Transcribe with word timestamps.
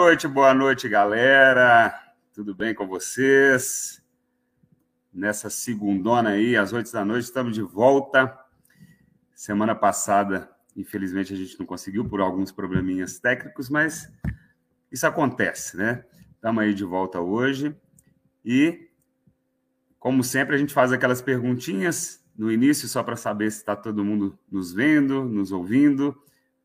Boa 0.00 0.08
noite, 0.08 0.26
boa 0.26 0.54
noite, 0.54 0.88
galera. 0.88 1.94
Tudo 2.32 2.54
bem 2.54 2.74
com 2.74 2.88
vocês? 2.88 4.02
Nessa 5.12 5.50
segundona 5.50 6.30
aí, 6.30 6.56
às 6.56 6.72
oito 6.72 6.90
da 6.90 7.04
noite, 7.04 7.24
estamos 7.24 7.54
de 7.54 7.60
volta. 7.60 8.34
Semana 9.34 9.74
passada, 9.74 10.50
infelizmente, 10.74 11.34
a 11.34 11.36
gente 11.36 11.60
não 11.60 11.66
conseguiu 11.66 12.02
por 12.08 12.18
alguns 12.18 12.50
probleminhas 12.50 13.18
técnicos, 13.18 13.68
mas 13.68 14.10
isso 14.90 15.06
acontece, 15.06 15.76
né? 15.76 16.02
Estamos 16.34 16.64
aí 16.64 16.72
de 16.72 16.82
volta 16.82 17.20
hoje 17.20 17.76
e, 18.42 18.88
como 19.98 20.24
sempre, 20.24 20.54
a 20.54 20.58
gente 20.58 20.72
faz 20.72 20.92
aquelas 20.92 21.20
perguntinhas 21.20 22.24
no 22.34 22.50
início 22.50 22.88
só 22.88 23.02
para 23.02 23.16
saber 23.16 23.50
se 23.50 23.58
está 23.58 23.76
todo 23.76 24.02
mundo 24.02 24.36
nos 24.50 24.72
vendo, 24.72 25.24
nos 25.24 25.52
ouvindo, 25.52 26.16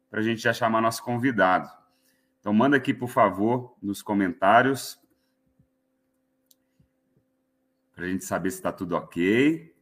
para 0.09 0.21
a 0.21 0.23
gente 0.23 0.41
já 0.41 0.53
chamar 0.53 0.79
nosso 0.79 1.03
convidado. 1.03 1.69
Então, 2.45 2.53
manda 2.53 2.77
aqui, 2.77 2.93
por 2.93 3.09
favor, 3.09 3.75
nos 3.81 4.03
comentários, 4.03 5.01
para 7.91 8.05
a 8.05 8.07
gente 8.07 8.23
saber 8.23 8.51
se 8.51 8.57
está 8.57 8.71
tudo 8.71 8.95
ok. 8.95 9.75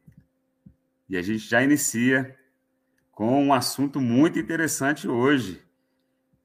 E 1.06 1.14
a 1.14 1.20
gente 1.20 1.40
já 1.40 1.62
inicia 1.62 2.34
com 3.12 3.44
um 3.44 3.52
assunto 3.52 4.00
muito 4.00 4.38
interessante 4.38 5.06
hoje. 5.06 5.62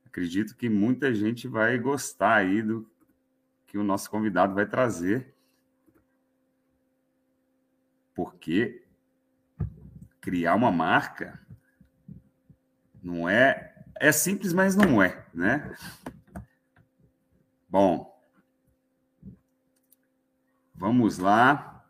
Acredito 0.06 0.58
que 0.58 0.68
muita 0.68 1.14
gente 1.14 1.48
vai 1.48 1.80
gostar 1.80 2.36
aí 2.36 2.62
do 2.62 2.86
que 3.66 3.78
o 3.78 3.84
nosso 3.86 4.12
convidado 4.12 4.54
vai 4.54 4.66
trazer. 4.66 5.34
Porque 8.14 8.84
criar 10.20 10.56
uma 10.56 10.70
marca 10.70 11.40
não 13.02 13.30
é 13.30 13.79
é 14.00 14.12
simples, 14.12 14.54
mas 14.54 14.76
não 14.76 15.02
é, 15.04 15.24
né? 15.34 15.76
Bom, 17.70 18.18
vamos 20.74 21.18
lá. 21.18 21.86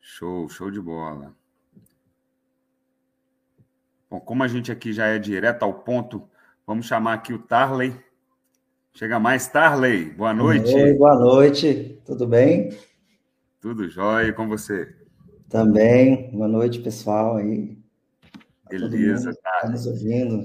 Show, 0.00 0.48
show 0.48 0.70
de 0.70 0.80
bola. 0.80 1.34
Bom, 4.10 4.20
como 4.20 4.42
a 4.42 4.48
gente 4.48 4.70
aqui 4.70 4.92
já 4.92 5.06
é 5.06 5.18
direto 5.18 5.62
ao 5.62 5.72
ponto, 5.72 6.28
vamos 6.66 6.86
chamar 6.86 7.14
aqui 7.14 7.32
o 7.32 7.38
Tarley. 7.38 7.94
Chega 8.92 9.18
mais, 9.18 9.48
Tarley. 9.48 10.10
Boa 10.10 10.34
noite. 10.34 10.74
Oi, 10.74 10.94
boa 10.94 11.14
noite. 11.14 12.00
Tudo 12.04 12.26
bem? 12.26 12.76
Tudo 13.60 13.88
jóia 13.88 14.32
com 14.32 14.48
você? 14.48 14.94
Também. 15.48 16.30
Boa 16.30 16.48
noite, 16.48 16.80
pessoal 16.80 17.36
aí. 17.36 17.78
Beleza, 18.68 19.34
tá. 19.42 19.56
Estamos 19.56 19.86
ouvindo. 19.86 20.42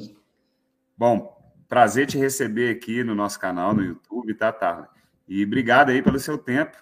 Bom, 0.98 1.54
prazer 1.68 2.08
te 2.08 2.18
receber 2.18 2.70
aqui 2.70 3.04
no 3.04 3.16
nosso 3.16 3.40
canal 3.40 3.74
no 3.74 3.84
YouTube, 3.84 4.34
tá, 4.36 4.52
tá? 4.52 4.90
E 5.28 5.44
obrigado 5.44 5.90
aí 5.90 6.02
pelo 6.02 6.20
seu 6.20 6.38
tempo. 6.38 6.78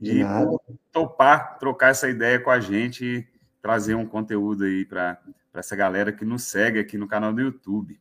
De 0.00 0.18
e 0.18 0.24
nada. 0.24 0.50
topar 0.90 1.58
trocar 1.58 1.90
essa 1.90 2.08
ideia 2.08 2.40
com 2.40 2.50
a 2.50 2.58
gente 2.58 3.04
e 3.04 3.26
trazer 3.60 3.94
um 3.94 4.06
conteúdo 4.06 4.64
aí 4.64 4.84
para 4.84 5.20
essa 5.54 5.76
galera 5.76 6.12
que 6.12 6.24
nos 6.24 6.44
segue 6.44 6.78
aqui 6.78 6.98
no 6.98 7.06
canal 7.06 7.32
do 7.32 7.40
YouTube. 7.40 8.00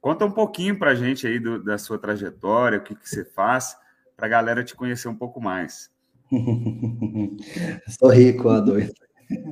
Conta 0.00 0.24
um 0.24 0.30
pouquinho 0.30 0.78
para 0.78 0.92
a 0.92 0.94
gente 0.94 1.26
aí 1.26 1.38
do, 1.38 1.62
da 1.62 1.76
sua 1.76 1.98
trajetória, 1.98 2.78
o 2.78 2.82
que, 2.82 2.94
que 2.94 3.08
você 3.08 3.24
faz, 3.24 3.76
para 4.16 4.26
a 4.26 4.30
galera 4.30 4.64
te 4.64 4.74
conhecer 4.74 5.08
um 5.08 5.14
pouco 5.14 5.40
mais. 5.40 5.90
Sou 7.98 8.10
rico, 8.10 8.48
a 8.48 8.60
dois. 8.60 8.92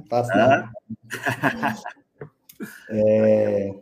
Faço 0.09 0.31
nada. 0.31 0.71
É, 2.91 3.75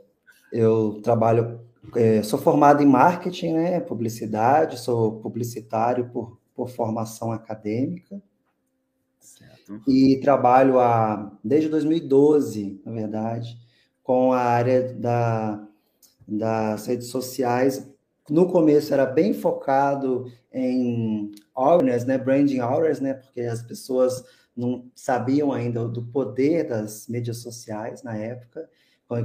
eu 0.52 1.00
trabalho, 1.02 1.60
é, 1.96 2.22
sou 2.22 2.38
formado 2.38 2.82
em 2.82 2.86
marketing, 2.86 3.54
né, 3.54 3.80
publicidade, 3.80 4.78
sou 4.78 5.20
publicitário 5.20 6.08
por, 6.10 6.38
por 6.54 6.68
formação 6.68 7.32
acadêmica. 7.32 8.22
Certo. 9.18 9.82
E 9.88 10.20
trabalho 10.20 10.78
há, 10.78 11.32
desde 11.42 11.68
2012, 11.68 12.80
na 12.84 12.92
verdade, 12.92 13.58
com 14.02 14.32
a 14.32 14.40
área 14.40 14.94
da, 14.94 15.66
das 16.26 16.86
redes 16.86 17.08
sociais. 17.08 17.90
No 18.28 18.46
começo 18.46 18.92
era 18.92 19.06
bem 19.06 19.34
focado 19.34 20.30
em 20.52 21.32
awareness, 21.54 22.04
né, 22.04 22.16
branding 22.16 22.60
awareness, 22.60 23.00
né, 23.00 23.14
porque 23.14 23.40
as 23.40 23.62
pessoas 23.62 24.24
não 24.56 24.86
sabiam 24.94 25.52
ainda 25.52 25.86
do 25.88 26.02
poder 26.02 26.68
das 26.68 27.08
mídias 27.08 27.38
sociais 27.38 28.02
na 28.02 28.16
época, 28.16 28.68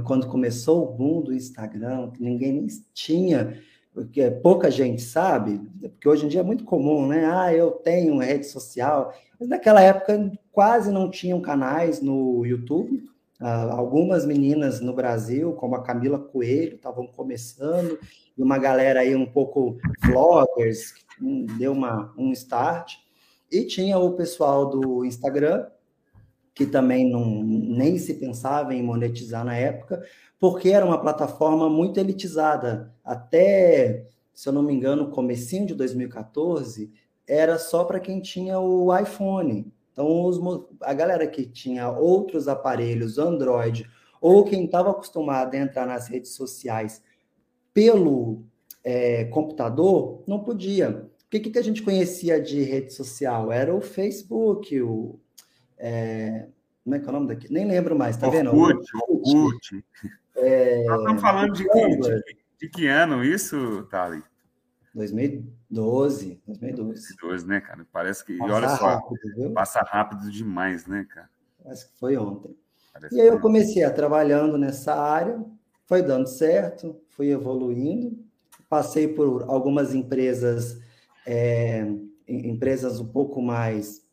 quando 0.04 0.28
começou 0.28 0.84
o 0.84 0.92
boom 0.92 1.22
do 1.22 1.34
Instagram, 1.34 2.12
ninguém 2.18 2.52
nem 2.52 2.66
tinha, 2.92 3.60
porque 3.92 4.30
pouca 4.30 4.70
gente 4.70 5.02
sabe, 5.02 5.60
porque 5.80 6.08
hoje 6.08 6.26
em 6.26 6.28
dia 6.28 6.40
é 6.40 6.44
muito 6.44 6.64
comum, 6.64 7.06
né? 7.06 7.24
Ah, 7.26 7.52
eu 7.52 7.72
tenho 7.72 8.18
rede 8.18 8.46
social, 8.46 9.12
mas 9.38 9.48
naquela 9.48 9.80
época 9.80 10.30
quase 10.52 10.92
não 10.92 11.10
tinham 11.10 11.40
canais 11.40 12.00
no 12.00 12.44
YouTube. 12.44 13.08
Uh, 13.40 13.72
algumas 13.72 14.26
meninas 14.26 14.80
no 14.80 14.92
Brasil, 14.92 15.54
como 15.54 15.74
a 15.74 15.82
Camila 15.82 16.18
Coelho, 16.18 16.76
estavam 16.76 17.06
começando, 17.06 17.98
e 18.36 18.42
uma 18.42 18.58
galera 18.58 19.00
aí 19.00 19.16
um 19.16 19.24
pouco 19.24 19.78
vloggers, 20.04 20.92
um, 21.20 21.46
deu 21.58 21.72
uma, 21.72 22.12
um 22.18 22.32
start. 22.32 22.96
E 23.50 23.64
tinha 23.64 23.98
o 23.98 24.12
pessoal 24.12 24.70
do 24.70 25.04
Instagram, 25.04 25.66
que 26.54 26.66
também 26.66 27.10
não, 27.10 27.42
nem 27.42 27.98
se 27.98 28.14
pensava 28.14 28.74
em 28.74 28.82
monetizar 28.82 29.44
na 29.44 29.56
época, 29.56 30.04
porque 30.38 30.70
era 30.70 30.86
uma 30.86 31.00
plataforma 31.00 31.68
muito 31.68 31.98
elitizada. 31.98 32.94
Até, 33.04 34.06
se 34.32 34.48
eu 34.48 34.52
não 34.52 34.62
me 34.62 34.72
engano, 34.72 35.10
comecinho 35.10 35.66
de 35.66 35.74
2014, 35.74 36.92
era 37.26 37.58
só 37.58 37.84
para 37.84 38.00
quem 38.00 38.20
tinha 38.20 38.58
o 38.58 38.96
iPhone. 38.96 39.72
Então, 39.92 40.24
os, 40.24 40.38
a 40.82 40.94
galera 40.94 41.26
que 41.26 41.44
tinha 41.44 41.90
outros 41.90 42.48
aparelhos, 42.48 43.18
Android, 43.18 43.88
ou 44.20 44.44
quem 44.44 44.64
estava 44.64 44.90
acostumado 44.90 45.54
a 45.54 45.58
entrar 45.58 45.86
nas 45.86 46.08
redes 46.08 46.32
sociais 46.34 47.02
pelo 47.72 48.44
é, 48.84 49.24
computador, 49.26 50.22
não 50.26 50.40
podia. 50.40 51.09
O 51.30 51.38
que, 51.38 51.38
que 51.48 51.58
a 51.60 51.62
gente 51.62 51.80
conhecia 51.80 52.42
de 52.42 52.60
rede 52.64 52.92
social? 52.92 53.52
Era 53.52 53.72
o 53.72 53.80
Facebook, 53.80 54.82
o. 54.82 55.16
É, 55.78 56.48
como 56.82 56.96
é 56.96 56.98
que 56.98 57.06
é 57.06 57.08
o 57.08 57.12
nome 57.12 57.28
daqui? 57.28 57.52
Nem 57.52 57.64
lembro 57.68 57.96
mais, 57.96 58.16
tá 58.16 58.28
vendo? 58.28 58.52
Orkut, 58.52 58.90
Orkut. 59.08 59.84
É, 60.34 60.84
Nós 60.86 60.98
estamos 60.98 61.22
falando 61.22 61.52
de 61.52 61.68
que, 61.68 61.96
de, 61.98 62.36
de 62.58 62.68
que 62.68 62.86
ano 62.88 63.22
isso, 63.22 63.86
Thali? 63.88 64.20
2012, 64.92 66.42
2012. 66.48 67.16
2012, 67.16 67.46
né, 67.46 67.60
cara? 67.60 67.86
Parece 67.92 68.24
que. 68.24 68.36
Passa 68.36 68.52
olha 68.52 68.68
só, 68.70 68.86
rápido, 68.86 69.52
passa 69.54 69.80
rápido 69.82 70.32
demais, 70.32 70.84
né, 70.88 71.06
cara? 71.08 71.30
Parece 71.62 71.86
que 71.86 71.96
foi 71.96 72.16
ontem. 72.16 72.56
Parece 72.92 73.14
e 73.14 73.20
aí 73.20 73.28
eu 73.28 73.38
comecei 73.38 73.84
a 73.84 73.92
trabalhando 73.92 74.58
nessa 74.58 74.96
área, 74.96 75.40
foi 75.86 76.02
dando 76.02 76.26
certo, 76.26 77.00
fui 77.10 77.30
evoluindo, 77.30 78.18
passei 78.68 79.06
por 79.06 79.44
algumas 79.44 79.94
empresas 79.94 80.89
é, 81.32 81.86
empresas 82.26 82.98
um 82.98 83.06
pouco 83.06 83.40
mais 83.40 84.04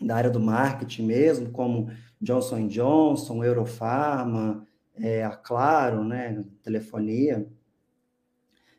da 0.00 0.16
área 0.16 0.30
do 0.30 0.40
marketing 0.40 1.04
mesmo, 1.06 1.50
como 1.50 1.88
Johnson 2.20 2.66
Johnson, 2.66 3.44
Eurofarma, 3.44 4.66
é, 4.96 5.22
a 5.22 5.30
Claro, 5.30 6.02
né, 6.02 6.44
telefonia. 6.64 7.46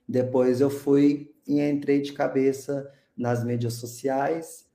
Depois 0.06 0.60
eu 0.60 0.70
fui 0.70 1.34
e 1.48 1.62
entrei 1.62 2.02
de 2.02 2.12
cabeça 2.12 2.92
nas 3.16 3.46
mídias 3.46 3.76
sociais, 3.76 4.68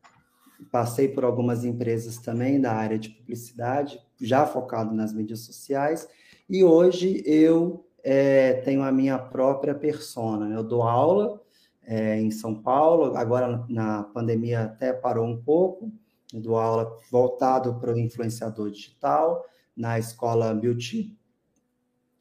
passei 0.73 1.09
por 1.09 1.25
algumas 1.25 1.63
empresas 1.63 2.17
também 2.17 2.59
da 2.59 2.73
área 2.73 2.99
de 2.99 3.11
publicidade, 3.11 4.01
já 4.19 4.47
focado 4.47 4.95
nas 4.95 5.13
mídias 5.13 5.41
sociais, 5.41 6.09
e 6.49 6.65
hoje 6.65 7.23
eu 7.27 7.87
é, 8.03 8.55
tenho 8.65 8.83
a 8.83 8.91
minha 8.91 9.19
própria 9.19 9.75
persona. 9.75 10.55
Eu 10.55 10.63
dou 10.63 10.83
aula 10.83 11.44
é, 11.85 12.21
em 12.21 12.31
São 12.31 12.55
Paulo. 12.55 13.17
Agora, 13.17 13.65
na 13.69 14.03
pandemia, 14.03 14.63
até 14.63 14.93
parou 14.93 15.27
um 15.27 15.37
pouco. 15.37 15.93
Dou 16.33 16.57
aula 16.57 16.99
voltado 17.11 17.75
para 17.77 17.93
o 17.93 17.99
influenciador 17.99 18.71
digital 18.71 19.45
na 19.77 19.99
escola 19.99 20.55
Beauty, 20.55 21.17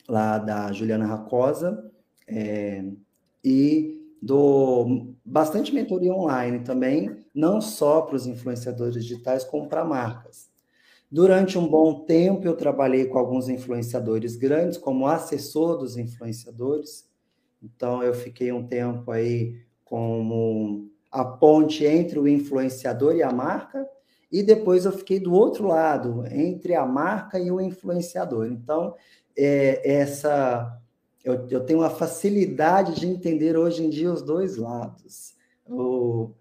lá 0.08 0.38
da 0.38 0.72
Juliana 0.72 1.06
Racosa. 1.06 1.92
É, 2.28 2.84
e 3.44 4.00
dou 4.22 5.16
bastante 5.26 5.74
mentoria 5.74 6.14
online 6.14 6.60
também, 6.60 7.26
não 7.34 7.60
só 7.60 8.02
para 8.02 8.16
os 8.16 8.28
influenciadores 8.28 9.04
digitais, 9.04 9.44
como 9.44 9.68
para 9.68 9.84
marcas. 9.84 10.52
Durante 11.12 11.58
um 11.60 11.68
bom 11.68 12.06
tempo, 12.06 12.48
eu 12.48 12.56
trabalhei 12.56 13.06
com 13.06 13.20
alguns 13.20 13.48
influenciadores 13.48 14.36
grandes, 14.36 14.78
como 14.78 15.08
assessor 15.08 15.78
dos 15.78 15.98
influenciadores, 15.98 17.08
então, 17.64 18.04
eu 18.04 18.14
fiquei 18.14 18.52
um 18.52 18.68
tempo 18.68 19.12
aí 19.12 19.62
como 19.86 20.90
a 21.12 21.24
ponte 21.24 21.86
entre 21.86 22.20
o 22.20 22.28
influenciador 22.28 23.16
e 23.16 23.24
a 23.24 23.32
marca, 23.32 23.88
e 24.32 24.42
depois 24.42 24.86
eu 24.86 24.92
fiquei 24.92 25.20
do 25.20 25.34
outro 25.34 25.68
lado, 25.68 26.26
entre 26.32 26.76
a 26.76 26.86
marca 26.86 27.40
e 27.40 27.52
o 27.52 27.62
influenciador. 27.62 28.48
Então, 28.48 28.96
é, 29.38 30.02
essa 30.02 30.80
eu, 31.24 31.48
eu 31.50 31.66
tenho 31.66 31.80
uma 31.80 31.90
facilidade 31.90 33.00
de 33.00 33.08
entender 33.08 33.56
hoje 33.56 33.86
em 33.86 33.90
dia 33.90 34.12
os 34.12 34.22
dois 34.22 34.58
lados. 34.58 35.36
O, 35.66 36.32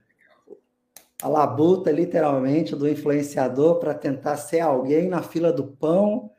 a 1.23 1.29
labuta, 1.29 1.93
literalmente, 1.93 2.75
do 2.75 2.89
influenciador 2.89 3.79
para 3.79 3.95
tentar 3.95 4.37
ser 4.37 4.59
alguém 4.59 5.09
na 5.09 5.23
fila 5.23 5.53
do 5.53 5.69
pão, 5.69 6.32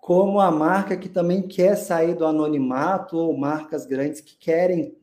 como 0.00 0.40
a 0.40 0.50
marca 0.50 0.96
que 0.96 1.08
também 1.08 1.42
quer 1.42 1.76
sair 1.76 2.14
do 2.14 2.24
anonimato, 2.24 3.16
ou 3.16 3.36
marcas 3.36 3.86
grandes 3.86 4.20
que 4.20 4.36
querem 4.36 4.96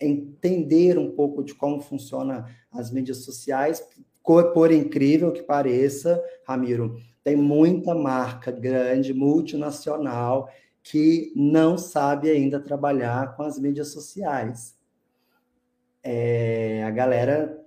entender 0.00 0.96
um 0.98 1.10
pouco 1.10 1.42
de 1.42 1.54
como 1.54 1.80
funciona 1.80 2.46
as 2.70 2.90
mídias 2.90 3.18
sociais, 3.18 3.84
por 4.22 4.70
incrível 4.70 5.32
que 5.32 5.42
pareça, 5.42 6.22
Ramiro, 6.46 7.00
tem 7.24 7.34
muita 7.34 7.94
marca 7.94 8.52
grande, 8.52 9.12
multinacional, 9.12 10.48
que 10.82 11.32
não 11.34 11.76
sabe 11.76 12.30
ainda 12.30 12.60
trabalhar 12.60 13.36
com 13.36 13.42
as 13.42 13.58
mídias 13.58 13.88
sociais. 13.88 14.76
É, 16.02 16.84
a 16.84 16.90
galera, 16.90 17.62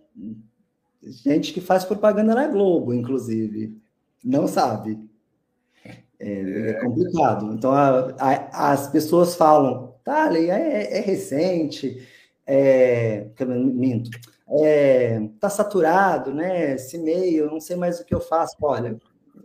gente 1.03 1.53
que 1.53 1.61
faz 1.61 1.83
propaganda 1.83 2.33
na 2.33 2.47
Globo, 2.47 2.93
inclusive, 2.93 3.75
não 4.23 4.47
sabe. 4.47 4.97
É, 6.21 6.69
é 6.69 6.73
complicado. 6.75 7.53
Então, 7.53 7.71
a, 7.71 8.13
a, 8.19 8.71
as 8.71 8.87
pessoas 8.89 9.35
falam, 9.35 9.95
tá, 10.03 10.31
é, 10.37 10.97
é 10.97 11.01
recente, 11.01 12.07
é, 12.45 13.27
minto, 13.47 14.09
é, 14.47 15.27
tá 15.39 15.49
saturado, 15.49 16.33
né? 16.33 16.75
Esse 16.75 16.97
meio, 16.97 17.49
não 17.49 17.59
sei 17.59 17.75
mais 17.75 17.99
o 17.99 18.05
que 18.05 18.13
eu 18.13 18.21
faço. 18.21 18.55
Olha, 18.61 18.99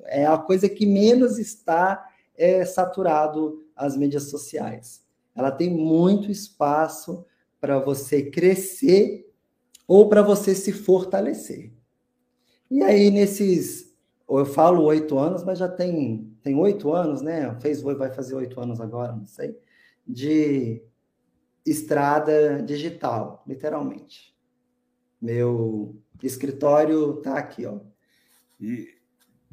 é 0.05 0.27
a 0.27 0.37
coisa 0.37 0.69
que 0.69 0.85
menos 0.85 1.39
está 1.39 2.07
é, 2.37 2.65
saturado 2.65 3.65
as 3.75 3.97
mídias 3.97 4.25
sociais. 4.25 5.03
Ela 5.35 5.51
tem 5.51 5.71
muito 5.71 6.31
espaço 6.31 7.25
para 7.61 7.79
você 7.79 8.23
crescer 8.23 9.31
ou 9.89 10.09
para 10.09 10.23
você 10.23 10.55
se 10.55 10.73
fortalecer. 10.73 11.73
E 12.71 12.83
aí, 12.83 13.11
nesses, 13.11 13.86
eu 14.29 14.45
falo 14.45 14.83
oito 14.85 15.19
anos, 15.19 15.45
mas 15.45 15.59
já 15.59 15.69
tem 15.69 16.37
tem 16.43 16.55
oito 16.57 16.93
anos, 16.93 17.23
né? 17.23 17.59
Fez 17.61 17.83
vai 17.83 18.11
fazer 18.11 18.35
oito 18.35 18.61
anos 18.61 18.81
agora, 18.81 19.13
não 19.13 19.27
sei, 19.27 19.59
de 20.07 20.83
estrada 21.65 22.63
digital, 22.63 23.43
literalmente. 23.47 24.35
Meu 25.21 26.01
escritório 26.23 27.19
está 27.19 27.39
aqui, 27.39 27.67
ó. 27.67 27.81
E, 28.61 28.95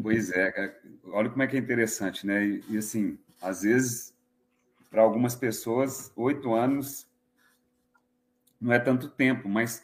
pois 0.01 0.31
é, 0.31 0.79
olha 1.05 1.29
como 1.29 1.41
é 1.41 1.47
que 1.47 1.55
é 1.55 1.59
interessante, 1.59 2.25
né? 2.27 2.45
E, 2.45 2.63
e 2.69 2.77
assim, 2.77 3.17
às 3.41 3.63
vezes, 3.63 4.13
para 4.89 5.01
algumas 5.01 5.35
pessoas, 5.35 6.11
oito 6.15 6.53
anos 6.53 7.07
não 8.61 8.71
é 8.71 8.79
tanto 8.79 9.09
tempo, 9.09 9.49
mas 9.49 9.83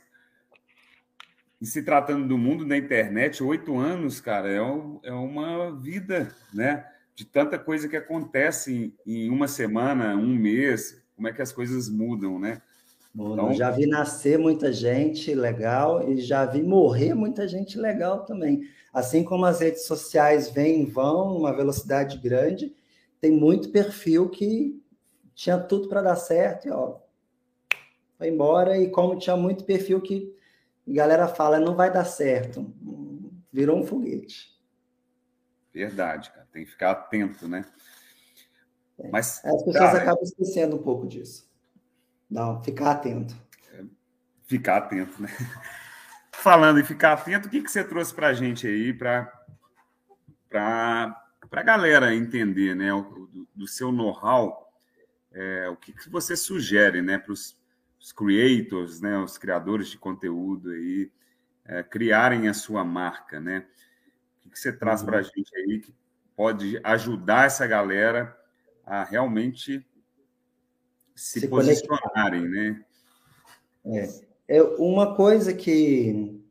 e 1.61 1.65
se 1.65 1.83
tratando 1.83 2.27
do 2.27 2.37
mundo 2.37 2.65
da 2.65 2.77
internet, 2.77 3.43
oito 3.43 3.77
anos, 3.77 4.21
cara, 4.21 4.49
é, 4.49 4.57
é 5.03 5.11
uma 5.11 5.75
vida, 5.75 6.33
né? 6.53 6.85
De 7.13 7.25
tanta 7.25 7.59
coisa 7.59 7.89
que 7.89 7.97
acontece 7.97 8.93
em, 9.05 9.25
em 9.25 9.29
uma 9.29 9.47
semana, 9.47 10.15
um 10.15 10.33
mês, 10.33 11.03
como 11.15 11.27
é 11.27 11.33
que 11.33 11.41
as 11.41 11.51
coisas 11.51 11.89
mudam, 11.89 12.39
né? 12.39 12.61
Então... 13.13 13.53
Já 13.53 13.71
vi 13.71 13.85
nascer 13.85 14.39
muita 14.39 14.71
gente 14.71 15.33
legal 15.33 16.09
e 16.09 16.21
já 16.21 16.45
vi 16.45 16.63
morrer 16.63 17.13
muita 17.13 17.45
gente 17.45 17.77
legal 17.77 18.23
também. 18.23 18.61
Assim 18.93 19.23
como 19.23 19.45
as 19.45 19.59
redes 19.59 19.85
sociais 19.85 20.49
vêm 20.49 20.83
e 20.83 20.85
vão 20.85 21.33
numa 21.33 21.53
velocidade 21.53 22.17
grande, 22.17 22.73
tem 23.19 23.31
muito 23.31 23.69
perfil 23.69 24.29
que 24.29 24.81
tinha 25.35 25.57
tudo 25.57 25.89
para 25.89 26.01
dar 26.01 26.15
certo 26.15 26.67
e 26.67 26.71
ó, 26.71 26.95
foi 28.17 28.29
embora. 28.29 28.77
E 28.77 28.89
como 28.89 29.19
tinha 29.19 29.35
muito 29.35 29.65
perfil 29.65 29.99
que 29.99 30.33
a 30.91 30.95
galera 30.95 31.27
fala 31.27 31.59
não 31.59 31.75
vai 31.75 31.91
dar 31.91 32.05
certo, 32.05 32.73
virou 33.51 33.77
um 33.77 33.85
foguete. 33.85 34.57
Verdade, 35.73 36.31
cara. 36.31 36.47
Tem 36.51 36.65
que 36.65 36.71
ficar 36.71 36.91
atento, 36.91 37.47
né? 37.47 37.63
Mas, 39.11 39.43
As 39.45 39.63
pessoas 39.63 39.75
cara, 39.77 39.97
acabam 39.99 40.23
esquecendo 40.23 40.75
um 40.75 40.83
pouco 40.83 41.07
disso. 41.07 41.49
Não, 42.29 42.61
ficar 42.63 42.91
atento. 42.91 43.35
É, 43.73 43.83
ficar 44.45 44.77
atento, 44.77 45.21
né? 45.21 45.29
Falando 46.31 46.79
em 46.79 46.83
ficar 46.83 47.13
atento, 47.13 47.47
o 47.47 47.51
que, 47.51 47.61
que 47.61 47.71
você 47.71 47.83
trouxe 47.83 48.13
para 48.13 48.27
a 48.27 48.33
gente 48.33 48.67
aí 48.67 48.93
para 48.93 49.31
a 50.51 51.63
galera 51.63 52.13
entender, 52.13 52.75
né? 52.75 52.93
O, 52.93 53.27
do, 53.27 53.47
do 53.55 53.67
seu 53.67 53.91
know-how, 53.91 54.73
é, 55.31 55.69
o 55.69 55.75
que, 55.75 55.93
que 55.93 56.09
você 56.09 56.35
sugere, 56.35 57.01
né? 57.01 57.17
Para 57.17 57.33
os 57.33 57.58
creators, 58.11 59.01
né? 59.01 59.17
Os 59.17 59.37
criadores 59.37 59.89
de 59.89 59.97
conteúdo 59.97 60.71
aí, 60.71 61.11
é, 61.65 61.83
criarem 61.83 62.47
a 62.47 62.53
sua 62.53 62.83
marca, 62.83 63.39
né? 63.39 63.65
O 64.37 64.41
que, 64.41 64.49
que 64.49 64.59
você 64.59 64.71
traz 64.71 65.01
uhum. 65.01 65.07
para 65.07 65.19
a 65.19 65.21
gente 65.21 65.55
aí 65.55 65.79
que 65.79 65.93
pode 66.35 66.79
ajudar 66.83 67.47
essa 67.47 67.67
galera 67.67 68.35
a 68.85 69.03
realmente 69.03 69.85
se, 71.13 71.41
se 71.41 71.47
posicionarem, 71.47 72.47
né? 72.47 72.85
É. 73.85 74.09
é 74.47 74.63
uma 74.63 75.15
coisa 75.15 75.53
que 75.53 76.41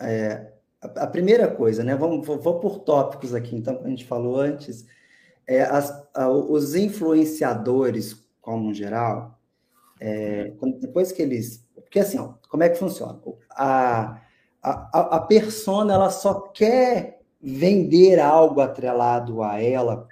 é, 0.00 0.52
a, 0.80 1.06
primeira 1.06 1.48
coisa, 1.48 1.84
né? 1.84 1.94
Vamos 1.94 2.26
vou, 2.26 2.40
vou, 2.40 2.60
por 2.60 2.80
tópicos 2.80 3.34
aqui. 3.34 3.56
Então, 3.56 3.80
a 3.84 3.88
gente 3.88 4.04
falou 4.04 4.40
antes, 4.40 4.86
é, 5.46 5.62
as, 5.62 5.90
a, 6.14 6.28
os 6.28 6.74
influenciadores, 6.74 8.24
como 8.40 8.74
geral, 8.74 9.40
é, 10.04 10.52
depois 10.80 11.12
que 11.12 11.22
eles, 11.22 11.64
porque 11.76 12.00
assim, 12.00 12.18
ó, 12.18 12.34
como 12.48 12.64
é 12.64 12.68
que 12.68 12.76
funciona? 12.76 13.20
A, 13.50 14.20
a, 14.60 15.16
a 15.16 15.20
persona 15.20 15.94
ela 15.94 16.10
só 16.10 16.40
quer 16.40 17.20
vender 17.40 18.18
algo 18.18 18.60
atrelado 18.60 19.44
a 19.44 19.62
ela 19.62 20.08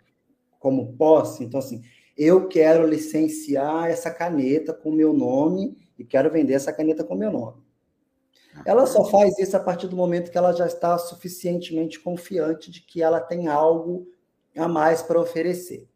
como 0.60 0.92
posse. 0.92 1.42
Então, 1.42 1.58
assim, 1.58 1.82
eu 2.16 2.46
quero 2.46 2.86
licenciar 2.86 3.90
essa 3.90 4.12
caneta 4.12 4.72
com 4.72 4.92
meu 4.92 5.12
nome 5.12 5.76
e 5.98 6.04
quero 6.04 6.30
vender 6.30 6.54
essa 6.54 6.72
caneta 6.72 7.02
com 7.02 7.16
meu 7.16 7.32
nome. 7.32 7.60
Ela 8.64 8.86
só 8.86 9.04
faz 9.04 9.36
isso 9.40 9.56
a 9.56 9.60
partir 9.60 9.88
do 9.88 9.96
momento 9.96 10.30
que 10.30 10.38
ela 10.38 10.52
já 10.52 10.66
está 10.66 10.96
suficientemente 10.98 11.98
confiante 11.98 12.70
de 12.70 12.80
que 12.80 13.02
ela 13.02 13.20
tem 13.20 13.48
algo 13.48 14.06
a 14.56 14.68
mais 14.68 15.02
para 15.02 15.20
oferecer. 15.20 15.88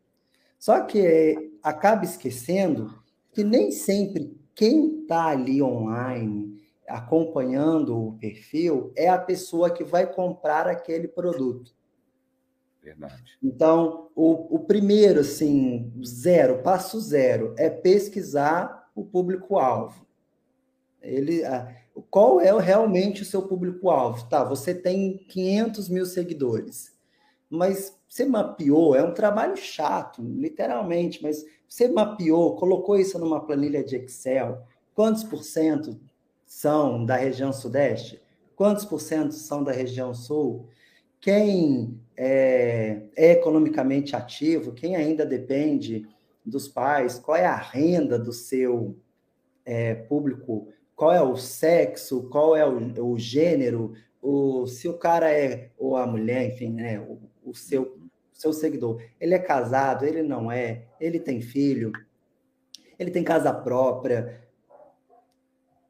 Só 0.58 0.80
que 0.80 1.52
acaba 1.62 2.04
esquecendo 2.04 3.03
que 3.34 3.44
nem 3.44 3.70
sempre 3.70 4.38
quem 4.54 5.00
está 5.02 5.26
ali 5.26 5.62
online 5.62 6.54
acompanhando 6.86 7.98
o 7.98 8.18
perfil 8.18 8.92
é 8.94 9.08
a 9.08 9.18
pessoa 9.18 9.70
que 9.70 9.82
vai 9.82 10.06
comprar 10.06 10.66
aquele 10.66 11.08
produto. 11.08 11.74
Verdade. 12.82 13.38
Então, 13.42 14.10
o, 14.14 14.56
o 14.56 14.58
primeiro, 14.60 15.20
assim, 15.20 15.90
zero, 16.04 16.62
passo 16.62 17.00
zero, 17.00 17.54
é 17.56 17.70
pesquisar 17.70 18.90
o 18.94 19.02
público-alvo. 19.02 20.06
Ele, 21.00 21.42
qual 22.10 22.40
é 22.40 22.56
realmente 22.60 23.22
o 23.22 23.24
seu 23.24 23.42
público-alvo? 23.42 24.28
Tá, 24.28 24.44
você 24.44 24.74
tem 24.74 25.16
500 25.16 25.88
mil 25.88 26.04
seguidores, 26.04 26.94
mas 27.48 27.98
você 28.08 28.24
mapeou, 28.24 28.94
é 28.94 29.02
um 29.02 29.14
trabalho 29.14 29.56
chato, 29.56 30.22
literalmente, 30.22 31.22
mas 31.22 31.44
você 31.68 31.88
mapeou, 31.88 32.56
colocou 32.56 32.98
isso 32.98 33.18
numa 33.18 33.44
planilha 33.44 33.82
de 33.82 33.96
Excel, 33.96 34.62
quantos 34.94 35.24
por 35.24 35.42
cento 35.42 35.98
são 36.46 37.04
da 37.04 37.16
região 37.16 37.52
sudeste? 37.52 38.20
Quantos 38.54 38.84
por 38.84 39.00
cento 39.00 39.32
são 39.32 39.64
da 39.64 39.72
região 39.72 40.14
sul? 40.14 40.68
Quem 41.20 41.98
é, 42.16 43.02
é 43.16 43.32
economicamente 43.32 44.14
ativo, 44.14 44.72
quem 44.72 44.94
ainda 44.94 45.26
depende 45.26 46.06
dos 46.44 46.68
pais, 46.68 47.18
qual 47.18 47.36
é 47.36 47.46
a 47.46 47.56
renda 47.56 48.18
do 48.18 48.32
seu 48.32 48.96
é, 49.64 49.94
público, 49.94 50.68
qual 50.94 51.12
é 51.12 51.22
o 51.22 51.36
sexo, 51.36 52.28
qual 52.28 52.54
é 52.54 52.66
o, 52.66 53.04
o 53.04 53.18
gênero, 53.18 53.94
o, 54.20 54.66
se 54.66 54.88
o 54.88 54.94
cara 54.98 55.30
é, 55.30 55.70
ou 55.78 55.96
a 55.96 56.06
mulher, 56.06 56.46
enfim, 56.46 56.70
né, 56.70 57.00
o, 57.00 57.18
o 57.42 57.54
seu, 57.54 57.98
seu 58.44 58.52
seguidor, 58.52 59.00
ele 59.18 59.34
é 59.34 59.38
casado, 59.38 60.04
ele 60.04 60.22
não 60.22 60.52
é, 60.52 60.84
ele 61.00 61.18
tem 61.18 61.40
filho, 61.40 61.92
ele 62.98 63.10
tem 63.10 63.24
casa 63.24 63.52
própria, 63.52 64.44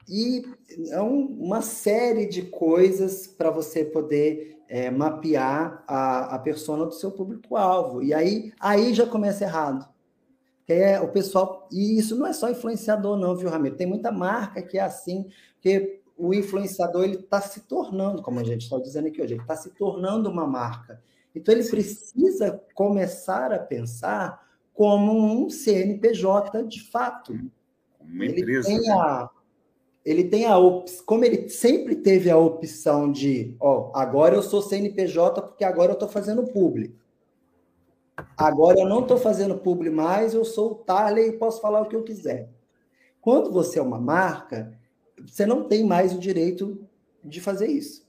e 0.08 0.44
é 0.90 1.00
um, 1.00 1.24
uma 1.40 1.62
série 1.62 2.26
de 2.26 2.42
coisas 2.42 3.26
para 3.26 3.50
você 3.50 3.84
poder 3.84 4.62
é, 4.68 4.90
mapear 4.90 5.82
a, 5.86 6.34
a 6.34 6.38
persona 6.38 6.84
do 6.84 6.92
seu 6.92 7.10
público-alvo. 7.10 8.02
E 8.02 8.12
aí, 8.12 8.52
aí 8.60 8.92
já 8.92 9.06
começa 9.06 9.44
errado. 9.44 9.88
Que 10.66 10.72
é 10.72 11.00
o 11.00 11.08
pessoal. 11.08 11.68
E 11.72 11.98
isso 11.98 12.16
não 12.16 12.26
é 12.26 12.32
só 12.32 12.50
influenciador, 12.50 13.16
não, 13.16 13.36
viu, 13.36 13.50
Ramiro? 13.50 13.76
Tem 13.76 13.86
muita 13.86 14.10
marca 14.10 14.62
que 14.62 14.78
é 14.78 14.82
assim, 14.82 15.26
que 15.60 16.00
o 16.16 16.32
influenciador 16.32 17.04
ele 17.04 17.16
está 17.16 17.40
se 17.40 17.60
tornando, 17.60 18.22
como 18.22 18.40
a 18.40 18.44
gente 18.44 18.62
está 18.62 18.78
dizendo 18.78 19.08
aqui 19.08 19.20
hoje, 19.20 19.34
ele 19.34 19.42
está 19.42 19.56
se 19.56 19.70
tornando 19.70 20.30
uma 20.30 20.46
marca. 20.46 21.02
Então 21.34 21.54
ele 21.54 21.68
precisa 21.68 22.62
começar 22.74 23.52
a 23.52 23.58
pensar 23.58 24.44
como 24.72 25.12
um 25.12 25.50
CNPJ 25.50 26.64
de 26.64 26.82
fato. 26.90 27.32
Uma 28.00 28.26
empresa. 28.26 28.68
Ele 28.68 28.78
tem 28.78 28.88
né? 28.88 28.92
a, 28.92 29.30
ele 30.04 30.24
tem 30.24 30.46
a 30.46 30.58
opção, 30.58 31.04
como 31.06 31.24
ele 31.24 31.48
sempre 31.48 31.96
teve 31.96 32.30
a 32.30 32.36
opção 32.36 33.10
de, 33.10 33.56
ó, 33.58 33.90
agora 33.94 34.34
eu 34.34 34.42
sou 34.42 34.60
CNPJ 34.60 35.40
porque 35.42 35.64
agora 35.64 35.92
eu 35.92 35.94
estou 35.94 36.08
fazendo 36.08 36.44
publi. 36.44 36.94
Agora 38.36 38.78
eu 38.78 38.88
não 38.88 39.00
estou 39.00 39.16
fazendo 39.16 39.58
publi 39.58 39.90
mais, 39.90 40.34
eu 40.34 40.44
sou 40.44 40.72
o 40.72 40.74
Tarley 40.74 41.30
e 41.30 41.38
posso 41.38 41.60
falar 41.60 41.80
o 41.80 41.88
que 41.88 41.96
eu 41.96 42.04
quiser. 42.04 42.48
Quando 43.20 43.50
você 43.50 43.78
é 43.78 43.82
uma 43.82 43.98
marca, 43.98 44.78
você 45.26 45.46
não 45.46 45.64
tem 45.64 45.84
mais 45.84 46.14
o 46.14 46.18
direito 46.18 46.86
de 47.24 47.40
fazer 47.40 47.68
isso. 47.68 48.03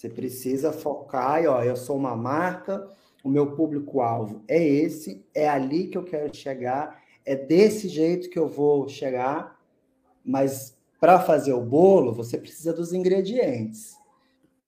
Você 0.00 0.08
precisa 0.08 0.72
focar 0.72 1.42
e, 1.42 1.46
ó, 1.46 1.62
eu 1.62 1.76
sou 1.76 1.94
uma 1.94 2.16
marca, 2.16 2.90
o 3.22 3.28
meu 3.28 3.54
público-alvo 3.54 4.42
é 4.48 4.58
esse, 4.58 5.22
é 5.34 5.46
ali 5.46 5.88
que 5.88 5.98
eu 5.98 6.02
quero 6.02 6.34
chegar, 6.34 7.02
é 7.22 7.36
desse 7.36 7.86
jeito 7.86 8.30
que 8.30 8.38
eu 8.38 8.48
vou 8.48 8.88
chegar, 8.88 9.60
mas 10.24 10.74
para 10.98 11.20
fazer 11.20 11.52
o 11.52 11.60
bolo, 11.60 12.14
você 12.14 12.38
precisa 12.38 12.72
dos 12.72 12.94
ingredientes. 12.94 13.94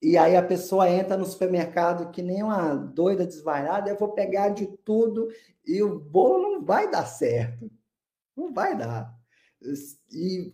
E 0.03 0.19
aí 0.19 0.37
a 0.37 0.43
pessoa 0.43 0.91
entra 0.91 1.17
no 1.17 1.25
supermercado 1.25 2.11
que 2.11 2.21
nem 2.21 2.43
uma 2.43 2.75
doida 2.75 3.25
desvairada, 3.25 3.89
eu 3.89 3.97
vou 3.97 4.13
pegar 4.13 4.51
de 4.51 4.67
tudo 4.85 5.31
e 5.67 5.83
o 5.83 5.99
bolo 5.99 6.59
não 6.59 6.63
vai 6.63 6.91
dar 6.91 7.07
certo. 7.07 7.71
Não 8.37 8.53
vai 8.53 8.77
dar. 8.77 9.19
E 10.13 10.53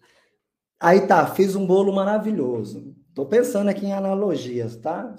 aí 0.79 1.05
tá, 1.05 1.27
fiz 1.35 1.57
um 1.57 1.67
bolo 1.67 1.93
maravilhoso. 1.93 2.95
Estou 3.19 3.27
pensando 3.27 3.69
aqui 3.69 3.85
em 3.85 3.93
analogias, 3.93 4.77
tá? 4.77 5.13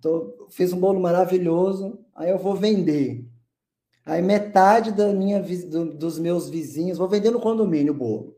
Tô, 0.00 0.48
fiz 0.50 0.72
um 0.72 0.80
bolo 0.80 0.98
maravilhoso, 0.98 2.04
aí 2.12 2.28
eu 2.28 2.38
vou 2.38 2.56
vender. 2.56 3.24
Aí 4.04 4.20
metade 4.20 4.90
da 4.90 5.12
minha, 5.12 5.40
do, 5.40 5.94
dos 5.94 6.18
meus 6.18 6.50
vizinhos, 6.50 6.98
vou 6.98 7.08
vender 7.08 7.30
no 7.30 7.38
condomínio 7.38 7.92
o 7.92 7.96
bolo. 7.96 8.36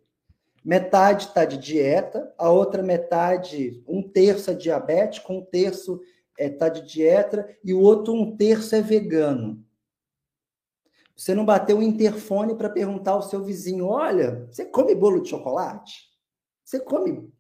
Metade 0.63 1.25
está 1.25 1.47
de 1.47 1.57
dieta, 1.57 2.31
a 2.37 2.51
outra 2.51 2.83
metade, 2.83 3.83
um 3.89 4.03
terço 4.03 4.51
é 4.51 4.55
diabético, 4.55 5.33
um 5.33 5.43
terço 5.43 5.99
está 6.39 6.45
é, 6.45 6.51
tá 6.51 6.69
de 6.69 6.83
dieta 6.83 7.49
e 7.65 7.73
o 7.73 7.81
outro 7.81 8.13
um 8.13 8.37
terço 8.37 8.77
é 8.77 8.83
vegano. 8.83 9.65
Você 11.17 11.35
não 11.35 11.47
bateu 11.47 11.79
o 11.79 11.83
interfone 11.83 12.55
para 12.55 12.69
perguntar 12.69 13.13
ao 13.13 13.23
seu 13.23 13.43
vizinho: 13.43 13.87
olha, 13.87 14.47
você 14.51 14.67
come 14.67 14.95
bolo 14.95 15.23
de 15.23 15.31
chocolate? 15.31 16.11
Você 16.63 16.79
come? 16.79 17.35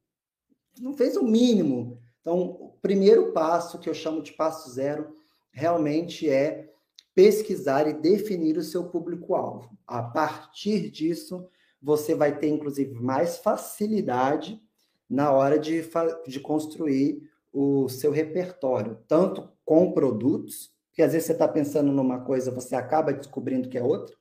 Não 0.80 0.94
fez 0.94 1.16
o 1.16 1.24
mínimo. 1.24 1.98
Então, 2.20 2.40
o 2.40 2.78
primeiro 2.82 3.32
passo, 3.32 3.78
que 3.78 3.88
eu 3.88 3.94
chamo 3.94 4.22
de 4.22 4.32
passo 4.32 4.70
zero, 4.70 5.14
realmente 5.50 6.28
é 6.28 6.72
pesquisar 7.14 7.88
e 7.88 7.94
definir 7.94 8.58
o 8.58 8.62
seu 8.62 8.90
público-alvo. 8.90 9.70
A 9.86 10.02
partir 10.02 10.90
disso, 10.90 11.48
você 11.80 12.14
vai 12.14 12.38
ter, 12.38 12.48
inclusive, 12.48 12.94
mais 12.94 13.38
facilidade 13.38 14.60
na 15.08 15.30
hora 15.32 15.58
de, 15.58 15.82
de 16.26 16.40
construir 16.40 17.22
o 17.52 17.88
seu 17.88 18.10
repertório, 18.10 18.98
tanto 19.08 19.50
com 19.64 19.92
produtos, 19.92 20.74
que 20.92 21.00
às 21.00 21.12
vezes 21.12 21.26
você 21.26 21.32
está 21.32 21.48
pensando 21.48 21.92
numa 21.92 22.20
coisa, 22.20 22.50
você 22.50 22.74
acaba 22.74 23.12
descobrindo 23.12 23.68
que 23.68 23.78
é 23.78 23.82
outra, 23.82 24.16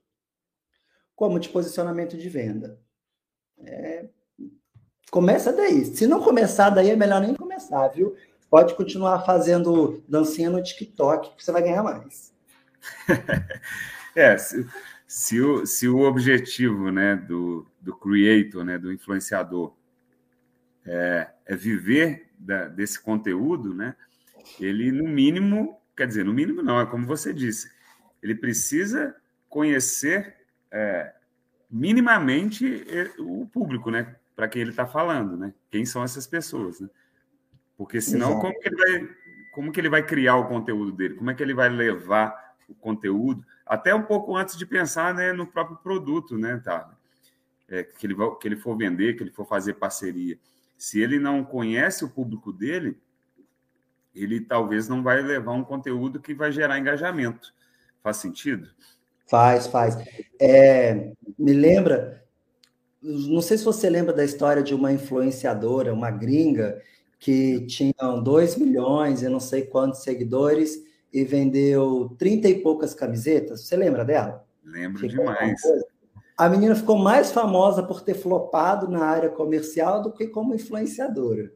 como 1.16 1.40
de 1.40 1.50
posicionamento 1.50 2.18
de 2.18 2.30
venda. 2.30 2.80
É... 3.58 4.10
Começa 5.12 5.54
daí. 5.54 5.86
Se 5.86 6.08
não 6.08 6.22
começar 6.22 6.70
daí, 6.70 6.90
é 6.90 6.96
melhor 6.96 7.22
nem 7.22 7.34
começar, 7.34 7.88
viu? 7.90 8.16
Pode 8.50 8.76
continuar 8.76 9.26
fazendo 9.26 10.04
dancinha 10.08 10.50
no 10.50 10.62
TikTok, 10.62 11.36
que 11.36 11.44
você 11.44 11.52
vai 11.52 11.62
ganhar 11.62 11.84
mais. 11.84 12.34
é, 14.16 14.38
se, 14.38 14.68
se 15.08 15.42
o, 15.42 15.66
se 15.66 15.88
o 15.88 16.02
objetivo 16.02 16.92
né, 16.92 17.16
do, 17.16 17.66
do 17.82 17.96
creator, 17.96 18.64
né, 18.64 18.78
do 18.78 18.92
influenciador, 18.92 19.74
é, 20.86 21.30
é 21.46 21.56
viver 21.56 22.30
da, 22.38 22.68
desse 22.68 23.00
conteúdo, 23.02 23.74
né, 23.74 23.96
ele, 24.60 24.92
no 24.92 25.08
mínimo, 25.08 25.80
quer 25.96 26.08
dizer, 26.08 26.24
no 26.24 26.34
mínimo 26.34 26.62
não, 26.62 26.80
é 26.80 26.86
como 26.86 27.06
você 27.06 27.34
disse, 27.34 27.72
ele 28.22 28.36
precisa 28.36 29.16
conhecer 29.50 30.36
é, 30.72 31.14
minimamente 31.70 32.86
o 33.20 33.48
público, 33.48 33.90
né, 33.90 34.16
para 34.36 34.48
quem 34.48 34.62
ele 34.62 34.72
está 34.72 34.86
falando, 34.86 35.38
né, 35.38 35.54
quem 35.72 35.86
são 35.86 36.04
essas 36.04 36.28
pessoas, 36.28 36.80
né, 36.80 36.90
porque 37.78 38.02
senão 38.02 38.40
como 38.40 38.60
que 38.60 38.68
ele 38.68 38.76
vai 38.76 39.10
como 39.54 39.72
que 39.72 39.80
ele 39.80 39.90
vai 39.90 40.06
criar 40.06 40.36
o 40.36 40.50
conteúdo 40.50 40.92
dele, 40.92 41.16
como 41.16 41.32
é 41.32 41.34
que 41.34 41.42
ele 41.42 41.54
vai 41.54 41.70
levar 41.70 42.56
o 42.68 42.76
conteúdo 42.76 43.46
até 43.66 43.96
um 43.96 44.04
pouco 44.04 44.36
antes 44.36 44.58
de 44.58 44.66
pensar 44.66 45.14
né, 45.14 45.34
no 45.34 45.48
próprio 45.48 45.78
produto, 45.78 46.38
né, 46.38 46.62
tá? 46.64 46.94
É, 47.68 47.84
que, 47.84 48.06
ele, 48.06 48.16
que 48.40 48.48
ele 48.48 48.56
for 48.56 48.78
vender, 48.78 49.16
que 49.16 49.24
ele 49.24 49.32
for 49.32 49.48
fazer 49.48 49.74
parceria. 49.74 50.38
Se 50.78 51.02
ele 51.02 51.18
não 51.18 51.44
conhece 51.44 52.06
o 52.06 52.10
público 52.10 52.54
dele, 52.54 53.00
ele 54.14 54.40
talvez 54.40 54.88
não 54.88 55.02
vai 55.02 55.22
levar 55.22 55.54
um 55.54 55.64
conteúdo 55.64 56.22
que 56.22 56.34
vai 56.34 56.52
gerar 56.52 56.78
engajamento. 56.78 57.54
Faz 58.04 58.18
sentido? 58.18 58.70
Faz, 59.28 59.66
faz. 59.66 59.98
É, 60.40 61.12
me 61.40 61.54
lembra, 61.54 62.24
não 63.06 63.42
sei 63.42 63.58
se 63.58 63.64
você 63.64 63.90
lembra 63.90 64.14
da 64.14 64.24
história 64.24 64.64
de 64.64 64.74
uma 64.74 64.92
influenciadora, 64.92 65.94
uma 65.94 66.10
gringa, 66.10 66.82
que 67.20 67.66
tinha 67.68 67.94
2 68.24 68.56
milhões 68.58 69.22
e 69.22 69.30
não 69.30 69.40
sei 69.40 69.64
quantos 69.64 70.04
seguidores, 70.04 70.84
e 71.14 71.24
vendeu 71.24 72.14
30 72.18 72.50
e 72.50 72.62
poucas 72.62 72.94
camisetas. 72.94 73.62
Você 73.62 73.76
lembra 73.76 74.04
dela? 74.04 74.46
Lembro 74.64 75.00
ficou 75.00 75.26
demais. 75.26 75.62
A 76.38 76.50
menina 76.50 76.76
ficou 76.76 76.98
mais 76.98 77.32
famosa 77.32 77.82
por 77.82 78.02
ter 78.02 78.16
flopado 78.16 78.90
na 78.90 79.06
área 79.06 79.30
comercial 79.30 80.02
do 80.02 80.12
que 80.12 80.28
como 80.28 80.54
influenciadora. 80.54 81.54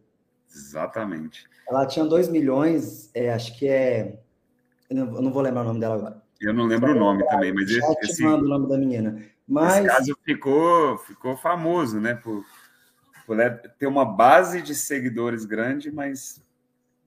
Exatamente. 0.50 1.46
Ela 1.68 1.86
tinha 1.86 2.06
2 2.06 2.29
milhões, 2.29 3.10
é, 3.13 3.34
acho 3.34 3.58
que 3.58 3.68
é. 3.68 4.20
Eu 4.89 4.96
não 5.22 5.32
vou 5.32 5.41
lembrar 5.41 5.62
o 5.62 5.65
nome 5.65 5.79
dela 5.79 5.96
agora. 5.96 6.29
Eu 6.41 6.53
não 6.53 6.65
lembro 6.65 6.91
o 6.91 6.96
nome 6.96 7.27
também, 7.27 7.53
mas 7.53 7.69
Já 7.69 7.93
esse, 8.03 8.24
mando 8.24 8.46
o 8.46 8.48
nome 8.48 8.67
da 8.67 8.77
menina. 8.77 9.22
Mas... 9.48 9.77
Esse 9.77 9.88
caso 9.88 10.17
ficou, 10.24 10.98
ficou 11.00 11.36
famoso, 11.36 12.00
né? 12.00 12.13
Por, 12.13 12.43
por 13.25 13.38
ter 13.77 13.88
uma 13.88 14.05
base 14.05 14.62
de 14.62 14.74
seguidores 14.74 15.43
grande, 15.46 15.91
mas 15.91 16.41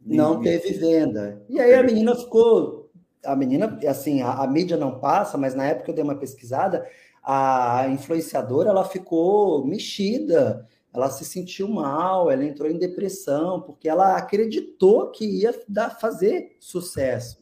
não 0.04 0.40
teve 0.40 0.72
venda. 0.72 1.42
E 1.48 1.60
aí 1.60 1.74
a 1.74 1.82
menina 1.82 2.14
ficou. 2.14 2.90
A 3.24 3.36
menina, 3.36 3.78
assim, 3.88 4.20
a, 4.20 4.42
a, 4.42 4.46
mídia 4.48 4.76
não 4.76 4.98
passa, 4.98 5.38
mas 5.38 5.54
na 5.54 5.64
época 5.64 5.90
eu 5.90 5.94
dei 5.94 6.02
uma 6.02 6.16
pesquisada, 6.16 6.84
a 7.22 7.86
influenciadora 7.88 8.70
ela 8.70 8.84
ficou 8.84 9.64
mexida, 9.64 10.66
ela 10.92 11.08
se 11.08 11.24
sentiu 11.24 11.68
mal, 11.68 12.28
ela 12.32 12.44
entrou 12.44 12.68
em 12.68 12.76
depressão, 12.76 13.60
porque 13.60 13.88
ela 13.88 14.16
acreditou 14.16 15.12
que 15.12 15.24
ia 15.24 15.54
dar, 15.68 15.90
fazer 16.00 16.56
sucesso. 16.58 17.41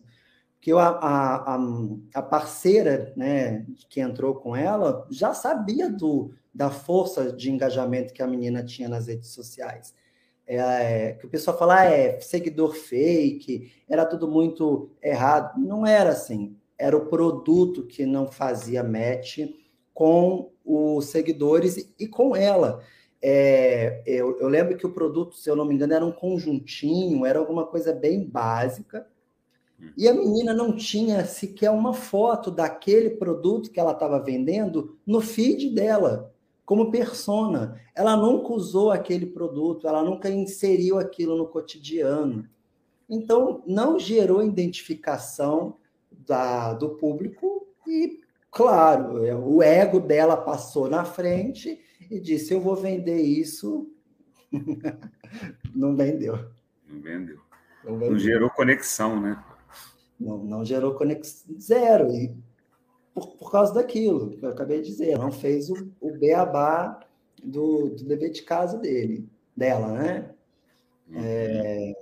Que 0.61 0.73
a, 0.73 0.89
a, 0.89 1.59
a, 2.15 2.23
parceira 2.23 3.13
né, 3.17 3.65
que 3.89 4.01
entrou 4.01 4.35
com 4.35 4.55
ela 4.55 5.07
já 5.11 5.33
sabia 5.33 5.89
do, 5.89 6.35
da 6.53 6.71
força 6.71 7.33
de 7.33 7.51
engajamento 7.51 8.13
que 8.13 8.23
a 8.23 8.27
menina 8.27 8.63
tinha 8.63 8.89
nas 8.89 9.07
redes 9.07 9.31
sociais 9.31 9.95
é, 10.53 11.13
que 11.13 11.27
o 11.27 11.29
pessoal 11.29 11.57
fala 11.57 11.79
ah, 11.79 11.85
é 11.85 12.19
seguidor 12.19 12.75
fake, 12.75 13.71
era 13.89 14.05
tudo 14.05 14.27
muito 14.27 14.91
errado. 15.01 15.57
Não 15.61 15.87
era 15.87 16.11
assim. 16.11 16.57
Era 16.77 16.97
o 16.97 17.07
produto 17.07 17.87
que 17.87 18.05
não 18.05 18.27
fazia 18.27 18.83
match 18.83 19.39
com 19.95 20.51
os 20.65 21.05
seguidores 21.07 21.95
e 21.97 22.09
com 22.09 22.35
ela. 22.35 22.83
É, 23.23 24.03
eu, 24.05 24.41
eu, 24.41 24.49
lembro 24.49 24.77
que 24.77 24.87
o 24.87 24.93
produto, 24.93 25.37
se 25.37 25.49
eu 25.49 25.55
não 25.55 25.65
me 25.65 25.75
engano, 25.75 25.95
era 25.95 26.05
um 26.05 26.11
conjuntinho, 26.11 27.25
era 27.25 27.39
alguma 27.39 27.67
coisa 27.67 27.93
bem 27.93 28.25
básica. 28.25 29.07
E 29.97 30.09
a 30.09 30.15
menina 30.15 30.53
não 30.53 30.75
tinha 30.75 31.25
sequer 31.25 31.71
uma 31.71 31.93
foto 31.93 32.51
daquele 32.51 33.11
produto 33.11 33.71
que 33.71 33.81
ela 33.81 33.93
estava 33.93 34.23
vendendo 34.23 34.99
no 35.07 35.21
feed 35.21 35.71
dela 35.71 36.33
como 36.65 36.91
persona. 36.91 37.81
Ela 37.95 38.17
nunca 38.17 38.53
usou 38.53 38.91
aquele 38.91 39.27
produto, 39.27 39.89
ela 39.89 40.03
nunca 40.03 40.29
inseriu 40.29 40.99
aquilo 40.99 41.37
no 41.37 41.49
cotidiano. 41.49 42.49
Então, 43.09 43.63
não 43.67 43.99
gerou 43.99 44.43
identificação 44.43 45.77
da, 46.13 46.73
do 46.75 46.91
público 46.91 47.67
e, 47.87 48.21
claro, 48.51 49.15
o 49.45 49.63
ego 49.63 49.99
dela 49.99 50.37
passou 50.37 50.89
na 50.89 51.05
frente 51.05 51.81
e 52.09 52.21
disse: 52.21 52.55
Eu 52.55 52.61
vou 52.61 52.77
vender 52.77 53.21
isso. 53.21 53.91
não 55.75 55.97
vendeu. 55.97 56.39
Não 56.89 57.01
vendeu. 57.01 57.39
Não, 57.85 57.95
vendeu. 57.95 58.11
não 58.13 58.19
gerou 58.19 58.51
conexão, 58.51 59.21
né? 59.21 59.43
Não, 60.21 60.39
não 60.39 60.65
gerou 60.65 60.95
conexão. 60.95 61.59
Zero. 61.59 62.13
E 62.13 62.35
por, 63.15 63.29
por 63.37 63.51
causa 63.51 63.73
daquilo 63.73 64.31
que 64.31 64.45
eu 64.45 64.51
acabei 64.51 64.83
de 64.83 64.89
dizer. 64.89 65.19
Não 65.19 65.33
fez 65.33 65.71
o, 65.71 65.91
o 66.01 66.13
beabá 66.13 67.01
do, 67.43 67.91
do 67.91 68.05
dever 68.05 68.31
de 68.31 68.43
casa 68.43 68.79
dele, 68.79 69.27
dela, 69.57 69.89
né? 69.89 70.31
Uhum. 71.09 71.17
É, 71.17 71.93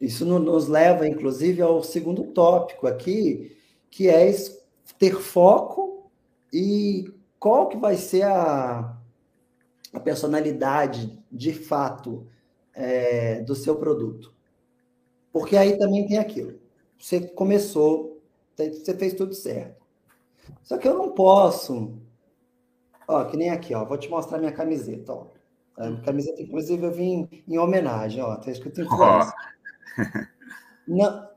isso 0.00 0.24
nos 0.24 0.68
leva, 0.68 1.08
inclusive, 1.08 1.60
ao 1.60 1.82
segundo 1.82 2.24
tópico 2.24 2.86
aqui, 2.86 3.56
que 3.90 4.08
é 4.08 4.32
ter 4.96 5.16
foco 5.16 6.10
e 6.52 7.12
qual 7.38 7.68
que 7.68 7.76
vai 7.76 7.96
ser 7.96 8.22
a, 8.22 8.96
a 9.92 10.00
personalidade 10.00 11.18
de 11.30 11.52
fato 11.52 12.26
é, 12.74 13.40
do 13.40 13.54
seu 13.54 13.76
produto. 13.76 14.32
Porque 15.32 15.56
aí 15.56 15.76
também 15.76 16.06
tem 16.06 16.18
aquilo. 16.18 16.57
Você 16.98 17.20
começou, 17.20 18.20
você 18.56 18.94
fez 18.94 19.14
tudo 19.14 19.34
certo. 19.34 19.86
Só 20.62 20.76
que 20.78 20.88
eu 20.88 20.96
não 20.96 21.12
posso. 21.12 21.98
Ó, 23.06 23.24
que 23.24 23.36
nem 23.36 23.50
aqui, 23.50 23.74
ó. 23.74 23.84
Vou 23.84 23.96
te 23.96 24.08
mostrar 24.08 24.38
minha 24.38 24.52
camiseta, 24.52 25.12
ó. 25.12 25.26
A 25.76 25.96
camiseta, 26.00 26.42
inclusive, 26.42 26.84
eu 26.84 26.92
vim 26.92 27.28
em 27.46 27.58
homenagem, 27.58 28.22
ó. 28.22 28.36
Tá 28.36 28.50
escrito 28.50 28.80
influência. 28.80 29.32
Oh. 29.98 30.38
Não, 30.88 31.28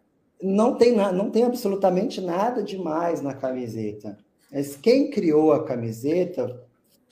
não 0.41 0.75
tem, 0.75 0.95
não 0.95 1.29
tem 1.29 1.43
absolutamente 1.43 2.21
nada 2.21 2.63
demais 2.63 3.21
na 3.21 3.33
camiseta. 3.33 4.17
Mas 4.51 4.75
quem 4.75 5.09
criou 5.09 5.53
a 5.53 5.63
camiseta 5.63 6.65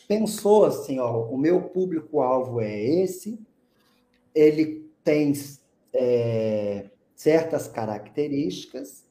pensou 0.08 0.66
assim, 0.66 1.00
ó, 1.00 1.26
o 1.26 1.38
meu 1.38 1.62
público-alvo 1.64 2.60
é 2.62 2.82
esse, 2.82 3.40
ele 4.34 4.90
tem 5.04 5.34
é, 5.94 6.90
certas 7.20 7.68
características, 7.68 9.04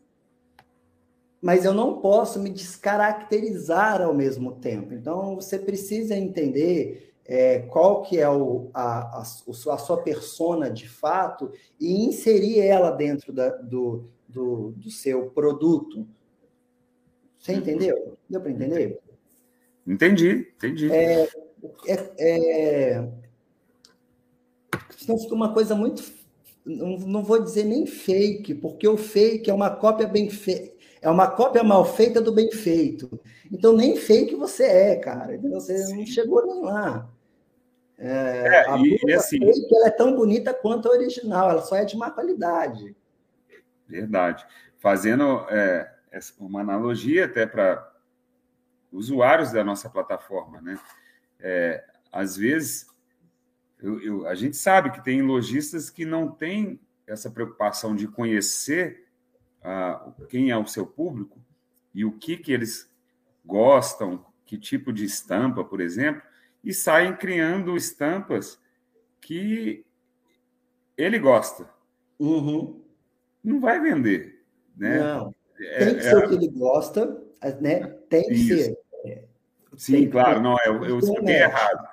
mas 1.42 1.66
eu 1.66 1.74
não 1.74 2.00
posso 2.00 2.40
me 2.40 2.48
descaracterizar 2.48 4.00
ao 4.00 4.14
mesmo 4.14 4.52
tempo. 4.52 4.94
Então, 4.94 5.34
você 5.34 5.58
precisa 5.58 6.16
entender 6.16 7.12
é, 7.26 7.58
qual 7.58 8.00
que 8.00 8.18
é 8.18 8.26
o, 8.26 8.70
a, 8.72 9.18
a, 9.18 9.20
a, 9.20 9.24
sua 9.78 10.02
persona 10.02 10.70
de 10.70 10.88
fato 10.88 11.52
e 11.78 12.02
inserir 12.06 12.60
ela 12.60 12.92
dentro 12.92 13.30
da, 13.30 13.50
do, 13.50 14.08
do, 14.26 14.70
do 14.70 14.90
seu 14.90 15.28
produto. 15.28 16.08
Você 17.38 17.52
uhum. 17.52 17.58
entendeu? 17.58 18.16
Deu 18.26 18.40
para 18.40 18.50
entender? 18.50 18.98
Entendi, 19.86 20.50
entendi. 20.56 20.90
É, 20.90 21.28
é, 21.86 22.14
é... 22.18 23.08
Então 25.02 25.18
fica 25.18 25.34
uma 25.34 25.52
coisa 25.52 25.74
muito. 25.74 26.02
Não, 26.68 26.98
não 26.98 27.22
vou 27.22 27.42
dizer 27.42 27.64
nem 27.64 27.86
fake, 27.86 28.54
porque 28.54 28.86
o 28.86 28.98
fake 28.98 29.48
é 29.48 29.54
uma 29.54 29.70
cópia 29.70 30.06
bem 30.06 30.28
feita. 30.28 30.76
É 31.00 31.08
uma 31.08 31.30
cópia 31.30 31.62
mal 31.62 31.84
feita 31.84 32.20
do 32.20 32.32
bem 32.32 32.50
feito. 32.50 33.18
Então, 33.50 33.72
nem 33.72 33.96
fake 33.96 34.34
você 34.34 34.64
é, 34.64 34.96
cara. 34.96 35.38
Você 35.38 35.78
Sim. 35.78 35.96
não 35.96 36.06
chegou 36.06 36.44
nem 36.44 36.62
lá. 36.62 37.08
É, 37.96 38.46
é, 38.46 38.70
a 38.70 38.76
e, 38.76 39.00
e 39.06 39.12
assim, 39.12 39.38
fake 39.38 39.74
ela 39.74 39.86
é 39.86 39.90
tão 39.90 40.14
bonita 40.14 40.52
quanto 40.52 40.88
a 40.88 40.92
original, 40.92 41.50
ela 41.50 41.62
só 41.62 41.76
é 41.76 41.84
de 41.84 41.96
má 41.96 42.10
qualidade. 42.10 42.94
Verdade. 43.88 44.46
Fazendo 44.78 45.46
é, 45.48 45.90
uma 46.38 46.60
analogia 46.60 47.24
até 47.24 47.46
para 47.46 47.92
usuários 48.92 49.52
da 49.52 49.64
nossa 49.64 49.88
plataforma, 49.88 50.60
né? 50.60 50.78
É, 51.40 51.84
às 52.12 52.36
vezes, 52.36 52.86
eu, 53.80 54.00
eu, 54.00 54.26
a 54.26 54.34
gente 54.34 54.56
sabe 54.56 54.90
que 54.90 55.02
tem 55.02 55.22
lojistas 55.22 55.90
que 55.90 56.04
não 56.04 56.30
têm 56.30 56.80
essa 57.06 57.30
preocupação 57.30 57.94
de 57.94 58.06
conhecer 58.06 59.06
ah, 59.62 60.12
quem 60.28 60.50
é 60.50 60.56
o 60.56 60.66
seu 60.66 60.86
público 60.86 61.40
e 61.94 62.04
o 62.04 62.12
que, 62.12 62.36
que 62.36 62.52
eles 62.52 62.90
gostam, 63.44 64.24
que 64.44 64.58
tipo 64.58 64.92
de 64.92 65.04
estampa, 65.04 65.64
por 65.64 65.80
exemplo, 65.80 66.22
e 66.62 66.74
saem 66.74 67.16
criando 67.16 67.76
estampas 67.76 68.60
que 69.20 69.84
ele 70.96 71.18
gosta. 71.18 71.68
Uhum 72.18 72.88
não 73.42 73.60
vai 73.60 73.80
vender. 73.80 74.42
Né? 74.76 74.98
Não. 74.98 75.34
É, 75.60 75.84
tem 75.84 75.94
que 75.96 76.02
ser 76.02 76.14
é... 76.14 76.16
o 76.18 76.28
que 76.28 76.34
ele 76.34 76.48
gosta, 76.48 77.22
né? 77.60 77.86
Tem 78.08 78.22
que 78.24 78.34
Isso. 78.34 78.64
ser. 78.64 78.78
É, 79.04 79.24
Sim, 79.76 79.92
tem 79.92 80.10
claro, 80.10 80.36
que... 80.36 80.42
não, 80.42 80.56
eu, 80.64 80.84
eu 80.84 80.98
expliquei 80.98 81.36
errado. 81.36 81.88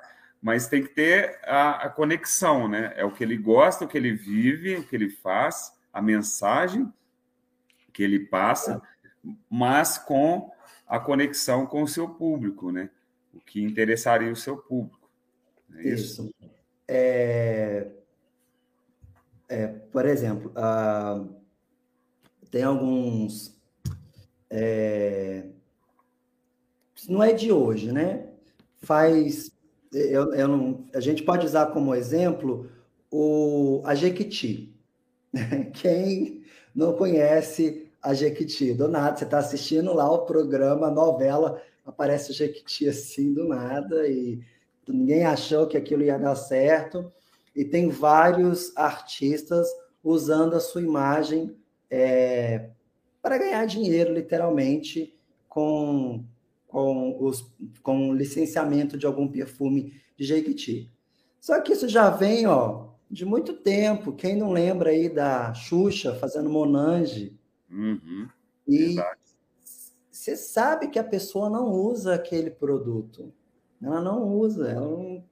Mas 0.46 0.68
tem 0.68 0.84
que 0.84 0.90
ter 0.90 1.40
a, 1.44 1.88
a, 1.88 1.90
conexão, 1.90 2.68
né? 2.68 2.94
É 2.96 3.04
o 3.04 3.12
que 3.12 3.24
ele 3.24 3.36
gosta, 3.36 3.84
o 3.84 3.88
que 3.88 3.98
ele 3.98 4.14
vive, 4.14 4.76
o 4.76 4.84
que 4.84 4.96
ele 4.96 5.10
faz, 5.10 5.74
a 5.92 6.00
mensagem 6.00 6.94
que 7.92 8.04
ele 8.04 8.20
passa, 8.20 8.80
mas 9.50 9.98
com 9.98 10.52
a 10.86 11.00
conexão 11.00 11.66
com 11.66 11.82
o 11.82 11.88
seu 11.88 12.08
público, 12.08 12.72
né? 12.72 12.92
O 13.34 13.40
que 13.40 13.60
interessaria 13.60 14.32
o 14.32 14.36
seu 14.36 14.56
público. 14.56 15.10
É 15.78 15.88
isso. 15.88 16.32
isso. 16.40 16.54
É... 16.88 17.88
É, 19.50 19.66
por 19.66 20.06
exemplo, 20.06 20.52
uh, 20.52 21.36
tem 22.52 22.62
alguns. 22.62 23.60
É, 24.48 25.48
não 27.10 27.24
é 27.24 27.34
de 27.34 27.52
hoje, 27.52 27.92
né? 27.92 28.30
Faz. 28.78 29.55
Eu, 29.96 30.34
eu 30.34 30.48
não, 30.48 30.86
a 30.94 31.00
gente 31.00 31.24
pode 31.24 31.46
usar 31.46 31.68
como 31.68 31.96
exemplo 31.96 32.70
o, 33.10 33.82
a 33.86 33.96
Jequiti. 33.96 34.76
Quem 35.74 36.44
não 36.74 36.94
conhece 36.94 37.90
a 38.02 38.14
Jequiti? 38.14 38.74
Do 38.74 38.88
nada, 38.88 39.16
você 39.16 39.24
está 39.24 39.38
assistindo 39.40 39.94
lá 39.94 40.12
o 40.12 40.26
programa, 40.26 40.88
a 40.88 40.92
novela, 40.92 41.62
aparece 41.86 42.32
o 42.32 42.34
Jequiti 42.34 42.90
assim 42.90 43.34
do 43.34 43.48
nada 43.48 44.08
e 44.08 44.42
ninguém 44.88 45.26
achou 45.26 45.66
que 45.66 45.78
aquilo 45.78 46.04
ia 46.04 46.20
dar 46.20 46.36
certo 46.36 47.12
e 47.56 47.64
tem 47.64 47.90
vários 47.90 48.76
artistas 48.76 49.68
usando 50.04 50.56
a 50.56 50.60
sua 50.60 50.82
imagem 50.82 51.56
é, 51.90 52.70
para 53.22 53.38
ganhar 53.38 53.66
dinheiro, 53.66 54.14
literalmente, 54.14 55.18
com, 55.48 56.24
com, 56.76 57.24
os, 57.24 57.56
com 57.82 58.10
o 58.10 58.14
licenciamento 58.14 58.98
de 58.98 59.06
algum 59.06 59.30
perfume 59.30 59.94
de 60.18 60.26
Jequiti. 60.26 60.92
Só 61.40 61.62
que 61.62 61.72
isso 61.72 61.88
já 61.88 62.10
vem 62.10 62.48
ó, 62.48 62.90
de 63.10 63.24
muito 63.24 63.54
tempo. 63.54 64.12
Quem 64.12 64.36
não 64.36 64.52
lembra 64.52 64.90
aí 64.90 65.08
da 65.08 65.54
Xuxa 65.54 66.14
fazendo 66.16 66.50
Monange? 66.50 67.40
Uhum, 67.72 68.28
e 68.68 68.98
você 70.12 70.36
sabe 70.36 70.90
que 70.90 71.00
a 71.00 71.04
pessoa 71.04 71.50
não 71.50 71.72
usa 71.72 72.14
aquele 72.14 72.52
produto. 72.52 73.34
Ela 73.82 74.02
não 74.02 74.28
usa. 74.34 74.68
Ela 74.70 74.86
não... 74.86 75.24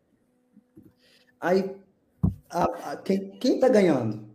Aí 1.42 1.76
a, 2.50 2.92
a, 2.92 2.96
quem 2.96 3.56
está 3.56 3.68
ganhando? 3.68 4.30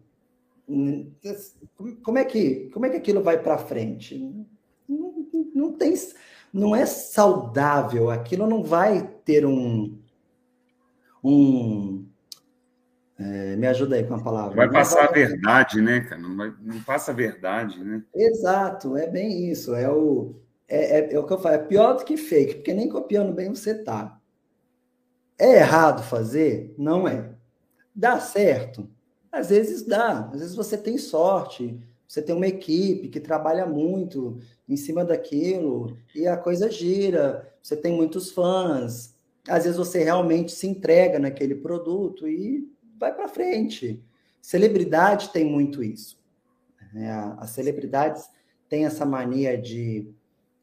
Como 2.02 2.18
é 2.18 2.24
que 2.26 2.68
como 2.68 2.84
é 2.84 2.90
que 2.90 2.98
aquilo 2.98 3.22
vai 3.22 3.42
para 3.42 3.56
frente? 3.56 4.18
Não, 4.86 5.26
não, 5.54 5.72
tem, 5.72 5.94
não 6.58 6.74
é 6.74 6.84
saudável. 6.84 8.10
Aquilo 8.10 8.46
não 8.46 8.62
vai 8.62 9.06
ter 9.24 9.46
um 9.46 9.98
um 11.22 12.06
é, 13.18 13.56
me 13.56 13.66
ajuda 13.66 13.96
aí 13.96 14.04
com 14.04 14.14
a 14.14 14.22
palavra. 14.22 14.54
Vai 14.54 14.70
passar 14.70 15.08
vai... 15.08 15.08
a 15.08 15.28
verdade, 15.28 15.80
né, 15.80 16.00
cara? 16.00 16.20
Não, 16.20 16.36
vai, 16.36 16.54
não 16.60 16.80
passa 16.82 17.10
a 17.10 17.14
verdade, 17.14 17.82
né? 17.82 18.02
Exato, 18.14 18.96
é 18.96 19.08
bem 19.08 19.50
isso. 19.50 19.74
É 19.74 19.90
o, 19.90 20.36
é, 20.68 20.98
é, 20.98 21.14
é, 21.14 21.18
o 21.18 21.26
que 21.26 21.32
eu 21.32 21.38
falo, 21.38 21.56
é 21.56 21.58
pior 21.58 21.96
do 21.96 22.04
que 22.04 22.16
fake, 22.16 22.56
porque 22.56 22.72
nem 22.72 22.88
copiando 22.88 23.32
bem 23.32 23.48
você 23.48 23.74
tá. 23.82 24.20
É 25.36 25.56
errado 25.56 26.02
fazer? 26.02 26.74
Não 26.78 27.08
é. 27.08 27.30
Dá 27.94 28.20
certo? 28.20 28.88
Às 29.32 29.50
vezes 29.50 29.84
dá, 29.84 30.30
às 30.32 30.40
vezes 30.40 30.54
você 30.54 30.78
tem 30.78 30.96
sorte, 30.96 31.80
você 32.08 32.22
tem 32.22 32.34
uma 32.34 32.46
equipe 32.46 33.08
que 33.08 33.20
trabalha 33.20 33.66
muito 33.66 34.40
em 34.66 34.76
cima 34.78 35.04
daquilo 35.04 35.94
e 36.14 36.26
a 36.26 36.38
coisa 36.38 36.70
gira, 36.70 37.54
você 37.62 37.76
tem 37.76 37.92
muitos 37.92 38.32
fãs, 38.32 39.14
às 39.46 39.64
vezes 39.64 39.76
você 39.76 40.02
realmente 40.02 40.50
se 40.50 40.66
entrega 40.66 41.18
naquele 41.18 41.54
produto 41.54 42.26
e 42.26 42.66
vai 42.98 43.14
para 43.14 43.28
frente. 43.28 44.02
Celebridade 44.40 45.28
tem 45.28 45.44
muito 45.44 45.82
isso. 45.84 46.18
Né? 46.94 47.10
As 47.38 47.50
celebridades 47.50 48.26
têm 48.70 48.86
essa 48.86 49.04
mania 49.04 49.58
de 49.58 50.10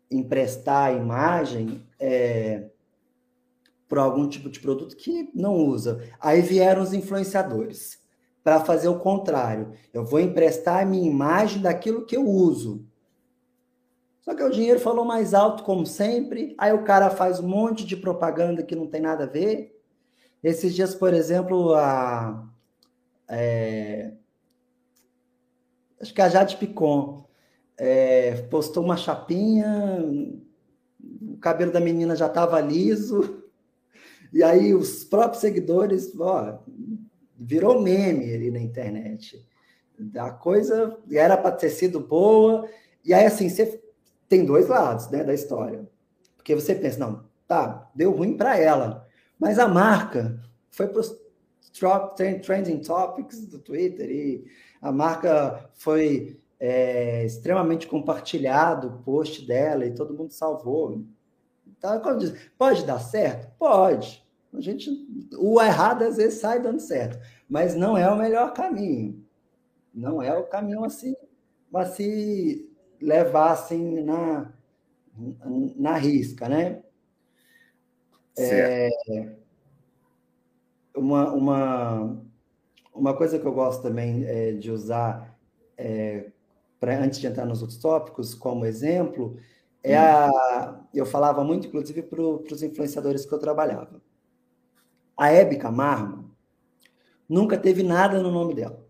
emprestar 0.10 0.90
a 0.90 0.94
imagem 0.94 1.86
é, 2.00 2.70
por 3.88 4.00
algum 4.00 4.28
tipo 4.28 4.50
de 4.50 4.60
produto 4.60 4.96
que 4.96 5.30
não 5.34 5.54
usa. 5.56 6.02
Aí 6.20 6.42
vieram 6.42 6.82
os 6.82 6.94
influenciadores 6.94 8.04
para 8.46 8.60
fazer 8.60 8.88
o 8.88 9.00
contrário. 9.00 9.72
Eu 9.92 10.06
vou 10.06 10.20
emprestar 10.20 10.84
a 10.84 10.86
minha 10.86 11.10
imagem 11.10 11.64
daquilo 11.64 12.06
que 12.06 12.16
eu 12.16 12.24
uso. 12.24 12.86
Só 14.22 14.36
que 14.36 14.44
o 14.44 14.52
dinheiro 14.52 14.80
falou 14.80 15.04
mais 15.04 15.34
alto, 15.34 15.64
como 15.64 15.84
sempre. 15.84 16.54
Aí 16.56 16.72
o 16.72 16.84
cara 16.84 17.10
faz 17.10 17.40
um 17.40 17.48
monte 17.48 17.84
de 17.84 17.98
propaganda 17.98 18.62
que 18.62 18.76
não 18.76 18.86
tem 18.86 19.02
nada 19.02 19.24
a 19.24 19.28
ver. 19.28 19.76
Esses 20.44 20.76
dias, 20.76 20.94
por 20.94 21.12
exemplo, 21.12 21.74
a. 21.74 22.48
É, 23.28 24.14
acho 26.00 26.14
que 26.14 26.22
a 26.22 26.30
Jade 26.30 26.58
Picon 26.58 27.26
é, 27.76 28.44
postou 28.44 28.84
uma 28.84 28.96
chapinha, 28.96 30.06
o 31.34 31.38
cabelo 31.38 31.72
da 31.72 31.80
menina 31.80 32.16
já 32.16 32.28
estava 32.28 32.62
liso, 32.62 33.44
e 34.32 34.44
aí 34.44 34.76
os 34.76 35.04
próprios 35.04 35.42
seguidores, 35.42 36.14
ó, 36.20 36.60
virou 37.38 37.82
meme 37.82 38.34
ali 38.34 38.52
na 38.52 38.60
internet. 38.60 39.46
A 40.18 40.32
coisa 40.32 40.98
era 41.12 41.38
para 41.38 41.52
ter 41.52 41.70
sido 41.70 42.00
boa. 42.00 42.70
E 43.04 43.14
aí, 43.14 43.26
assim, 43.26 43.50
você, 43.50 43.82
tem 44.28 44.46
dois 44.46 44.68
lados 44.68 45.10
né, 45.10 45.24
da 45.24 45.34
história. 45.34 45.88
Porque 46.36 46.56
você 46.56 46.76
pensa, 46.76 47.00
não, 47.00 47.26
tá, 47.48 47.90
deu 47.96 48.12
ruim 48.12 48.36
para 48.36 48.58
ela, 48.58 49.08
mas 49.40 49.60
a 49.60 49.68
marca 49.68 50.40
foi 50.70 50.88
para 50.88 51.00
os 51.00 51.16
trending 52.46 52.80
topics 52.80 53.46
do 53.48 53.60
Twitter 53.60 54.10
e 54.10 54.46
a 54.82 54.92
marca 54.92 55.70
foi 55.74 56.40
é, 56.60 57.26
extremamente 57.26 57.88
compartilhado 57.88 58.88
o 58.88 59.04
post 59.04 59.46
dela 59.46 59.86
e 59.86 59.94
todo 59.94 60.14
mundo 60.14 60.32
salvou. 60.32 61.04
Então, 61.68 62.18
diz, 62.18 62.34
pode 62.58 62.86
dar 62.86 63.00
certo? 63.00 63.52
Pode. 63.58 64.25
A 64.58 64.62
gente, 64.62 64.90
o 65.38 65.62
errado 65.62 66.04
às 66.04 66.18
vezes 66.18 66.40
sai 66.40 66.62
dando 66.62 66.80
certo, 66.80 67.20
mas 67.50 67.76
não 67.76 67.98
é 67.98 68.10
o 68.10 68.18
melhor 68.18 68.54
caminho. 68.54 69.24
Não 69.94 70.22
é 70.22 70.34
o 70.38 70.46
caminho 70.46 70.84
assim, 70.84 71.16
a 71.74 71.86
se 71.86 72.70
levar 73.02 73.52
assim 73.52 74.02
na, 74.02 74.52
na 75.76 75.96
risca, 75.96 76.50
né? 76.50 76.82
É, 78.38 78.90
uma, 80.96 81.32
uma, 81.32 82.22
uma 82.94 83.16
coisa 83.16 83.40
que 83.40 83.46
eu 83.46 83.54
gosto 83.54 83.82
também 83.82 84.26
é, 84.26 84.52
de 84.52 84.72
usar 84.72 85.38
é, 85.78 86.32
pra, 86.80 86.98
antes 87.00 87.20
de 87.20 87.28
entrar 87.28 87.46
nos 87.46 87.62
outros 87.62 87.80
tópicos, 87.80 88.34
como 88.34 88.66
exemplo, 88.66 89.38
é 89.84 89.98
a, 89.98 90.80
eu 90.94 91.06
falava 91.06 91.44
muito, 91.44 91.68
inclusive, 91.68 92.02
para 92.02 92.22
os 92.22 92.64
influenciadores 92.64 93.26
que 93.26 93.34
eu 93.34 93.40
trabalhava. 93.40 94.02
A 95.18 95.32
Hebe 95.32 95.58
Camargo 95.58 96.26
nunca 97.28 97.58
teve 97.58 97.84
nada 97.84 98.22
no 98.22 98.32
nome 98.32 98.54
dela. 98.54 98.86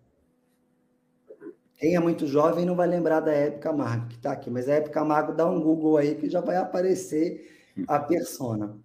Quem 1.78 1.96
é 1.96 2.00
muito 2.00 2.26
jovem 2.26 2.66
não 2.66 2.76
vai 2.76 2.88
lembrar 2.88 3.20
da 3.20 3.34
Hebe 3.34 3.60
Camargo, 3.60 4.08
que 4.08 4.16
está 4.16 4.32
aqui, 4.32 4.50
mas 4.50 4.68
a 4.68 4.76
Hebe 4.76 4.90
Camargo 4.90 5.34
dá 5.34 5.46
um 5.46 5.62
Google 5.62 5.98
aí 5.98 6.16
que 6.16 6.30
já 6.30 6.42
vai 6.42 6.56
aparecer 6.56 7.74
a 7.88 8.00
persona. 8.00 8.78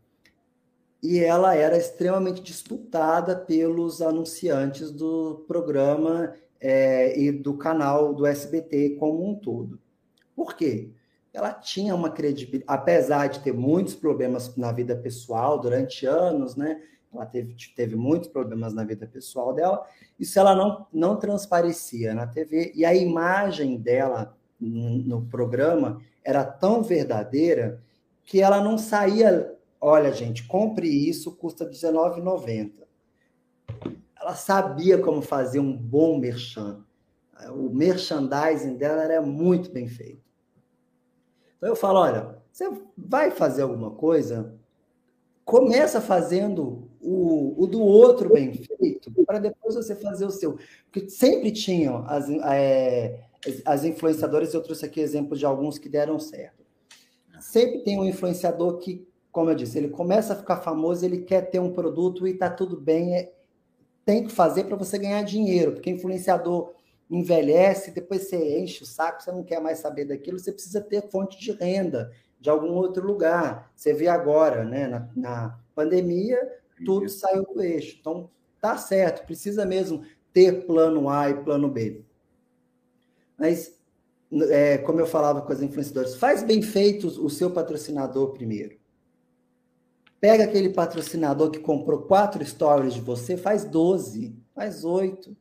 E 1.03 1.19
ela 1.19 1.55
era 1.55 1.77
extremamente 1.77 2.43
disputada 2.43 3.35
pelos 3.37 4.03
anunciantes 4.03 4.91
do 4.91 5.45
programa 5.47 6.35
é, 6.61 7.19
e 7.19 7.33
do 7.33 7.55
canal 7.55 8.13
do 8.13 8.27
SBT 8.27 8.97
como 8.99 9.27
um 9.27 9.35
todo. 9.35 9.81
Por 10.37 10.55
quê? 10.55 10.91
Ela 11.33 11.53
tinha 11.53 11.95
uma 11.95 12.11
credibilidade, 12.11 12.65
apesar 12.67 13.29
de 13.29 13.41
ter 13.41 13.55
muitos 13.55 13.95
problemas 13.95 14.55
na 14.57 14.73
vida 14.73 14.97
pessoal 14.97 15.59
durante 15.59 16.05
anos, 16.05 16.57
né? 16.57 16.83
Ela 17.13 17.27
teve, 17.27 17.57
teve 17.75 17.97
muitos 17.97 18.29
problemas 18.29 18.73
na 18.73 18.85
vida 18.85 19.07
pessoal 19.07 19.53
dela, 19.53 19.85
isso 20.19 20.39
ela 20.39 20.55
não, 20.55 20.87
não 20.93 21.17
transparecia 21.17 22.15
na 22.15 22.27
TV, 22.27 22.73
e 22.75 22.85
a 22.85 22.95
imagem 22.95 23.79
dela 23.79 24.37
no, 24.61 25.23
programa 25.27 26.01
era 26.23 26.45
tão 26.45 26.83
verdadeira 26.83 27.83
que 28.25 28.41
ela 28.41 28.63
não 28.63 28.79
saía, 28.79 29.55
olha 29.81 30.13
gente, 30.13 30.47
compre 30.47 30.87
isso, 30.87 31.35
custa 31.35 31.65
R$19,90 31.65 32.81
ela 34.21 34.35
sabia 34.35 34.99
como 34.99 35.23
fazer 35.23 35.61
um 35.61 35.75
bom 35.75 36.19
merchan. 36.19 36.85
O 37.49 37.71
merchandising 37.71 38.77
dela 38.77 39.03
era 39.03 39.23
muito 39.23 39.71
bem 39.73 39.89
feito. 39.89 40.23
Então 41.57 41.71
eu 41.71 41.77
falo, 41.77 42.01
olha, 42.01 42.39
você 42.53 42.71
vai 42.97 43.31
fazer 43.31 43.63
alguma 43.63 43.93
coisa, 43.93 44.55
começa 45.51 46.01
fazendo 46.01 46.89
o, 47.01 47.65
o 47.65 47.67
do 47.67 47.83
outro 47.83 48.33
bem 48.33 48.53
feito, 48.53 49.11
para 49.27 49.41
depois 49.41 49.75
você 49.75 49.97
fazer 49.97 50.25
o 50.25 50.31
seu. 50.31 50.57
Porque 50.93 51.11
sempre 51.11 51.51
tinham 51.51 52.05
as, 52.07 52.31
é, 52.31 53.25
as 53.65 53.85
influenciadoras, 53.85 54.55
eu 54.55 54.63
trouxe 54.63 54.87
aqui 54.87 55.01
exemplos 55.01 55.41
de 55.41 55.45
alguns 55.45 55.77
que 55.77 55.89
deram 55.89 56.21
certo. 56.21 56.65
Sempre 57.41 57.81
tem 57.81 57.99
um 57.99 58.05
influenciador 58.05 58.79
que, 58.79 59.05
como 59.33 59.51
eu 59.51 59.57
disse, 59.57 59.77
ele 59.77 59.89
começa 59.89 60.35
a 60.35 60.37
ficar 60.37 60.59
famoso, 60.59 61.05
ele 61.05 61.23
quer 61.23 61.51
ter 61.51 61.59
um 61.59 61.73
produto 61.73 62.29
e 62.29 62.31
está 62.31 62.49
tudo 62.49 62.81
bem, 62.81 63.17
é, 63.17 63.33
tem 64.05 64.23
que 64.23 64.33
fazer 64.33 64.65
para 64.65 64.77
você 64.77 64.99
ganhar 64.99 65.25
dinheiro, 65.25 65.73
porque 65.73 65.91
influenciador 65.91 66.75
envelhece, 67.11 67.91
depois 67.91 68.29
você 68.29 68.61
enche 68.61 68.85
o 68.85 68.87
saco, 68.87 69.21
você 69.21 69.33
não 69.33 69.43
quer 69.43 69.61
mais 69.61 69.81
saber 69.81 70.05
daquilo, 70.05 70.39
você 70.39 70.53
precisa 70.53 70.81
ter 70.81 71.11
fonte 71.11 71.41
de 71.41 71.51
renda 71.51 72.13
de 72.41 72.49
algum 72.49 72.73
outro 72.73 73.07
lugar. 73.07 73.71
Você 73.75 73.93
vê 73.93 74.09
agora, 74.09 74.65
né, 74.65 74.87
na, 74.89 75.09
na 75.15 75.59
pandemia, 75.75 76.41
tudo 76.85 77.07
Isso. 77.07 77.19
saiu 77.21 77.45
do 77.45 77.63
eixo. 77.63 77.99
Então, 78.01 78.31
tá 78.61 78.77
certo, 78.77 79.27
precisa 79.27 79.65
mesmo 79.67 80.03
ter 80.33 80.67
plano 80.67 81.09
A 81.09 81.31
e 81.31 81.43
plano 81.43 81.69
B. 81.69 82.03
Mas, 83.39 83.79
é, 84.51 84.79
como 84.79 85.01
eu 85.01 85.07
falava 85.07 85.43
com 85.43 85.53
as 85.53 85.63
influenciadoras, 85.63 86.17
faz 86.17 86.43
bem 86.43 86.63
feito 86.63 87.07
o 87.07 87.29
seu 87.29 87.51
patrocinador 87.51 88.33
primeiro. 88.33 88.79
Pega 90.21 90.45
aquele 90.45 90.69
patrocinador 90.69 91.51
que 91.51 91.59
comprou 91.59 92.03
quatro 92.03 92.45
stories 92.45 92.95
de 92.95 93.01
você, 93.01 93.37
faz 93.37 93.65
12, 93.65 94.37
faz 94.55 94.85
oito. 94.85 95.35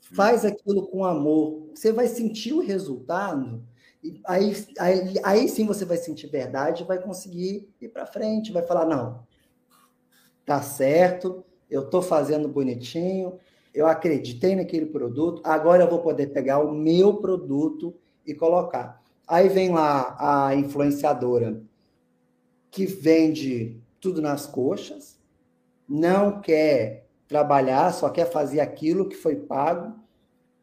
Faz 0.00 0.44
aquilo 0.44 0.88
com 0.88 1.04
amor. 1.04 1.70
Você 1.72 1.92
vai 1.92 2.08
sentir 2.08 2.52
o 2.52 2.60
resultado. 2.60 3.62
E 4.02 4.20
aí, 4.26 4.66
aí, 4.78 5.14
aí 5.22 5.48
sim 5.48 5.66
você 5.66 5.84
vai 5.84 5.96
sentir 5.98 6.26
verdade, 6.26 6.84
vai 6.84 6.98
conseguir 6.98 7.68
ir 7.80 7.88
para 7.88 8.06
frente, 8.06 8.52
vai 8.52 8.62
falar: 8.62 8.86
não, 8.86 9.26
tá 10.44 10.62
certo, 10.62 11.44
eu 11.70 11.82
estou 11.82 12.00
fazendo 12.00 12.48
bonitinho, 12.48 13.38
eu 13.74 13.86
acreditei 13.86 14.56
naquele 14.56 14.86
produto, 14.86 15.42
agora 15.44 15.84
eu 15.84 15.90
vou 15.90 16.00
poder 16.00 16.28
pegar 16.28 16.58
o 16.60 16.72
meu 16.72 17.18
produto 17.18 17.94
e 18.26 18.34
colocar. 18.34 19.00
Aí 19.28 19.48
vem 19.48 19.70
lá 19.70 20.16
a 20.18 20.54
influenciadora 20.54 21.62
que 22.70 22.86
vende 22.86 23.80
tudo 24.00 24.22
nas 24.22 24.46
coxas, 24.46 25.18
não 25.88 26.40
quer 26.40 27.06
trabalhar, 27.28 27.92
só 27.92 28.08
quer 28.08 28.30
fazer 28.30 28.60
aquilo 28.60 29.08
que 29.08 29.16
foi 29.16 29.36
pago, 29.36 29.94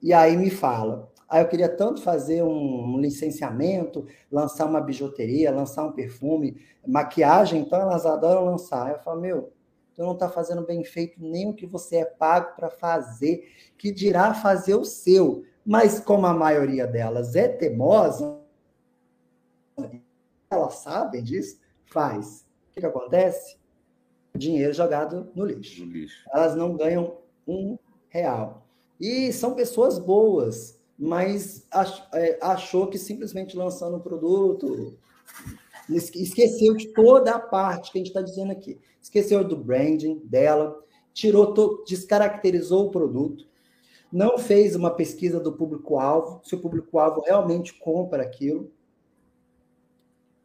e 0.02 0.12
aí 0.12 0.36
me 0.36 0.50
fala. 0.50 1.12
Ah, 1.30 1.42
eu 1.42 1.48
queria 1.48 1.68
tanto 1.68 2.02
fazer 2.02 2.44
um 2.44 3.00
licenciamento, 3.00 4.06
lançar 4.32 4.66
uma 4.66 4.80
bijuteria, 4.80 5.52
lançar 5.52 5.84
um 5.84 5.92
perfume, 5.92 6.62
maquiagem, 6.86 7.62
então 7.62 7.82
elas 7.82 8.06
adoram 8.06 8.46
lançar. 8.46 8.92
Eu 8.92 9.00
falo, 9.00 9.20
meu, 9.20 9.52
tu 9.94 10.02
não 10.04 10.14
está 10.14 10.30
fazendo 10.30 10.66
bem 10.66 10.84
feito 10.84 11.22
nem 11.22 11.50
o 11.50 11.54
que 11.54 11.66
você 11.66 11.98
é 11.98 12.06
pago 12.06 12.56
para 12.56 12.70
fazer, 12.70 13.52
que 13.78 13.92
dirá 13.92 14.34
fazer 14.34 14.76
o 14.76 14.86
seu. 14.86 15.44
Mas 15.66 16.00
como 16.00 16.26
a 16.26 16.34
maioria 16.34 16.88
delas 16.88 17.36
é 17.36 17.48
teimosa, 17.48 18.40
elas 20.50 20.76
sabem 20.76 21.22
disso, 21.22 21.60
faz 21.86 22.48
que, 22.78 22.82
que 22.82 22.86
acontece? 22.86 23.58
Dinheiro 24.36 24.72
jogado 24.72 25.32
no 25.36 25.46
lixo. 25.46 25.84
no 25.84 25.92
lixo. 25.92 26.24
Elas 26.32 26.56
não 26.56 26.76
ganham 26.76 27.18
um 27.48 27.78
real. 28.08 28.66
E 29.00 29.34
são 29.34 29.56
pessoas 29.56 29.98
boas, 29.98 30.77
mas 30.98 31.68
é, 32.14 32.40
achou 32.42 32.88
que 32.88 32.98
simplesmente 32.98 33.56
lançando 33.56 33.98
um 33.98 34.02
produto 34.02 34.98
esqueceu 35.90 36.76
de 36.76 36.88
toda 36.88 37.32
a 37.32 37.40
parte 37.40 37.92
que 37.92 37.98
a 37.98 38.00
gente 38.00 38.08
está 38.08 38.22
dizendo 38.22 38.52
aqui. 38.52 38.80
Esqueceu 39.02 39.44
do 39.44 39.56
branding 39.56 40.20
dela, 40.26 40.78
tirou, 41.14 41.84
descaracterizou 41.86 42.88
o 42.88 42.92
produto, 42.92 43.48
não 44.12 44.38
fez 44.38 44.76
uma 44.76 44.92
pesquisa 44.92 45.40
do 45.40 45.54
público-alvo, 45.54 46.42
se 46.44 46.56
o 46.56 46.60
público-alvo 46.60 47.22
realmente 47.22 47.74
compra 47.74 48.24
aquilo. 48.24 48.72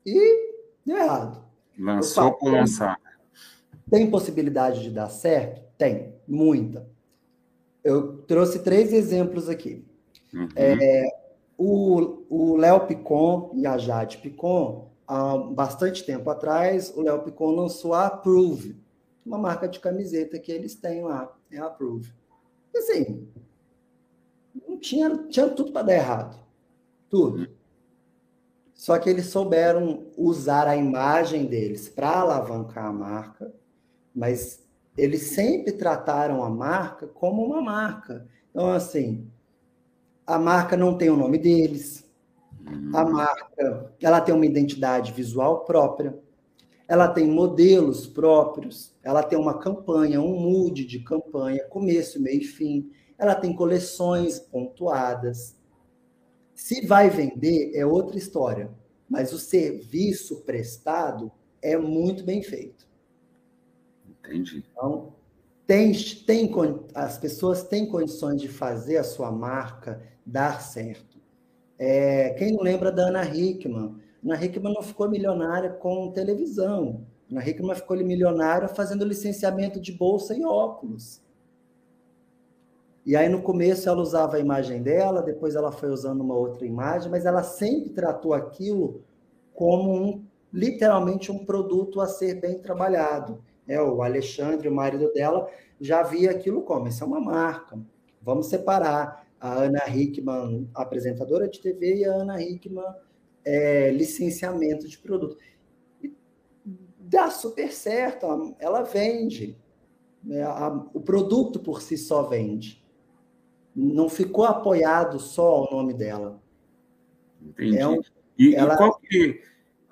E 0.05 0.53
deu 0.85 0.97
errado. 0.97 1.45
Lançou 1.79 2.33
por 2.35 2.53
lançar. 2.53 3.01
Tem 3.91 4.11
possibilidade 4.11 4.83
de 4.83 4.91
dar 4.91 5.09
certo? 5.09 5.63
Tem, 5.77 6.15
muita. 6.27 6.89
Eu 7.83 8.19
trouxe 8.23 8.61
três 8.61 8.93
exemplos 8.93 9.49
aqui. 9.49 9.85
Uhum. 10.33 10.49
É, 10.57 11.05
o 11.59 12.57
Léo 12.57 12.87
Picon 12.87 13.53
e 13.55 13.67
a 13.67 13.79
Jade 13.79 14.19
Picon, 14.19 14.91
há 15.07 15.37
bastante 15.37 16.05
tempo 16.05 16.29
atrás, 16.31 16.93
o 16.97 17.03
Léo 17.03 17.23
Picon 17.23 17.51
lançou 17.53 17.95
a 17.95 18.07
Approve, 18.07 18.77
uma 19.25 19.39
marca 19.39 19.69
de 19.69 19.79
camiseta 19.79 20.39
que 20.39 20.51
eles 20.51 20.75
têm 20.75 21.03
lá, 21.03 21.33
é 21.51 21.59
a 21.59 21.67
Approve. 21.67 22.13
E 22.75 22.79
assim, 22.79 23.29
não 24.67 24.79
tinha, 24.79 25.17
tinha 25.29 25.49
tudo 25.49 25.73
para 25.73 25.83
dar 25.83 25.95
errado. 25.95 26.43
Tudo. 27.09 27.41
Uhum. 27.41 27.47
Só 28.75 28.99
que 28.99 29.09
eles 29.09 29.27
souberam 29.27 30.07
usar 30.17 30.67
a 30.67 30.77
imagem 30.77 31.47
deles 31.47 31.89
para 31.89 32.11
alavancar 32.11 32.87
a 32.87 32.93
marca, 32.93 33.55
mas 34.13 34.67
eles 34.97 35.23
sempre 35.23 35.73
trataram 35.73 36.43
a 36.43 36.51
marca 36.51 37.07
como 37.07 37.45
uma 37.45 37.63
marca. 37.63 38.27
Então, 38.51 38.71
assim, 38.71 39.31
a 40.27 40.39
marca 40.39 40.77
não 40.77 40.97
tem 40.97 41.11
o 41.11 41.17
nome 41.17 41.39
deles, 41.39 42.09
a 42.95 43.05
hum. 43.05 43.13
marca 43.13 43.93
ela 44.01 44.21
tem 44.21 44.35
uma 44.35 44.47
identidade 44.47 45.13
visual 45.13 45.65
própria, 45.65 46.17
ela 46.87 47.09
tem 47.09 47.27
modelos 47.27 48.07
próprios, 48.07 48.95
ela 49.03 49.23
tem 49.23 49.39
uma 49.39 49.59
campanha, 49.59 50.21
um 50.21 50.39
mood 50.39 50.85
de 50.85 51.01
campanha, 51.01 51.65
começo, 51.69 52.21
meio 52.21 52.43
e 52.43 52.45
fim, 52.45 52.91
ela 53.19 53.35
tem 53.35 53.55
coleções 53.55 54.39
pontuadas. 54.39 55.57
Se 56.55 56.87
vai 56.87 57.09
vender, 57.09 57.73
é 57.75 57.87
outra 57.87 58.19
história. 58.19 58.71
mas 59.09 59.31
o 59.31 59.39
serviço 59.39 60.41
prestado 60.41 61.31
é 61.61 61.77
muito 61.77 62.25
bem 62.25 62.43
feito. 62.43 62.89
Entendi. 64.09 64.65
Então, 64.71 65.13
tem, 65.67 65.93
tem, 66.27 66.51
as 66.95 67.19
pessoas 67.19 67.63
têm 67.63 67.87
condições 67.87 68.41
de 68.41 68.49
fazer 68.49 68.97
a 68.97 69.05
sua 69.05 69.31
marca 69.31 70.03
dar 70.25 70.61
certo. 70.61 71.19
É, 71.79 72.31
quem 72.31 72.53
não 72.53 72.63
lembra 72.63 72.93
da 72.93 73.09
Ana 73.09 73.25
Hickman? 73.25 73.97
Ana 74.25 74.43
Hickman 74.43 74.73
não 74.73 74.83
ficou 74.83 75.09
milionária 75.09 75.71
com 75.71 76.13
televisão. 76.13 77.05
Ana 77.31 77.47
Hickman 77.49 77.75
ficou 77.75 77.97
milionária 77.97 78.69
fazendo 78.69 79.05
licenciamento 79.05 79.81
de 79.81 79.93
bolsa 79.93 80.37
e 80.37 80.45
óculos. 80.45 81.23
E 83.05 83.17
aí, 83.17 83.29
no 83.29 83.43
começo, 83.43 83.89
ela 83.89 84.01
usava 84.01 84.37
a 84.37 84.41
imagem 84.41 84.81
dela, 84.81 85.23
depois 85.23 85.57
ela 85.57 85.73
foi 85.73 85.91
usando 85.91 86.21
uma 86.21 86.35
outra 86.35 86.65
imagem, 86.65 87.11
mas 87.11 87.27
ela 87.27 87.43
sempre 87.43 87.91
tratou 87.91 88.33
aquilo 88.33 89.03
como 89.53 89.93
um, 89.93 90.25
literalmente 90.53 91.33
um 91.33 91.45
produto 91.45 92.01
a 92.01 92.07
ser 92.07 92.41
bem 92.41 92.61
trabalhado. 92.61 93.43
É, 93.67 93.81
o 93.83 94.03
Alexandre, 94.03 94.69
o 94.69 94.75
marido 94.75 95.13
dela, 95.13 95.49
já 95.81 96.03
via 96.05 96.31
aquilo 96.31 96.63
como: 96.63 96.87
isso 96.87 97.03
é 97.03 97.07
uma 97.07 97.21
marca, 97.21 97.77
vamos 98.21 98.47
separar. 98.47 99.22
A 99.43 99.65
Ana 99.65 99.89
Hickman, 99.89 100.71
apresentadora 100.75 101.49
de 101.49 101.61
TV, 101.61 101.97
e 101.97 102.05
a 102.05 102.15
Ana 102.15 102.41
Hickman, 102.41 102.95
é, 103.45 103.91
licenciamento 103.91 104.89
de 104.89 104.97
produto. 104.99 105.37
E 106.03 106.15
dá 106.99 107.29
super 107.31 107.73
certo, 107.73 108.57
ela 108.59 108.83
vende. 108.83 109.57
Né? 110.25 110.47
o 110.95 111.01
produto 111.01 111.59
por 111.59 111.83
si 111.83 111.99
só 111.99 112.23
vende 112.23 112.83
não 113.75 114.09
ficou 114.09 114.45
apoiado 114.45 115.19
só 115.19 115.65
o 115.65 115.71
nome 115.75 115.95
dela. 115.95 116.41
Entendi. 117.41 117.79
É 117.79 117.89
um, 117.89 118.01
e, 118.39 118.55
ela... 118.55 118.75
e, 118.75 118.77
qual 118.77 118.99
que, 118.99 119.43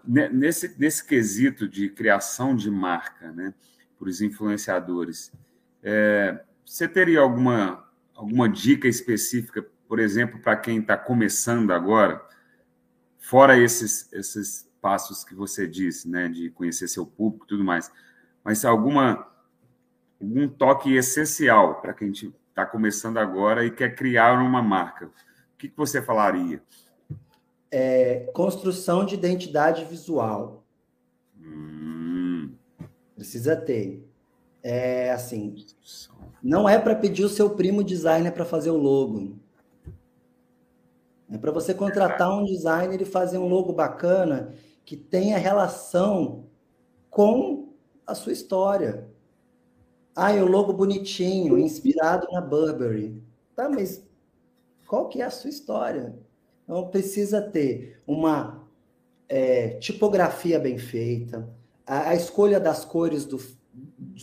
nesse, 0.07 0.79
nesse 0.79 1.05
quesito 1.05 1.69
de 1.69 1.89
criação 1.89 2.55
de 2.55 2.71
marca, 2.71 3.33
né, 3.33 3.55
para 3.99 4.09
os 4.09 4.21
influenciadores, 4.21 5.33
é, 5.83 6.41
você 6.65 6.87
teria 6.87 7.21
alguma, 7.21 7.90
alguma 8.21 8.49
dica 8.49 8.87
específica, 8.87 9.67
por 9.89 9.99
exemplo, 9.99 10.39
para 10.41 10.55
quem 10.57 10.79
está 10.79 10.97
começando 10.97 11.73
agora, 11.73 12.23
fora 13.19 13.59
esses, 13.59 14.13
esses 14.13 14.69
passos 14.81 15.25
que 15.25 15.35
você 15.35 15.67
disse, 15.67 16.09
né, 16.09 16.29
de 16.29 16.51
conhecer 16.51 16.87
seu 16.87 17.07
público 17.07 17.47
e 17.47 17.49
tudo 17.49 17.65
mais, 17.65 17.91
mas 18.45 18.65
alguma 18.65 19.27
algum 20.21 20.47
toque 20.47 20.95
essencial 20.95 21.81
para 21.81 21.95
quem 21.95 22.13
está 22.13 22.67
começando 22.67 23.17
agora 23.17 23.65
e 23.65 23.71
quer 23.71 23.95
criar 23.95 24.39
uma 24.39 24.63
marca, 24.63 25.07
o 25.07 25.57
que, 25.57 25.69
que 25.69 25.77
você 25.77 26.03
falaria? 26.03 26.63
É, 27.71 28.31
construção 28.35 29.07
de 29.07 29.15
identidade 29.15 29.85
visual. 29.87 30.63
Hum. 31.41 32.53
Precisa 33.15 33.57
ter. 33.57 34.07
É 34.63 35.11
assim. 35.11 35.55
Não 36.43 36.69
é 36.69 36.79
para 36.79 36.95
pedir 36.95 37.25
o 37.25 37.29
seu 37.29 37.51
primo 37.51 37.85
designer 37.85 38.33
para 38.33 38.45
fazer 38.45 38.71
o 38.71 38.77
logo. 38.77 39.39
É 41.31 41.39
para 41.39 41.53
você 41.53 41.73
contratar 41.73 42.33
um 42.37 42.45
designer 42.45 43.01
e 43.01 43.05
fazer 43.05 43.39
um 43.39 43.49
logo 43.49 43.73
bacana 43.73 44.53
que 44.85 44.97
tenha 44.97 45.39
relação 45.39 46.47
com 47.09 47.73
a 48.07 48.15
sua 48.15 48.33
história. 48.33 49.09
Ah, 50.15 50.33
é 50.33 50.43
o 50.43 50.49
logo 50.49 50.73
bonitinho, 50.73 51.57
inspirado 51.57 52.27
na 52.33 52.41
Burberry. 52.41 53.23
Tá, 53.55 53.69
mas 53.69 54.03
qual 54.87 55.09
que 55.09 55.23
é 55.23 55.25
a 55.25 55.31
sua 55.31 55.51
história? 55.51 56.19
Então, 56.65 56.89
precisa 56.89 57.41
ter 57.41 58.01
uma 58.07 58.67
é, 59.29 59.71
tipografia 59.79 60.59
bem 60.59 60.79
feita, 60.79 61.49
a, 61.87 62.11
a, 62.11 62.15
escolha 62.15 62.59
das 62.59 62.85
cores 62.85 63.25
do, 63.25 63.41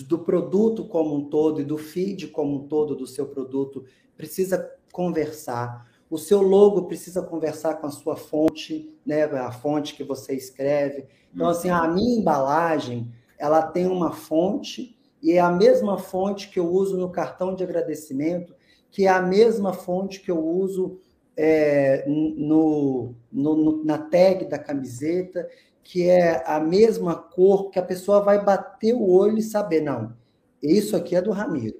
do 0.04 0.20
produto 0.20 0.86
como 0.86 1.16
um 1.16 1.30
todo 1.30 1.62
e 1.62 1.66
do 1.66 1.78
feed 1.78 2.28
como 2.28 2.56
um 2.56 2.68
todo 2.68 2.96
do 2.96 3.08
seu 3.08 3.28
produto 3.28 3.86
precisa 4.16 4.72
conversar. 4.92 5.88
O 6.10 6.18
seu 6.18 6.42
logo 6.42 6.84
precisa 6.84 7.22
conversar 7.22 7.76
com 7.76 7.88
a 7.88 7.92
sua 7.92 8.16
fonte, 8.16 8.94
né, 9.06 9.24
a 9.24 9.52
fonte 9.52 9.94
que 9.94 10.04
você 10.04 10.34
escreve. 10.34 11.06
Então, 11.34 11.50
assim, 11.50 11.70
a 11.70 11.88
minha 11.88 12.20
embalagem, 12.20 13.12
ela 13.38 13.62
tem 13.62 13.86
uma 13.86 14.12
fonte 14.12 14.98
e 15.22 15.34
é 15.34 15.40
a 15.40 15.52
mesma 15.52 15.98
fonte 15.98 16.50
que 16.50 16.60
eu 16.60 16.72
uso 16.72 16.98
no 16.98 17.10
cartão 17.10 17.54
de 17.54 17.64
agradecimento, 17.64 18.56
que 18.90 19.06
é 19.06 19.10
a 19.10 19.22
mesma 19.22 19.74
fonte 19.74 20.22
que 20.22 20.32
eu 20.32 20.44
uso 20.44 21.00
é, 21.36 22.06
no, 22.08 23.14
no, 23.32 23.84
na 23.84 23.98
tag 23.98 24.46
da 24.46 24.58
camiseta, 24.58 25.48
que 25.88 26.10
é 26.10 26.44
a 26.46 26.60
mesma 26.60 27.16
cor 27.16 27.70
que 27.70 27.80
a 27.80 27.82
pessoa 27.82 28.20
vai 28.20 28.44
bater 28.44 28.94
o 28.94 29.10
olho 29.10 29.38
e 29.38 29.42
saber, 29.42 29.80
não, 29.80 30.14
isso 30.62 30.98
aqui 30.98 31.16
é 31.16 31.22
do 31.22 31.32
Ramiro. 31.32 31.80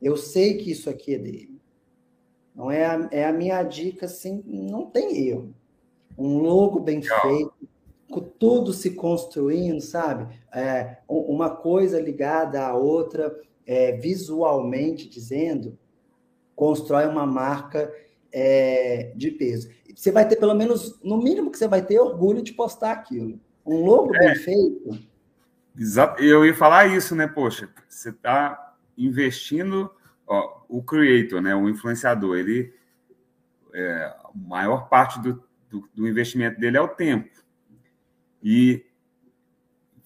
Eu 0.00 0.16
sei 0.16 0.56
que 0.56 0.70
isso 0.70 0.88
aqui 0.88 1.14
é 1.14 1.18
dele. 1.18 1.60
Não 2.54 2.70
é 2.70 2.86
a, 2.86 3.06
é 3.12 3.26
a 3.26 3.32
minha 3.34 3.62
dica, 3.62 4.06
assim, 4.06 4.42
não 4.46 4.86
tem 4.86 5.28
erro. 5.28 5.54
Um 6.16 6.38
logo 6.38 6.80
bem 6.80 7.02
feito, 7.02 7.52
tudo 8.38 8.72
se 8.72 8.92
construindo, 8.92 9.82
sabe? 9.82 10.34
É, 10.50 10.96
uma 11.06 11.50
coisa 11.50 12.00
ligada 12.00 12.64
à 12.64 12.74
outra, 12.74 13.38
é, 13.66 13.92
visualmente 13.92 15.06
dizendo, 15.06 15.78
constrói 16.56 17.06
uma 17.06 17.26
marca 17.26 17.92
é, 18.32 19.12
de 19.14 19.30
peso. 19.32 19.68
Você 19.94 20.10
vai 20.10 20.26
ter, 20.26 20.36
pelo 20.36 20.54
menos, 20.54 21.00
no 21.02 21.16
mínimo 21.18 21.50
que 21.50 21.58
você 21.58 21.68
vai 21.68 21.82
ter 21.82 21.98
orgulho 21.98 22.42
de 22.42 22.52
postar 22.52 22.92
aquilo. 22.92 23.38
Um 23.64 23.84
logo 23.84 24.10
bem 24.10 24.30
é. 24.30 24.34
feito. 24.34 24.98
Exato. 25.78 26.22
Eu 26.22 26.44
ia 26.44 26.54
falar 26.54 26.86
isso, 26.86 27.14
né? 27.14 27.26
Poxa, 27.26 27.68
você 27.88 28.10
está 28.10 28.74
investindo, 28.96 29.90
ó, 30.26 30.62
o 30.68 30.82
creator, 30.82 31.40
né? 31.40 31.54
O 31.54 31.68
influenciador, 31.68 32.36
ele 32.36 32.72
é, 33.72 34.14
a 34.24 34.30
maior 34.34 34.88
parte 34.88 35.20
do, 35.20 35.42
do, 35.68 35.88
do 35.94 36.08
investimento 36.08 36.60
dele 36.60 36.76
é 36.76 36.80
o 36.80 36.88
tempo. 36.88 37.30
E 38.42 38.84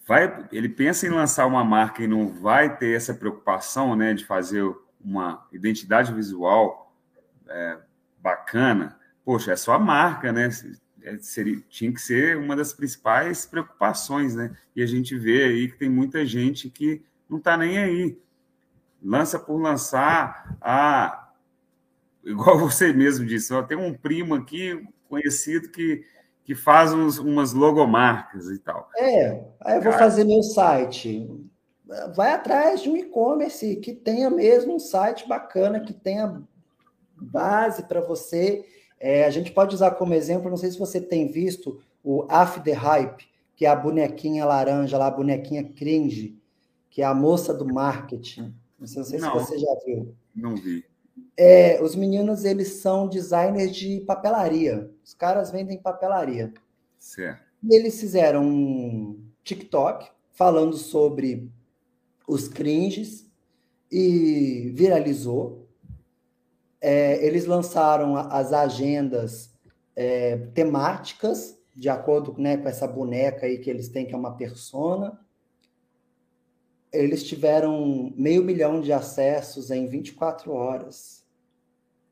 vai, 0.07 0.49
ele 0.51 0.69
pensa 0.69 1.07
em 1.07 1.11
lançar 1.11 1.47
uma 1.47 1.63
marca 1.63 2.03
e 2.03 2.07
não 2.09 2.29
vai 2.29 2.77
ter 2.77 2.97
essa 2.97 3.13
preocupação 3.13 3.95
né, 3.95 4.15
de 4.15 4.25
fazer 4.25 4.65
uma 5.01 5.47
identidade 5.53 6.13
visual 6.13 6.95
é, 7.47 7.79
bacana, 8.19 8.98
poxa, 9.29 9.53
é 9.53 9.57
só 9.57 9.75
a 9.75 9.79
marca, 9.79 10.33
né? 10.33 10.49
É, 11.03 11.19
seria, 11.19 11.61
tinha 11.69 11.93
que 11.93 12.01
ser 12.01 12.39
uma 12.39 12.57
das 12.57 12.73
principais 12.73 13.45
preocupações, 13.45 14.35
né? 14.35 14.57
E 14.75 14.83
a 14.83 14.87
gente 14.87 15.19
vê 15.19 15.45
aí 15.45 15.69
que 15.69 15.77
tem 15.77 15.91
muita 15.91 16.25
gente 16.25 16.71
que 16.71 17.03
não 17.29 17.37
está 17.37 17.55
nem 17.55 17.77
aí. 17.77 18.19
Lança 19.03 19.39
por 19.39 19.61
lançar, 19.61 20.57
a 20.63 21.29
igual 22.25 22.57
você 22.59 22.91
mesmo 22.91 23.27
disse, 23.27 23.53
ó, 23.53 23.63
tem 23.63 23.77
um 23.77 23.93
primo 23.93 24.35
aqui 24.35 24.83
conhecido 25.11 25.69
que 25.69 26.07
que 26.43 26.55
faz 26.55 26.95
uns, 26.95 27.19
umas 27.19 27.53
logomarcas 27.53 28.49
e 28.49 28.59
tal. 28.59 28.89
É, 28.97 29.45
aí 29.61 29.77
eu 29.77 29.83
vou 29.83 29.93
Cara... 29.93 30.05
fazer 30.05 30.25
meu 30.25 30.43
site. 30.43 31.29
Vai 32.17 32.33
atrás 32.33 32.81
de 32.81 32.89
um 32.89 32.97
e-commerce 32.97 33.77
que 33.77 33.93
tenha 33.93 34.31
mesmo 34.31 34.77
um 34.77 34.79
site 34.79 35.29
bacana, 35.29 35.81
que 35.81 35.93
tenha 35.93 36.43
base 37.15 37.83
para 37.83 38.01
você. 38.01 38.65
É, 39.01 39.25
a 39.25 39.31
gente 39.31 39.53
pode 39.53 39.75
usar 39.75 39.93
como 39.93 40.15
exemplo, 40.15 40.51
não 40.51 40.57
sei 40.57 40.71
se 40.71 40.79
você 40.79 41.01
tem 41.01 41.29
visto 41.29 41.81
o 42.03 42.27
After 42.29 42.77
Hype, 42.77 43.29
que 43.55 43.67
é 43.67 43.69
a 43.69 43.77
bonequinha 43.77 44.45
laranja 44.45 44.99
lá, 44.99 45.07
a 45.07 45.11
bonequinha 45.11 45.65
cringe, 45.65 46.37
que 46.91 47.03
é 47.03 47.05
a 47.05 47.15
moça 47.15 47.53
do 47.53 47.67
marketing. 47.67 48.55
Não 48.79 48.87
sei, 48.87 48.99
não 48.99 49.05
sei 49.05 49.19
não, 49.19 49.39
se 49.39 49.47
você 49.47 49.59
já 49.59 49.75
viu. 49.85 50.15
Não 50.35 50.57
vi. 50.57 50.85
É, 51.37 51.83
os 51.83 51.95
meninos, 51.95 52.45
eles 52.45 52.75
são 52.75 53.09
designers 53.09 53.75
de 53.75 54.01
papelaria. 54.01 54.91
Os 55.05 55.15
caras 55.15 55.51
vendem 55.51 55.79
papelaria. 55.79 56.53
Certo. 56.99 57.43
E 57.63 57.75
eles 57.75 58.01
fizeram 58.01 58.45
um 58.45 59.21
TikTok 59.43 60.11
falando 60.33 60.77
sobre 60.77 61.51
os 62.27 62.49
cringes 62.49 63.29
e 63.91 64.73
viralizou. 64.75 65.68
É, 66.81 67.25
eles 67.25 67.45
lançaram 67.47 68.17
as 68.17 68.53
agendas 68.53 69.53
é, 69.97 70.37
temáticas, 70.55 71.59
de 71.75 71.89
acordo 71.89 72.35
né, 72.39 72.57
com 72.57 72.69
essa 72.69 72.87
boneca 72.87 73.47
aí 73.47 73.59
que 73.59 73.71
eles 73.71 73.89
têm, 73.89 74.07
que 74.07 74.15
é 74.15 74.17
uma 74.19 74.37
persona. 74.37 75.19
Eles 76.93 77.25
tiveram 77.25 78.13
meio 78.17 78.43
milhão 78.43 78.81
de 78.81 78.93
acessos 78.93 79.71
em 79.71 79.87
24 79.87 80.53
horas. 80.53 81.25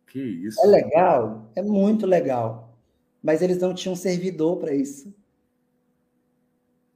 Que 0.06 0.20
isso. 0.20 0.60
É 0.62 0.66
legal, 0.66 1.50
é 1.54 1.62
muito 1.62 2.06
legal. 2.06 2.76
Mas 3.22 3.42
eles 3.42 3.58
não 3.58 3.74
tinham 3.74 3.96
servidor 3.96 4.58
para 4.58 4.74
isso. 4.74 5.12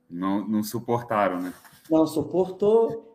Não, 0.09 0.47
não 0.47 0.63
suportaram, 0.63 1.41
né? 1.41 1.55
Não 1.91 2.07
suportou. 2.07 3.10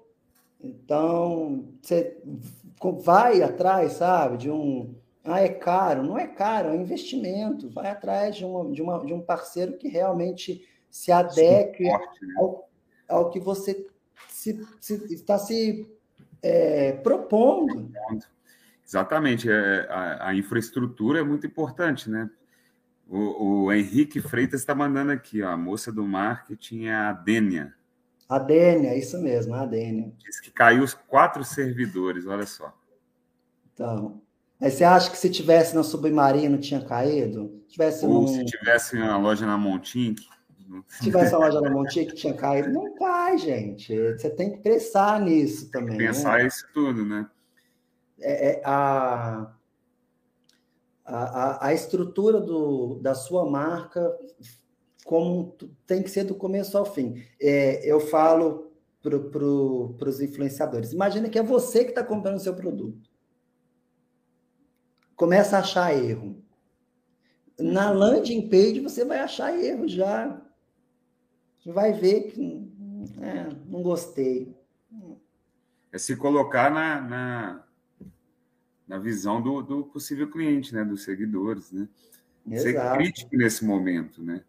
Então, 0.65 1.65
você 1.81 2.17
vai 3.03 3.41
atrás, 3.41 3.93
sabe, 3.93 4.37
de 4.37 4.51
um 4.51 4.95
Ah, 5.23 5.41
é 5.41 5.49
caro? 5.49 6.03
Não 6.03 6.17
é 6.17 6.27
caro, 6.27 6.69
é 6.69 6.75
investimento. 6.75 7.69
Vai 7.69 7.87
atrás 7.89 8.35
de, 8.35 8.45
uma, 8.45 8.71
de, 8.71 8.81
uma, 8.81 9.05
de 9.05 9.13
um 9.13 9.21
parceiro 9.21 9.77
que 9.77 9.87
realmente 9.87 10.67
se 10.89 11.11
adeque 11.11 11.83
né? 11.83 11.99
ao, 12.37 12.69
ao 13.09 13.29
que 13.29 13.39
você 13.39 13.85
se, 14.29 14.65
se, 14.79 15.13
está 15.13 15.37
se 15.37 15.89
é, 16.41 16.93
propondo. 16.93 17.91
Exatamente. 18.85 19.49
É, 19.49 19.87
a, 19.89 20.29
a, 20.29 20.35
infraestrutura 20.35 21.19
é 21.19 21.23
muito 21.23 21.47
importante, 21.47 22.09
né? 22.09 22.29
O, 23.07 23.63
o 23.65 23.73
Henrique 23.73 24.21
Freitas 24.21 24.61
está 24.61 24.73
mandando 24.75 25.11
aqui, 25.11 25.41
ó, 25.41 25.49
a 25.49 25.57
moça 25.57 25.91
do 25.91 26.05
marketing 26.05 26.85
é 26.85 26.93
a 26.93 27.13
Dênia. 27.13 27.73
A 28.27 28.39
Dênia, 28.39 28.97
isso 28.97 29.21
mesmo, 29.21 29.53
a 29.53 29.65
Dênia. 29.65 30.11
Diz 30.17 30.39
que 30.39 30.51
caiu 30.51 30.83
os 30.83 30.93
quatro 30.93 31.43
servidores, 31.43 32.25
olha 32.25 32.45
só. 32.45 32.73
Então, 33.73 34.21
Aí 34.59 34.71
você 34.71 34.83
acha 34.83 35.11
que 35.11 35.17
se 35.17 35.29
tivesse 35.29 35.75
no 35.75 35.83
submarino 35.83 36.57
tinha 36.57 36.83
caído? 36.83 37.61
Tivesse 37.67 38.05
Ou 38.05 38.21
num... 38.21 38.27
se 38.27 38.45
tivesse 38.45 38.95
uma 38.95 39.17
loja 39.17 39.45
na 39.45 39.57
Montink. 39.57 40.25
Se 40.87 41.03
tivesse 41.03 41.35
uma 41.35 41.45
loja 41.45 41.61
na 41.61 41.69
Montink 41.69 42.15
tinha 42.15 42.33
caído. 42.33 42.71
Não 42.71 42.95
cai, 42.95 43.37
gente. 43.37 43.95
Você 44.13 44.29
tem 44.29 44.51
que 44.51 44.57
pensar 44.59 45.19
nisso 45.19 45.69
também. 45.69 45.97
Pensar 45.97 46.39
né? 46.39 46.47
isso 46.47 46.65
tudo, 46.73 47.05
né? 47.05 47.29
É, 48.19 48.51
é, 48.51 48.61
a, 48.63 49.51
a, 51.05 51.67
a 51.67 51.73
estrutura 51.73 52.39
do, 52.39 52.95
da 53.01 53.13
sua 53.13 53.49
marca 53.49 54.17
como 55.05 55.55
tem 55.87 56.03
que 56.03 56.09
ser 56.09 56.25
do 56.25 56.35
começo 56.35 56.77
ao 56.77 56.85
fim. 56.85 57.23
É, 57.39 57.89
eu 57.89 58.01
falo 58.01 58.73
para 59.01 59.17
pro, 59.17 59.95
os 60.05 60.19
influenciadores. 60.19 60.91
Imagina 60.91 61.29
que 61.29 61.39
é 61.39 61.43
você 61.43 61.85
que 61.85 61.91
está 61.91 62.03
comprando 62.03 62.35
o 62.35 62.41
seu 62.41 62.53
produto 62.53 63.15
começa 65.15 65.57
a 65.57 65.61
achar 65.61 65.95
erro. 65.95 66.43
Na 67.57 67.89
landing 67.89 68.49
page 68.49 68.81
você 68.81 69.05
vai 69.05 69.19
achar 69.19 69.57
erro 69.57 69.87
já. 69.87 70.41
Vai 71.65 71.93
ver 71.93 72.31
que 72.31 72.69
é, 73.21 73.49
não 73.67 73.81
gostei. 73.81 74.53
É 75.91 75.97
se 75.97 76.15
colocar 76.15 76.69
na, 76.69 77.01
na, 77.01 77.63
na 78.87 78.99
visão 78.99 79.41
do, 79.41 79.61
do, 79.61 79.85
possível 79.85 80.29
cliente, 80.29 80.73
né? 80.75 80.83
Dos 80.83 81.03
seguidores, 81.03 81.71
né? 81.71 81.87
Exato. 82.47 82.63
Ser 82.63 82.97
crítico 82.97 83.37
nesse 83.37 83.65
momento, 83.65 84.21
né? 84.21 84.43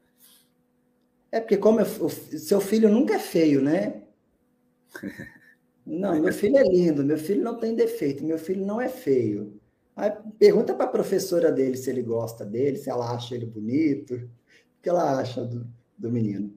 É 1.37 1.41
porque 1.41 1.59
como 1.59 1.81
eu, 1.81 1.87
o 2.01 2.09
seu 2.09 2.63
filho 2.63 2.89
nunca 2.89 3.17
é 3.17 3.19
feio, 3.19 3.61
né? 3.61 4.03
Não, 5.85 6.19
meu 6.19 6.33
filho 6.33 6.57
é 6.57 6.63
lindo, 6.63 7.05
meu 7.05 7.19
filho 7.19 7.45
não 7.45 7.61
tem 7.61 7.73
defeito, 7.73 8.25
meu 8.25 8.39
filho 8.39 8.67
não 8.67 8.81
é 8.81 8.89
feio. 8.89 9.61
Aí 9.95 10.11
pergunta 10.37 10.75
para 10.75 10.87
a 10.87 10.91
professora 10.91 11.53
dele 11.53 11.77
se 11.77 11.89
ele 11.89 12.03
gosta 12.03 12.45
dele, 12.45 12.77
se 12.77 12.91
ela 12.91 13.15
acha 13.15 13.37
ele 13.37 13.47
bonito, 13.47 14.15
o 14.15 14.83
que 14.83 14.89
ela 14.89 15.21
acha 15.21 15.45
do, 15.45 15.65
do 15.97 16.11
menino. 16.11 16.53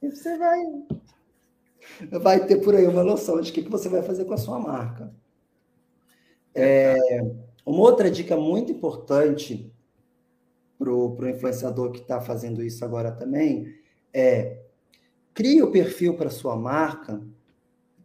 E 0.00 0.08
você 0.08 0.38
vai, 0.38 0.62
vai 2.12 2.46
ter 2.46 2.58
por 2.58 2.76
aí 2.76 2.86
uma 2.86 3.02
noção 3.02 3.40
de 3.40 3.50
o 3.50 3.54
que, 3.54 3.64
que 3.64 3.70
você 3.70 3.88
vai 3.88 4.04
fazer 4.04 4.24
com 4.24 4.34
a 4.34 4.38
sua 4.38 4.60
marca. 4.60 5.12
É, 6.54 6.94
uma 7.66 7.80
outra 7.80 8.08
dica 8.08 8.36
muito 8.36 8.70
importante 8.70 9.72
para 10.78 10.92
o 10.92 11.28
influenciador 11.28 11.90
que 11.90 12.02
está 12.02 12.20
fazendo 12.20 12.62
isso 12.62 12.84
agora 12.84 13.10
também 13.10 13.82
é 14.14 14.62
crie 15.34 15.60
o 15.60 15.70
perfil 15.72 16.16
para 16.16 16.30
sua 16.30 16.56
marca, 16.56 17.20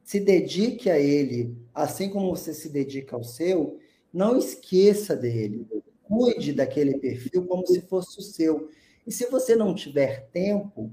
se 0.04 0.20
dedique 0.20 0.90
a 0.90 1.00
ele, 1.00 1.56
assim 1.74 2.10
como 2.10 2.36
você 2.36 2.52
se 2.52 2.68
dedica 2.68 3.16
ao 3.16 3.24
seu, 3.24 3.78
não 4.12 4.36
esqueça 4.36 5.16
dele. 5.16 5.68
Cuide 6.02 6.52
daquele 6.52 6.98
perfil 6.98 7.46
como 7.46 7.68
se 7.68 7.82
fosse 7.82 8.20
o 8.20 8.24
seu. 8.24 8.72
E 9.06 9.12
se 9.12 9.28
você 9.28 9.56
não 9.56 9.76
tiver 9.76 10.28
tempo, 10.32 10.92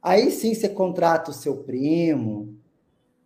aí 0.00 0.30
sim 0.30 0.54
você 0.54 0.68
contrata 0.68 1.32
o 1.32 1.34
seu 1.34 1.56
primo, 1.56 2.56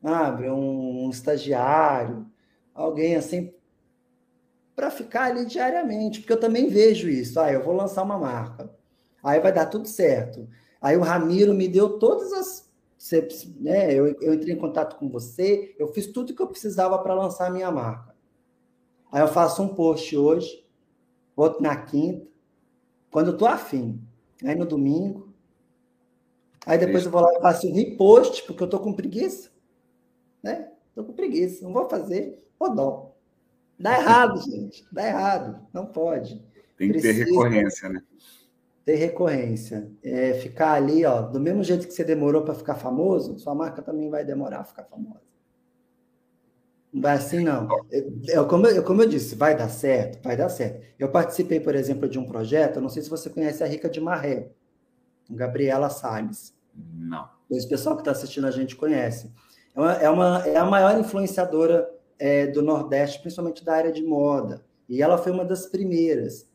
sabe, 0.03 0.49
um, 0.49 1.05
um 1.05 1.11
estagiário, 1.11 2.27
alguém 2.75 3.17
assim, 3.17 3.53
para 4.75 4.91
ficar 4.91 5.25
ali 5.25 5.45
diariamente, 5.45 6.21
porque 6.21 6.33
eu 6.33 6.41
também 6.41 6.69
vejo 6.69 7.11
isso. 7.11 7.39
Ah, 7.39 7.53
eu 7.53 7.63
vou 7.63 7.75
lançar 7.75 8.03
uma 8.03 8.19
marca, 8.19 8.71
aí 9.23 9.39
vai 9.39 9.53
dar 9.53 9.67
tudo 9.67 9.87
certo. 9.87 10.49
Aí 10.81 10.97
o 10.97 11.03
Ramiro 11.03 11.55
me 11.55 11.69
deu 11.69 11.99
todas 11.99 12.33
as. 12.33 12.67
Né, 13.61 13.93
eu, 13.93 14.07
eu 14.21 14.35
entrei 14.35 14.55
em 14.55 14.59
contato 14.59 14.97
com 14.97 15.09
você, 15.09 15.77
eu 15.79 15.87
fiz 15.89 16.09
tudo 16.09 16.35
que 16.35 16.43
eu 16.43 16.49
precisava 16.49 16.99
para 16.99 17.15
lançar 17.15 17.47
a 17.47 17.51
minha 17.51 17.71
marca. 17.71 18.17
Aí 19.13 19.21
eu 19.21 19.29
faço 19.29 19.63
um 19.63 19.69
post 19.69 20.17
hoje, 20.17 20.67
outro 21.37 21.63
na 21.63 21.77
quinta, 21.77 22.27
quando 23.11 23.29
eu 23.29 23.37
tô 23.37 23.47
afim. 23.47 24.03
Aí 24.45 24.55
no 24.55 24.67
domingo. 24.67 25.33
Aí 26.67 26.79
depois 26.79 26.99
Isso. 26.99 27.09
eu 27.09 27.13
vou 27.13 27.21
lá 27.21 27.33
e 27.33 27.41
faço 27.41 27.69
um 27.69 27.73
repost, 27.73 28.43
porque 28.45 28.63
eu 28.63 28.69
tô 28.69 28.81
com 28.81 28.93
preguiça. 28.93 29.51
Né? 30.43 30.71
Tô 30.95 31.05
com 31.05 31.13
preguiça, 31.13 31.65
não 31.65 31.73
vou 31.73 31.89
fazer, 31.89 32.43
dó. 32.75 33.15
Dá 33.79 33.99
errado, 33.99 34.41
gente. 34.51 34.85
Dá 34.91 35.07
errado. 35.07 35.67
Não 35.73 35.87
pode. 35.87 36.45
Tem 36.77 36.89
que 36.89 36.99
Precisa 36.99 37.25
ter 37.25 37.31
recorrência, 37.31 37.89
né? 37.89 38.03
Ter 38.87 38.95
recorrência. 38.95 39.91
É, 40.03 40.33
ficar 40.35 40.73
ali, 40.75 41.05
ó, 41.05 41.21
do 41.21 41.41
mesmo 41.41 41.65
jeito 41.65 41.89
que 41.89 41.93
você 41.93 42.05
demorou 42.05 42.43
para 42.43 42.55
ficar 42.55 42.77
famoso, 42.77 43.37
sua 43.39 43.53
marca 43.55 43.83
também 43.83 44.09
vai 44.09 44.25
demorar 44.25 44.61
a 44.61 44.65
ficar 44.65 44.85
famosa. 44.85 45.27
Não 46.93 47.03
vai 47.03 47.17
assim, 47.17 47.41
não. 47.41 47.69
É, 47.91 48.43
como, 48.45 48.67
eu, 48.69 48.85
como 48.85 49.03
eu 49.03 49.09
disse, 49.09 49.35
vai 49.35 49.57
dar 49.57 49.69
certo? 49.69 50.23
Vai 50.23 50.37
dar 50.37 50.49
certo. 50.49 50.87
Eu 50.99 51.11
participei, 51.11 51.59
por 51.59 51.75
exemplo, 51.75 52.09
de 52.09 52.17
um 52.17 52.25
projeto, 52.25 52.81
não 52.81 52.89
sei 52.89 53.03
se 53.03 53.11
você 53.11 53.29
conhece 53.29 53.63
a 53.63 53.67
Rica 53.67 53.91
de 53.91 54.01
Marré, 54.01 54.51
Gabriela 55.29 55.91
Salles. 55.91 56.55
Não. 56.73 57.29
Esse 57.51 57.69
pessoal 57.69 57.97
que 57.97 58.03
está 58.03 58.13
assistindo 58.13 58.47
a 58.47 58.53
gente 58.53 58.77
conhece. 58.77 59.33
É, 59.75 59.81
uma, 59.81 59.93
é, 59.95 60.09
uma, 60.09 60.47
é 60.47 60.57
a 60.57 60.65
maior 60.65 60.97
influenciadora 60.97 61.91
é, 62.21 62.47
do 62.47 62.63
Nordeste, 62.63 63.21
principalmente 63.21 63.65
da 63.65 63.75
área 63.75 63.93
de 63.93 64.05
moda. 64.05 64.65
E 64.89 65.03
ela 65.03 65.19
foi 65.19 65.33
uma 65.33 65.45
das 65.45 65.67
primeiras. 65.67 66.49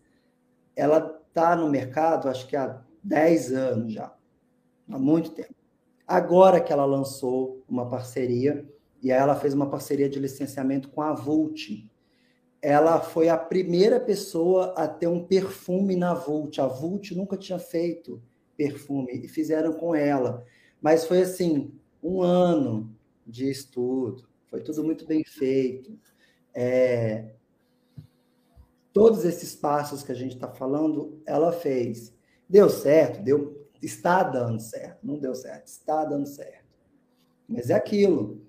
Ela 0.76 1.21
está 1.32 1.56
no 1.56 1.70
mercado, 1.70 2.28
acho 2.28 2.46
que 2.46 2.56
há 2.56 2.82
10 3.02 3.54
anos 3.54 3.94
já, 3.94 4.13
há 4.89 5.00
muito 5.00 5.32
tempo. 5.32 5.56
Agora 6.06 6.60
que 6.60 6.74
ela 6.74 6.86
lançou 6.86 7.63
uma 7.70 7.89
parceria 7.89 8.67
e 9.02 9.12
aí 9.12 9.17
ela 9.17 9.36
fez 9.36 9.54
uma 9.54 9.70
parceria 9.70 10.10
de 10.10 10.20
licenciamento 10.20 10.89
com 10.89 11.02
a 11.02 11.13
Vult. 11.13 11.89
Ela 12.62 13.00
foi 13.00 13.30
a 13.30 13.38
primeira 13.38 14.00
pessoa 14.00 14.74
a 14.78 14.88
ter 14.88 15.08
um 15.08 15.26
perfume 15.26 15.96
na 15.96 16.13
Vult. 16.13 16.60
A 16.60 16.67
Vult 16.67 17.15
nunca 17.15 17.38
tinha 17.38 17.58
feito 17.58 18.22
perfume 18.58 19.26
e 19.26 19.28
fizeram 19.28 19.74
com 19.74 19.96
ela. 19.96 20.46
Mas 20.82 21.06
foi 21.06 21.22
assim, 21.22 21.74
um 22.04 22.22
ano 22.22 22.94
de 23.26 23.50
estudo. 23.50 24.28
Foi 24.48 24.62
tudo 24.62 24.84
muito 24.84 25.06
bem 25.06 25.24
feito. 25.24 25.98
É... 26.54 27.34
Todos 28.94 29.25
esses 29.25 29.56
passos 29.56 30.04
que 30.04 30.12
a 30.12 30.15
gente 30.15 30.35
está 30.35 30.48
falando, 30.48 31.21
ela 31.25 31.52
fez. 31.52 32.13
Deu 32.48 32.69
certo, 32.69 33.21
deu, 33.23 33.67
está 33.81 34.23
dando 34.23 34.60
certo. 34.60 35.00
Não 35.04 35.17
deu 35.17 35.33
certo, 35.33 35.67
está 35.67 36.04
dando 36.04 36.27
certo. 36.27 36.65
Mas 37.48 37.69
é 37.69 37.73
aquilo 37.73 38.42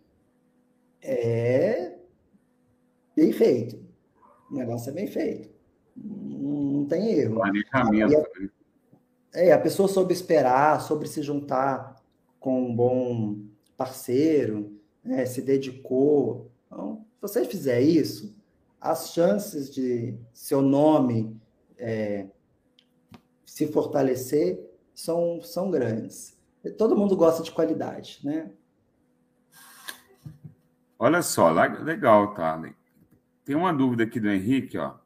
é 1.02 1.94
bem 3.16 3.32
feito. 3.32 3.84
O 4.50 4.54
negócio 4.54 4.90
é 4.90 4.92
bem 4.92 5.08
feito. 5.08 5.50
Não 5.96 6.86
tem 6.86 7.10
erro. 7.12 7.34
Planejamento. 7.34 8.40
Né? 8.40 8.48
É, 9.34 9.52
a 9.52 9.58
pessoa 9.58 9.88
soube 9.88 10.12
esperar, 10.12 10.80
sobre 10.80 11.08
se 11.08 11.22
juntar 11.22 12.00
com 12.38 12.68
um 12.68 12.74
bom 12.74 13.38
parceiro, 13.76 14.78
né, 15.02 15.24
se 15.24 15.42
dedicou. 15.42 16.50
Então, 16.66 17.04
se 17.14 17.20
você 17.20 17.44
fizer 17.44 17.80
isso, 17.80 18.34
as 18.82 19.12
chances 19.12 19.72
de 19.72 20.18
seu 20.34 20.60
nome 20.60 21.40
é, 21.78 22.26
se 23.46 23.68
fortalecer 23.68 24.58
são, 24.92 25.40
são 25.40 25.70
grandes. 25.70 26.36
Todo 26.76 26.96
mundo 26.96 27.16
gosta 27.16 27.44
de 27.44 27.52
qualidade, 27.52 28.18
né? 28.24 28.50
Olha 30.98 31.22
só, 31.22 31.50
legal, 31.50 32.34
tá? 32.34 32.60
Tem 33.44 33.54
uma 33.54 33.72
dúvida 33.72 34.02
aqui 34.02 34.18
do 34.18 34.28
Henrique, 34.28 34.76
ó. 34.76 34.96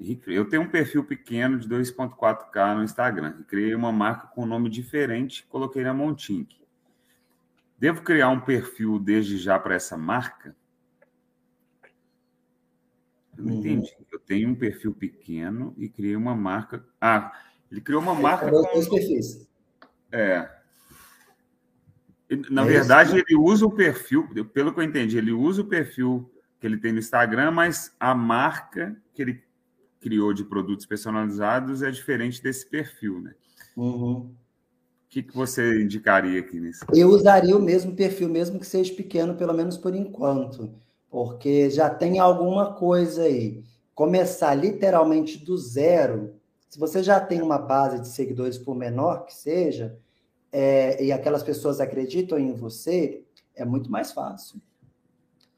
Henrique, 0.00 0.32
eu 0.32 0.48
tenho 0.48 0.62
um 0.62 0.70
perfil 0.70 1.04
pequeno 1.04 1.58
de 1.58 1.68
2.4K 1.68 2.76
no 2.76 2.84
Instagram. 2.84 3.42
Criei 3.46 3.74
uma 3.74 3.92
marca 3.92 4.26
com 4.28 4.42
um 4.42 4.46
nome 4.46 4.70
diferente, 4.70 5.46
coloquei 5.50 5.84
na 5.84 5.92
Montink. 5.92 6.56
Devo 7.78 8.02
criar 8.02 8.30
um 8.30 8.40
perfil 8.40 8.98
desde 8.98 9.36
já 9.36 9.58
para 9.58 9.74
essa 9.74 9.98
marca? 9.98 10.56
Eu 13.36 13.44
não 13.44 13.52
uhum. 13.52 13.58
entendi. 13.60 13.96
Eu 14.10 14.18
tenho 14.18 14.48
um 14.48 14.54
perfil 14.54 14.94
pequeno 14.94 15.74
e 15.76 15.88
criei 15.88 16.16
uma 16.16 16.34
marca. 16.34 16.84
Ah, 17.00 17.32
ele 17.70 17.80
criou 17.80 18.00
uma 18.00 18.14
marca. 18.14 18.50
com... 18.50 18.62
dois 18.62 18.88
perfis. 18.88 19.46
É. 20.10 20.48
Na 22.50 22.62
é 22.62 22.66
verdade, 22.66 23.10
isso, 23.10 23.24
ele 23.28 23.38
usa 23.38 23.66
o 23.66 23.70
perfil, 23.70 24.28
pelo 24.52 24.72
que 24.72 24.80
eu 24.80 24.84
entendi, 24.84 25.16
ele 25.16 25.30
usa 25.30 25.62
o 25.62 25.66
perfil 25.66 26.28
que 26.58 26.66
ele 26.66 26.76
tem 26.76 26.92
no 26.92 26.98
Instagram, 26.98 27.52
mas 27.52 27.94
a 28.00 28.14
marca 28.14 28.96
que 29.14 29.22
ele 29.22 29.42
criou 30.00 30.32
de 30.32 30.44
produtos 30.44 30.86
personalizados 30.86 31.82
é 31.82 31.90
diferente 31.90 32.42
desse 32.42 32.68
perfil, 32.68 33.20
né? 33.20 33.34
Uhum. 33.76 34.12
O 34.12 35.08
que, 35.08 35.22
que 35.22 35.34
você 35.34 35.80
indicaria 35.80 36.40
aqui 36.40 36.58
nisso? 36.58 36.84
Eu 36.92 37.08
usaria 37.08 37.56
o 37.56 37.62
mesmo 37.62 37.94
perfil, 37.94 38.28
mesmo 38.28 38.58
que 38.58 38.66
seja 38.66 38.92
pequeno, 38.94 39.36
pelo 39.36 39.54
menos 39.54 39.76
por 39.76 39.94
enquanto, 39.94 40.74
porque 41.10 41.70
já 41.70 41.88
tem 41.90 42.18
alguma 42.18 42.74
coisa 42.74 43.22
aí. 43.22 43.62
Começar 43.94 44.54
literalmente 44.54 45.38
do 45.38 45.56
zero, 45.56 46.34
se 46.68 46.78
você 46.78 47.02
já 47.02 47.18
tem 47.18 47.40
uma 47.40 47.58
base 47.58 48.00
de 48.00 48.08
seguidores, 48.08 48.58
por 48.58 48.74
menor 48.74 49.24
que 49.24 49.34
seja, 49.34 49.98
é, 50.52 51.02
e 51.02 51.12
aquelas 51.12 51.42
pessoas 51.42 51.80
acreditam 51.80 52.38
em 52.38 52.52
você, 52.52 53.24
é 53.54 53.64
muito 53.64 53.90
mais 53.90 54.12
fácil. 54.12 54.60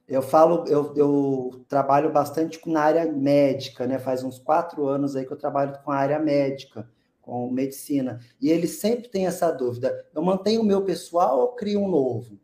Eu 0.06 0.22
falo, 0.22 0.64
eu, 0.66 0.94
eu 0.96 1.64
trabalho 1.68 2.10
bastante 2.10 2.60
na 2.66 2.80
área 2.80 3.12
médica, 3.12 3.86
né? 3.86 3.98
Faz 3.98 4.22
uns 4.22 4.38
quatro 4.38 4.86
anos 4.86 5.14
aí 5.14 5.26
que 5.26 5.32
eu 5.32 5.36
trabalho 5.36 5.78
com 5.84 5.90
a 5.90 5.96
área 5.96 6.18
médica, 6.18 6.88
com 7.20 7.50
medicina. 7.50 8.18
E 8.40 8.50
eles 8.50 8.78
sempre 8.80 9.08
têm 9.08 9.26
essa 9.26 9.50
dúvida: 9.50 10.06
eu 10.14 10.22
mantenho 10.22 10.62
o 10.62 10.64
meu 10.64 10.82
pessoal 10.82 11.40
ou 11.40 11.48
crio 11.48 11.80
um 11.80 11.88
novo? 11.88 12.38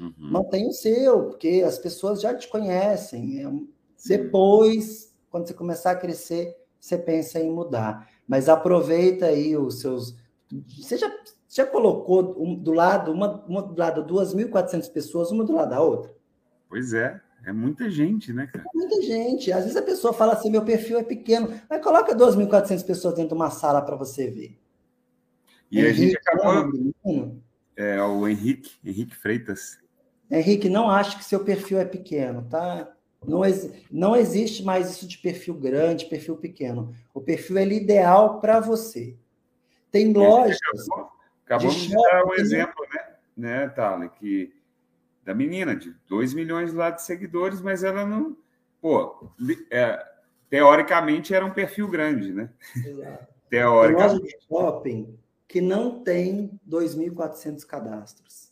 Uhum. 0.00 0.14
Mantenha 0.16 0.68
o 0.68 0.72
seu, 0.72 1.26
porque 1.26 1.62
as 1.64 1.78
pessoas 1.78 2.22
já 2.22 2.34
te 2.34 2.48
conhecem. 2.48 3.44
É 3.44 4.08
depois, 4.08 5.14
quando 5.28 5.46
você 5.46 5.52
começar 5.52 5.90
a 5.90 5.96
crescer, 5.96 6.56
você 6.80 6.96
pensa 6.96 7.38
em 7.38 7.52
mudar. 7.52 8.08
Mas 8.26 8.48
aproveita 8.48 9.26
aí 9.26 9.54
os 9.56 9.80
seus. 9.80 10.16
Você 10.78 10.96
já, 10.96 11.12
já 11.46 11.66
colocou 11.66 12.42
um, 12.42 12.54
do 12.54 12.72
lado, 12.72 13.12
uma, 13.12 13.44
uma 13.44 13.62
do 13.62 13.78
lado 13.78 14.06
2.400 14.06 14.90
pessoas, 14.90 15.30
uma 15.30 15.44
do 15.44 15.52
lado 15.52 15.70
da 15.70 15.82
outra? 15.82 16.14
Pois 16.66 16.94
é, 16.94 17.20
é 17.44 17.52
muita 17.52 17.90
gente, 17.90 18.32
né, 18.32 18.46
cara? 18.46 18.64
É 18.64 18.76
muita 18.78 19.02
gente. 19.02 19.52
Às 19.52 19.64
vezes 19.64 19.76
a 19.76 19.82
pessoa 19.82 20.14
fala 20.14 20.32
assim: 20.32 20.50
meu 20.50 20.64
perfil 20.64 20.98
é 20.98 21.02
pequeno, 21.02 21.52
mas 21.68 21.82
coloca 21.82 22.16
2.400 22.16 22.86
pessoas 22.86 23.14
dentro 23.14 23.30
de 23.30 23.34
uma 23.34 23.50
sala 23.50 23.82
para 23.82 23.96
você 23.96 24.30
ver. 24.30 24.58
E 25.70 25.78
Henrique, 25.78 25.90
a 25.90 25.92
gente 25.92 26.16
acabou. 26.16 27.36
É, 27.76 28.02
o 28.02 28.26
Henrique, 28.26 28.72
Henrique 28.82 29.14
Freitas. 29.14 29.78
Henrique, 30.30 30.68
não 30.68 30.88
acho 30.88 31.18
que 31.18 31.24
seu 31.24 31.44
perfil 31.44 31.78
é 31.80 31.84
pequeno, 31.84 32.46
tá? 32.48 32.92
Não, 33.26 33.40
não 33.90 34.16
existe 34.16 34.62
mais 34.62 34.90
isso 34.90 35.06
de 35.06 35.18
perfil 35.18 35.54
grande, 35.54 36.06
perfil 36.06 36.36
pequeno. 36.36 36.94
O 37.12 37.20
perfil 37.20 37.58
é 37.58 37.66
ideal 37.66 38.40
para 38.40 38.60
você. 38.60 39.16
Tem 39.90 40.12
lojas. 40.12 40.58
Acabamos 41.44 41.74
de, 41.74 41.88
de 41.88 41.94
dar 41.94 42.24
um 42.24 42.34
exemplo, 42.34 42.86
né, 42.94 43.16
né 43.36 43.68
Thalia, 43.68 44.08
que 44.08 44.54
da 45.24 45.34
menina, 45.34 45.76
de 45.76 45.94
2 46.08 46.32
milhões 46.32 46.72
lá 46.72 46.90
de 46.90 47.02
seguidores, 47.02 47.60
mas 47.60 47.84
ela 47.84 48.06
não. 48.06 48.36
Pô, 48.80 49.30
é, 49.70 50.02
teoricamente 50.48 51.34
era 51.34 51.44
um 51.44 51.52
perfil 51.52 51.88
grande, 51.88 52.32
né? 52.32 52.50
Exato. 52.76 53.28
Teoricamente. 53.50 54.10
Tem 54.10 54.18
loja 54.18 54.38
de 54.38 54.46
shopping 54.46 55.18
que 55.48 55.60
não 55.60 56.02
tem 56.02 56.58
2.400 56.68 57.66
cadastros. 57.66 58.49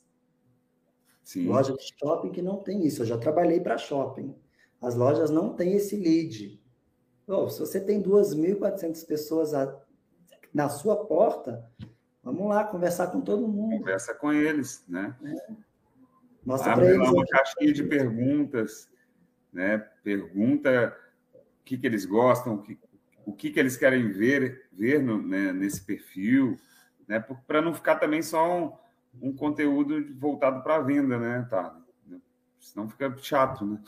Sim. 1.28 1.46
Loja 1.46 1.74
de 1.74 1.92
shopping 1.98 2.30
que 2.30 2.40
não 2.40 2.56
tem 2.56 2.86
isso. 2.86 3.02
Eu 3.02 3.06
já 3.06 3.18
trabalhei 3.18 3.60
para 3.60 3.76
shopping. 3.76 4.34
As 4.80 4.94
lojas 4.94 5.28
não 5.28 5.52
têm 5.52 5.74
esse 5.74 5.94
lead. 5.94 6.58
Oh, 7.26 7.50
se 7.50 7.60
você 7.60 7.78
tem 7.78 8.02
2.400 8.02 9.06
pessoas 9.06 9.52
a, 9.52 9.78
na 10.54 10.70
sua 10.70 11.04
porta, 11.04 11.70
vamos 12.22 12.48
lá 12.48 12.64
conversar 12.64 13.08
com 13.08 13.20
todo 13.20 13.46
mundo. 13.46 13.76
Conversa 13.76 14.14
com 14.14 14.32
eles, 14.32 14.82
né? 14.88 15.14
É. 15.22 15.52
Mostra 16.46 16.72
Abre 16.72 16.96
lá 16.96 17.12
uma 17.12 17.26
caixinha 17.26 17.74
de 17.74 17.84
perguntas, 17.84 18.88
né? 19.52 19.76
Pergunta 20.02 20.96
o 21.34 21.62
que, 21.62 21.76
que 21.76 21.86
eles 21.86 22.06
gostam, 22.06 22.54
o 22.54 22.62
que, 22.62 22.78
o 23.26 23.32
que, 23.34 23.50
que 23.50 23.60
eles 23.60 23.76
querem 23.76 24.10
ver, 24.10 24.66
ver 24.72 25.02
no, 25.02 25.20
né, 25.20 25.52
nesse 25.52 25.84
perfil, 25.84 26.56
né? 27.06 27.22
Para 27.46 27.60
não 27.60 27.74
ficar 27.74 27.96
também 27.96 28.22
só 28.22 28.50
um, 28.50 28.72
um 29.20 29.34
conteúdo 29.34 29.94
voltado 30.18 30.62
para 30.62 30.76
a 30.76 30.80
venda, 30.80 31.18
né, 31.18 31.46
tá? 31.48 31.76
Senão 32.58 32.88
fica 32.88 33.14
chato, 33.18 33.64
né? 33.64 33.80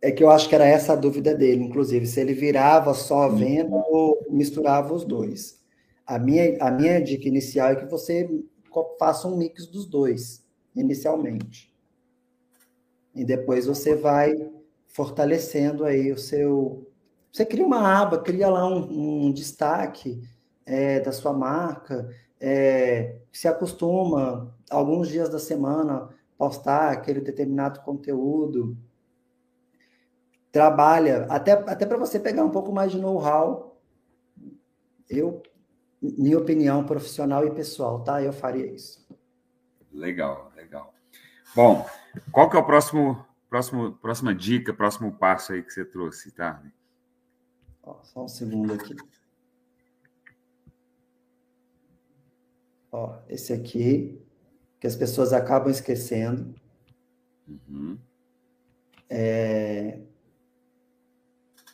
É 0.00 0.10
que 0.10 0.22
eu 0.22 0.30
acho 0.30 0.48
que 0.48 0.54
era 0.54 0.66
essa 0.66 0.94
a 0.94 0.96
dúvida 0.96 1.34
dele, 1.34 1.62
inclusive, 1.62 2.06
se 2.06 2.20
ele 2.20 2.34
virava 2.34 2.92
só 2.92 3.22
a 3.22 3.28
venda 3.28 3.76
ou 3.88 4.26
misturava 4.28 4.92
os 4.92 5.04
dois. 5.04 5.62
A 6.04 6.18
minha, 6.18 6.56
a 6.60 6.70
minha 6.70 7.00
dica 7.00 7.28
inicial 7.28 7.70
é 7.70 7.76
que 7.76 7.86
você 7.86 8.28
faça 8.98 9.28
um 9.28 9.36
mix 9.36 9.66
dos 9.66 9.86
dois, 9.86 10.44
inicialmente. 10.74 11.72
E 13.14 13.24
depois 13.24 13.66
você 13.66 13.94
vai 13.94 14.34
fortalecendo 14.88 15.84
aí 15.84 16.10
o 16.10 16.18
seu. 16.18 16.90
Você 17.30 17.46
cria 17.46 17.64
uma 17.64 18.02
aba, 18.02 18.18
cria 18.18 18.48
lá 18.48 18.66
um, 18.66 19.26
um 19.26 19.32
destaque 19.32 20.20
é, 20.66 21.00
da 21.00 21.12
sua 21.12 21.32
marca, 21.32 22.08
é, 22.44 23.20
se 23.30 23.46
acostuma 23.46 24.52
alguns 24.68 25.08
dias 25.08 25.28
da 25.28 25.38
semana 25.38 26.08
postar 26.36 26.90
aquele 26.90 27.20
determinado 27.20 27.80
conteúdo. 27.82 28.76
Trabalha, 30.50 31.26
até, 31.30 31.52
até 31.52 31.86
para 31.86 31.96
você 31.96 32.18
pegar 32.18 32.44
um 32.44 32.50
pouco 32.50 32.72
mais 32.72 32.90
de 32.90 32.98
know-how. 32.98 33.80
Eu 35.08 35.40
minha 36.02 36.36
opinião 36.36 36.84
profissional 36.84 37.46
e 37.46 37.54
pessoal, 37.54 38.02
tá? 38.02 38.20
Eu 38.20 38.32
faria 38.32 38.66
isso. 38.66 39.06
Legal, 39.92 40.50
legal. 40.56 40.92
Bom, 41.54 41.86
qual 42.32 42.50
que 42.50 42.56
é 42.56 42.58
o 42.58 42.66
próximo, 42.66 43.24
próximo, 43.48 43.92
próxima 43.92 44.34
dica, 44.34 44.74
próximo 44.74 45.12
passo 45.12 45.52
aí 45.52 45.62
que 45.62 45.72
você 45.72 45.84
trouxe, 45.84 46.32
tá? 46.32 46.60
Ó, 47.84 48.02
só 48.02 48.24
um 48.24 48.28
segundo 48.28 48.72
aqui. 48.72 48.96
Ó, 52.92 53.14
esse 53.26 53.54
aqui, 53.54 54.20
que 54.78 54.86
as 54.86 54.94
pessoas 54.94 55.32
acabam 55.32 55.70
esquecendo. 55.70 56.54
Uhum. 57.48 57.98
É, 59.08 59.98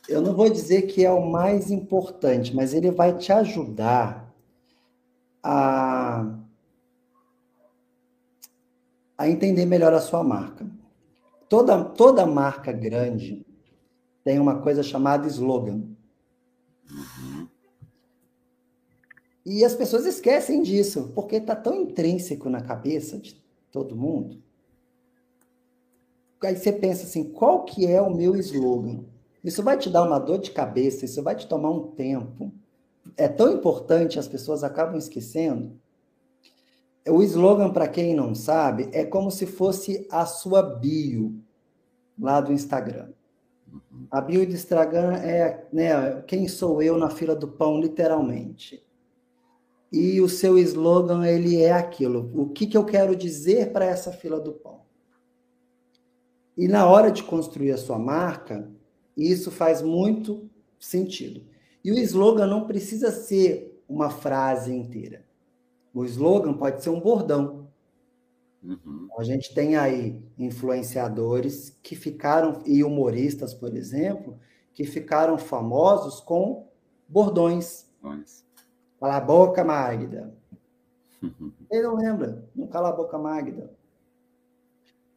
eu 0.07 0.21
não 0.21 0.33
vou 0.33 0.49
dizer 0.49 0.83
que 0.83 1.05
é 1.05 1.11
o 1.11 1.29
mais 1.29 1.69
importante, 1.69 2.55
mas 2.55 2.73
ele 2.73 2.89
vai 2.89 3.15
te 3.17 3.31
ajudar 3.31 4.33
a, 5.43 6.25
a 9.17 9.29
entender 9.29 9.65
melhor 9.65 9.93
a 9.93 10.01
sua 10.01 10.23
marca. 10.23 10.65
Toda, 11.47 11.83
toda 11.83 12.25
marca 12.25 12.71
grande 12.71 13.45
tem 14.23 14.39
uma 14.39 14.61
coisa 14.61 14.81
chamada 14.81 15.27
slogan. 15.27 15.83
E 19.51 19.65
as 19.65 19.73
pessoas 19.73 20.05
esquecem 20.05 20.61
disso, 20.61 21.11
porque 21.15 21.37
está 21.37 21.55
tão 21.55 21.73
intrínseco 21.73 22.51
na 22.51 22.61
cabeça 22.61 23.17
de 23.17 23.33
todo 23.71 23.95
mundo. 23.95 24.37
Aí 26.43 26.55
você 26.55 26.71
pensa 26.71 27.05
assim, 27.07 27.23
qual 27.23 27.65
que 27.65 27.87
é 27.87 27.99
o 27.99 28.13
meu 28.13 28.35
slogan? 28.35 29.03
Isso 29.43 29.63
vai 29.63 29.75
te 29.75 29.89
dar 29.89 30.03
uma 30.03 30.19
dor 30.19 30.37
de 30.37 30.51
cabeça, 30.51 31.03
isso 31.03 31.23
vai 31.23 31.35
te 31.35 31.47
tomar 31.47 31.71
um 31.71 31.87
tempo. 31.87 32.51
É 33.17 33.27
tão 33.27 33.51
importante, 33.51 34.19
as 34.19 34.27
pessoas 34.27 34.63
acabam 34.63 34.99
esquecendo. 34.99 35.71
O 37.07 37.23
slogan, 37.23 37.71
para 37.71 37.87
quem 37.87 38.13
não 38.13 38.35
sabe, 38.35 38.87
é 38.93 39.03
como 39.03 39.31
se 39.31 39.47
fosse 39.47 40.05
a 40.11 40.27
sua 40.27 40.61
bio 40.61 41.33
lá 42.19 42.39
do 42.39 42.53
Instagram. 42.53 43.09
A 44.11 44.21
bio 44.21 44.45
do 44.45 44.53
Instagram 44.53 45.15
é 45.15 45.65
né, 45.73 46.21
quem 46.27 46.47
sou 46.47 46.83
eu 46.83 46.99
na 46.99 47.09
fila 47.09 47.35
do 47.35 47.47
pão, 47.47 47.81
literalmente. 47.81 48.87
E 49.91 50.21
o 50.21 50.29
seu 50.29 50.57
slogan, 50.57 51.25
ele 51.25 51.61
é 51.61 51.71
aquilo. 51.71 52.31
O 52.33 52.49
que, 52.49 52.67
que 52.67 52.77
eu 52.77 52.85
quero 52.85 53.15
dizer 53.15 53.71
para 53.71 53.85
essa 53.85 54.11
fila 54.11 54.39
do 54.39 54.53
pão? 54.53 54.81
E 56.55 56.67
na 56.67 56.85
hora 56.87 57.11
de 57.11 57.23
construir 57.23 57.71
a 57.71 57.77
sua 57.77 57.97
marca, 57.97 58.69
isso 59.17 59.49
faz 59.49 59.81
muito 59.81 60.49
sentido. 60.79 61.41
E 61.83 61.91
o 61.91 61.97
slogan 61.97 62.45
não 62.45 62.67
precisa 62.67 63.11
ser 63.11 63.81
uma 63.87 64.09
frase 64.09 64.73
inteira. 64.73 65.25
O 65.93 66.05
slogan 66.05 66.53
pode 66.53 66.83
ser 66.83 66.89
um 66.89 66.99
bordão. 66.99 67.67
Uhum. 68.61 69.07
A 69.17 69.23
gente 69.23 69.53
tem 69.55 69.75
aí 69.75 70.21
influenciadores 70.37 71.77
que 71.81 71.95
ficaram, 71.95 72.61
e 72.65 72.83
humoristas, 72.83 73.53
por 73.53 73.75
exemplo, 73.75 74.37
que 74.73 74.83
ficaram 74.83 75.37
famosos 75.37 76.19
com 76.19 76.67
bordões. 77.07 77.87
Bordões. 78.01 78.45
Cala 78.99 79.15
a 79.15 79.21
boca, 79.21 79.63
Magda. 79.63 80.33
Ele 81.71 81.83
não 81.83 81.95
lembra, 81.95 82.43
não 82.55 82.67
cala 82.67 82.89
a 82.89 82.91
boca, 82.91 83.17
Magda. 83.17 83.71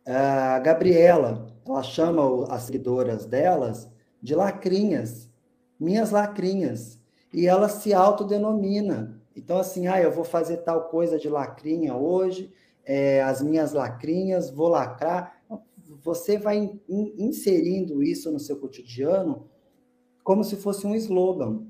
A 0.06 0.58
Gabriela, 0.60 1.46
ela 1.66 1.82
chama 1.82 2.46
as 2.52 2.62
seguidoras 2.62 3.26
delas 3.26 3.90
de 4.20 4.34
lacrinhas, 4.34 5.28
minhas 5.78 6.10
lacrinhas, 6.10 7.00
e 7.32 7.46
ela 7.46 7.68
se 7.68 7.92
autodenomina. 7.92 9.20
Então, 9.34 9.58
assim, 9.58 9.86
ah, 9.86 10.00
eu 10.00 10.12
vou 10.12 10.24
fazer 10.24 10.58
tal 10.58 10.88
coisa 10.88 11.18
de 11.18 11.28
lacrinha 11.28 11.94
hoje, 11.94 12.52
é, 12.84 13.22
as 13.22 13.42
minhas 13.42 13.72
lacrinhas, 13.72 14.50
vou 14.50 14.68
lacrar. 14.68 15.40
você 16.02 16.36
vai 16.36 16.78
in, 16.88 17.14
inserindo 17.16 18.02
isso 18.02 18.30
no 18.30 18.38
seu 18.38 18.58
cotidiano 18.58 19.48
como 20.22 20.44
se 20.44 20.56
fosse 20.56 20.86
um 20.86 20.94
slogan. 20.94 21.66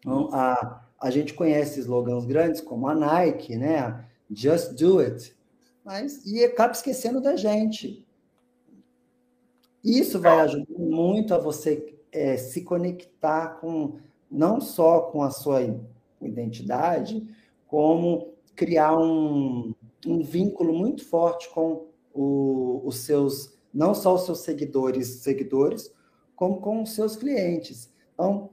Então, 0.00 0.28
a, 0.32 0.89
a 1.00 1.10
gente 1.10 1.32
conhece 1.32 1.80
slogans 1.80 2.26
grandes 2.26 2.60
como 2.60 2.86
a 2.86 2.94
Nike, 2.94 3.56
né? 3.56 4.04
Just 4.30 4.74
do 4.74 4.98
it. 4.98 5.34
Mas, 5.84 6.24
e 6.26 6.44
acaba 6.44 6.72
esquecendo 6.72 7.20
da 7.20 7.36
gente. 7.36 8.06
Isso 9.82 10.20
vai 10.20 10.40
ajudar 10.40 10.78
muito 10.78 11.34
a 11.34 11.38
você 11.38 11.96
é, 12.12 12.36
se 12.36 12.62
conectar 12.62 13.60
com 13.60 13.98
não 14.30 14.60
só 14.60 15.00
com 15.00 15.22
a 15.22 15.30
sua 15.30 15.60
identidade, 16.20 17.26
como 17.66 18.34
criar 18.54 18.96
um, 18.96 19.74
um 20.06 20.22
vínculo 20.22 20.72
muito 20.72 21.04
forte 21.04 21.48
com 21.48 21.86
o, 22.12 22.82
os 22.84 22.98
seus, 22.98 23.58
não 23.72 23.94
só 23.94 24.14
os 24.14 24.26
seus 24.26 24.40
seguidores, 24.40 25.08
seguidores, 25.22 25.92
como 26.36 26.60
com 26.60 26.82
os 26.82 26.94
seus 26.94 27.16
clientes. 27.16 27.90
Então, 28.12 28.50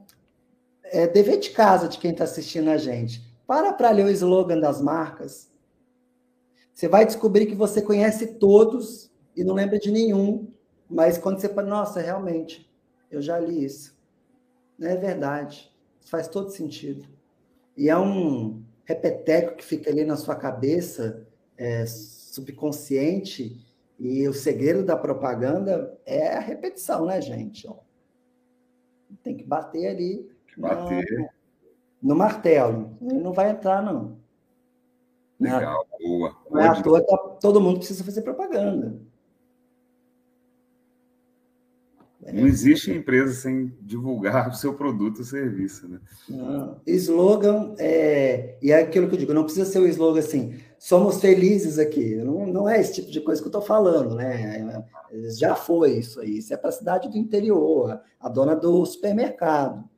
é 0.90 1.06
dever 1.06 1.38
de 1.38 1.50
casa 1.50 1.88
de 1.88 1.98
quem 1.98 2.10
está 2.10 2.24
assistindo 2.24 2.68
a 2.68 2.76
gente. 2.76 3.22
Para 3.46 3.72
para 3.72 3.90
ler 3.90 4.04
o 4.04 4.10
slogan 4.10 4.58
das 4.58 4.80
marcas. 4.80 5.50
Você 6.74 6.86
vai 6.86 7.04
descobrir 7.04 7.46
que 7.46 7.54
você 7.54 7.82
conhece 7.82 8.34
todos 8.34 9.10
e 9.34 9.42
não 9.42 9.54
lembra 9.54 9.78
de 9.78 9.90
nenhum, 9.90 10.48
mas 10.88 11.18
quando 11.18 11.40
você 11.40 11.48
fala, 11.48 11.66
nossa, 11.66 12.00
realmente, 12.00 12.70
eu 13.10 13.20
já 13.20 13.38
li 13.38 13.64
isso. 13.64 13.96
É 14.80 14.96
verdade. 14.96 15.72
Isso 16.00 16.10
faz 16.10 16.28
todo 16.28 16.50
sentido. 16.50 17.06
E 17.76 17.88
é 17.88 17.96
um 17.96 18.62
repeteco 18.84 19.56
que 19.56 19.64
fica 19.64 19.90
ali 19.90 20.04
na 20.04 20.16
sua 20.16 20.34
cabeça, 20.34 21.26
é, 21.56 21.84
subconsciente, 21.86 23.64
e 23.98 24.26
o 24.28 24.32
segredo 24.32 24.84
da 24.84 24.96
propaganda 24.96 25.98
é 26.06 26.34
a 26.36 26.40
repetição, 26.40 27.04
né, 27.04 27.20
gente? 27.20 27.68
Tem 29.22 29.36
que 29.36 29.44
bater 29.44 29.88
ali. 29.88 30.30
Bater. 30.58 31.18
No, 31.18 32.10
no 32.10 32.16
martelo. 32.16 32.96
Ele 33.00 33.20
não 33.20 33.32
vai 33.32 33.50
entrar, 33.50 33.82
não. 33.82 34.18
Legal, 35.40 35.86
boa. 36.00 36.36
Não 36.50 36.60
é 36.60 36.68
à 36.68 36.82
toa 36.82 37.00
que 37.00 37.40
todo 37.40 37.60
mundo 37.60 37.78
precisa 37.78 38.02
fazer 38.02 38.22
propaganda. 38.22 38.98
Não 42.32 42.46
existe 42.46 42.90
empresa 42.90 43.32
sem 43.32 43.72
divulgar 43.80 44.50
o 44.50 44.54
seu 44.54 44.74
produto 44.74 45.18
ou 45.18 45.24
serviço, 45.24 45.88
né? 45.88 46.00
Não. 46.28 46.80
Slogan, 46.86 47.74
é, 47.78 48.58
e 48.60 48.70
é 48.70 48.80
aquilo 48.80 49.08
que 49.08 49.14
eu 49.14 49.18
digo, 49.18 49.32
não 49.32 49.44
precisa 49.44 49.64
ser 49.64 49.78
o 49.78 49.84
um 49.84 49.86
slogan 49.86 50.18
assim, 50.18 50.54
somos 50.78 51.20
felizes 51.20 51.78
aqui. 51.78 52.16
Não, 52.16 52.46
não 52.46 52.68
é 52.68 52.80
esse 52.80 52.94
tipo 52.94 53.10
de 53.10 53.20
coisa 53.20 53.40
que 53.40 53.46
eu 53.46 53.50
estou 53.50 53.62
falando, 53.62 54.14
né? 54.14 54.84
Já 55.38 55.54
foi 55.54 55.92
isso 55.92 56.20
aí. 56.20 56.38
Isso 56.38 56.52
é 56.52 56.56
para 56.56 56.68
a 56.68 56.72
cidade 56.72 57.08
do 57.08 57.16
interior, 57.16 58.00
a 58.20 58.28
dona 58.28 58.54
do 58.54 58.84
supermercado. 58.84 59.88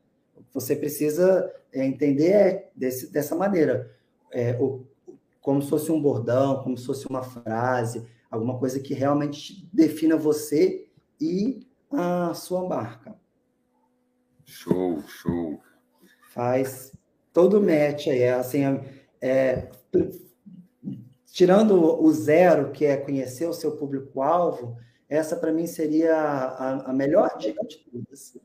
Você 0.52 0.74
precisa 0.74 1.52
é, 1.72 1.84
entender 1.84 2.70
desse, 2.74 3.12
dessa 3.12 3.34
maneira. 3.34 3.94
É, 4.32 4.56
o, 4.60 4.84
como 5.40 5.62
se 5.62 5.70
fosse 5.70 5.90
um 5.90 6.00
bordão, 6.00 6.62
como 6.62 6.76
se 6.76 6.86
fosse 6.86 7.06
uma 7.08 7.22
frase, 7.22 8.06
alguma 8.30 8.58
coisa 8.58 8.78
que 8.78 8.94
realmente 8.94 9.68
defina 9.72 10.16
você 10.16 10.86
e 11.20 11.66
a 11.90 12.32
sua 12.34 12.68
marca. 12.68 13.14
Show, 14.44 15.02
show. 15.06 15.60
Faz 16.30 16.92
todo 17.32 17.60
match 17.60 18.08
aí, 18.08 18.28
assim, 18.28 18.62
é, 19.20 19.70
tirando 21.32 22.02
o 22.02 22.12
zero, 22.12 22.70
que 22.72 22.84
é 22.84 22.96
conhecer 22.96 23.46
o 23.46 23.52
seu 23.52 23.76
público-alvo, 23.76 24.76
essa 25.08 25.36
para 25.36 25.52
mim 25.52 25.66
seria 25.66 26.16
a, 26.16 26.90
a, 26.90 26.92
melhor 26.92 27.36
dica 27.38 27.64
de 27.64 27.78
todas, 27.78 28.38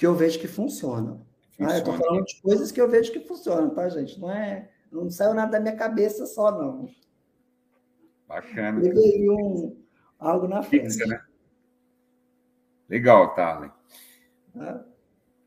que 0.00 0.06
eu 0.06 0.14
vejo 0.14 0.40
que 0.40 0.48
funciona. 0.48 1.20
funciona. 1.50 1.72
Ah, 1.72 1.74
eu 1.74 1.78
estou 1.80 1.92
falando 1.92 2.24
de 2.24 2.40
coisas 2.40 2.72
que 2.72 2.80
eu 2.80 2.88
vejo 2.88 3.12
que 3.12 3.20
funcionam, 3.20 3.68
tá, 3.68 3.86
gente? 3.90 4.18
Não 4.18 4.30
é, 4.30 4.70
não 4.90 5.10
saiu 5.10 5.34
nada 5.34 5.52
da 5.52 5.60
minha 5.60 5.76
cabeça 5.76 6.24
só, 6.24 6.50
não. 6.50 6.88
Bacana. 8.26 8.80
Levei 8.80 9.28
um, 9.28 9.76
algo 10.18 10.48
na 10.48 10.62
frente. 10.62 10.84
Fixa, 10.84 11.04
né? 11.04 11.22
Legal, 12.88 13.34
Tarlen. 13.34 13.70
Ah. 14.58 14.80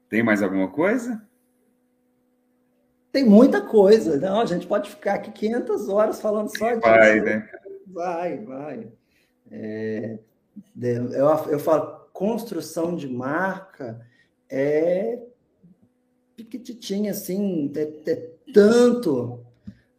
Tem 0.07 0.21
mais 0.21 0.43
alguma 0.43 0.69
coisa? 0.69 1.27
Tem 3.11 3.25
muita 3.25 3.59
coisa. 3.59 4.17
Não, 4.17 4.39
a 4.39 4.45
gente 4.45 4.67
pode 4.67 4.87
ficar 4.87 5.15
aqui 5.15 5.31
500 5.31 5.89
horas 5.89 6.21
falando 6.21 6.55
só 6.55 6.69
disso. 6.69 6.81
Vai, 6.81 7.21
né? 7.21 7.49
Vai, 7.87 8.37
vai. 8.37 8.87
É, 9.49 10.19
eu, 10.79 11.27
eu 11.49 11.57
falo, 11.57 12.07
construção 12.13 12.95
de 12.95 13.07
marca 13.07 14.12
é 14.53 15.19
piquititinha, 16.35 17.11
assim, 17.11 17.71
é, 17.75 18.11
é 18.11 18.29
tanto. 18.53 19.39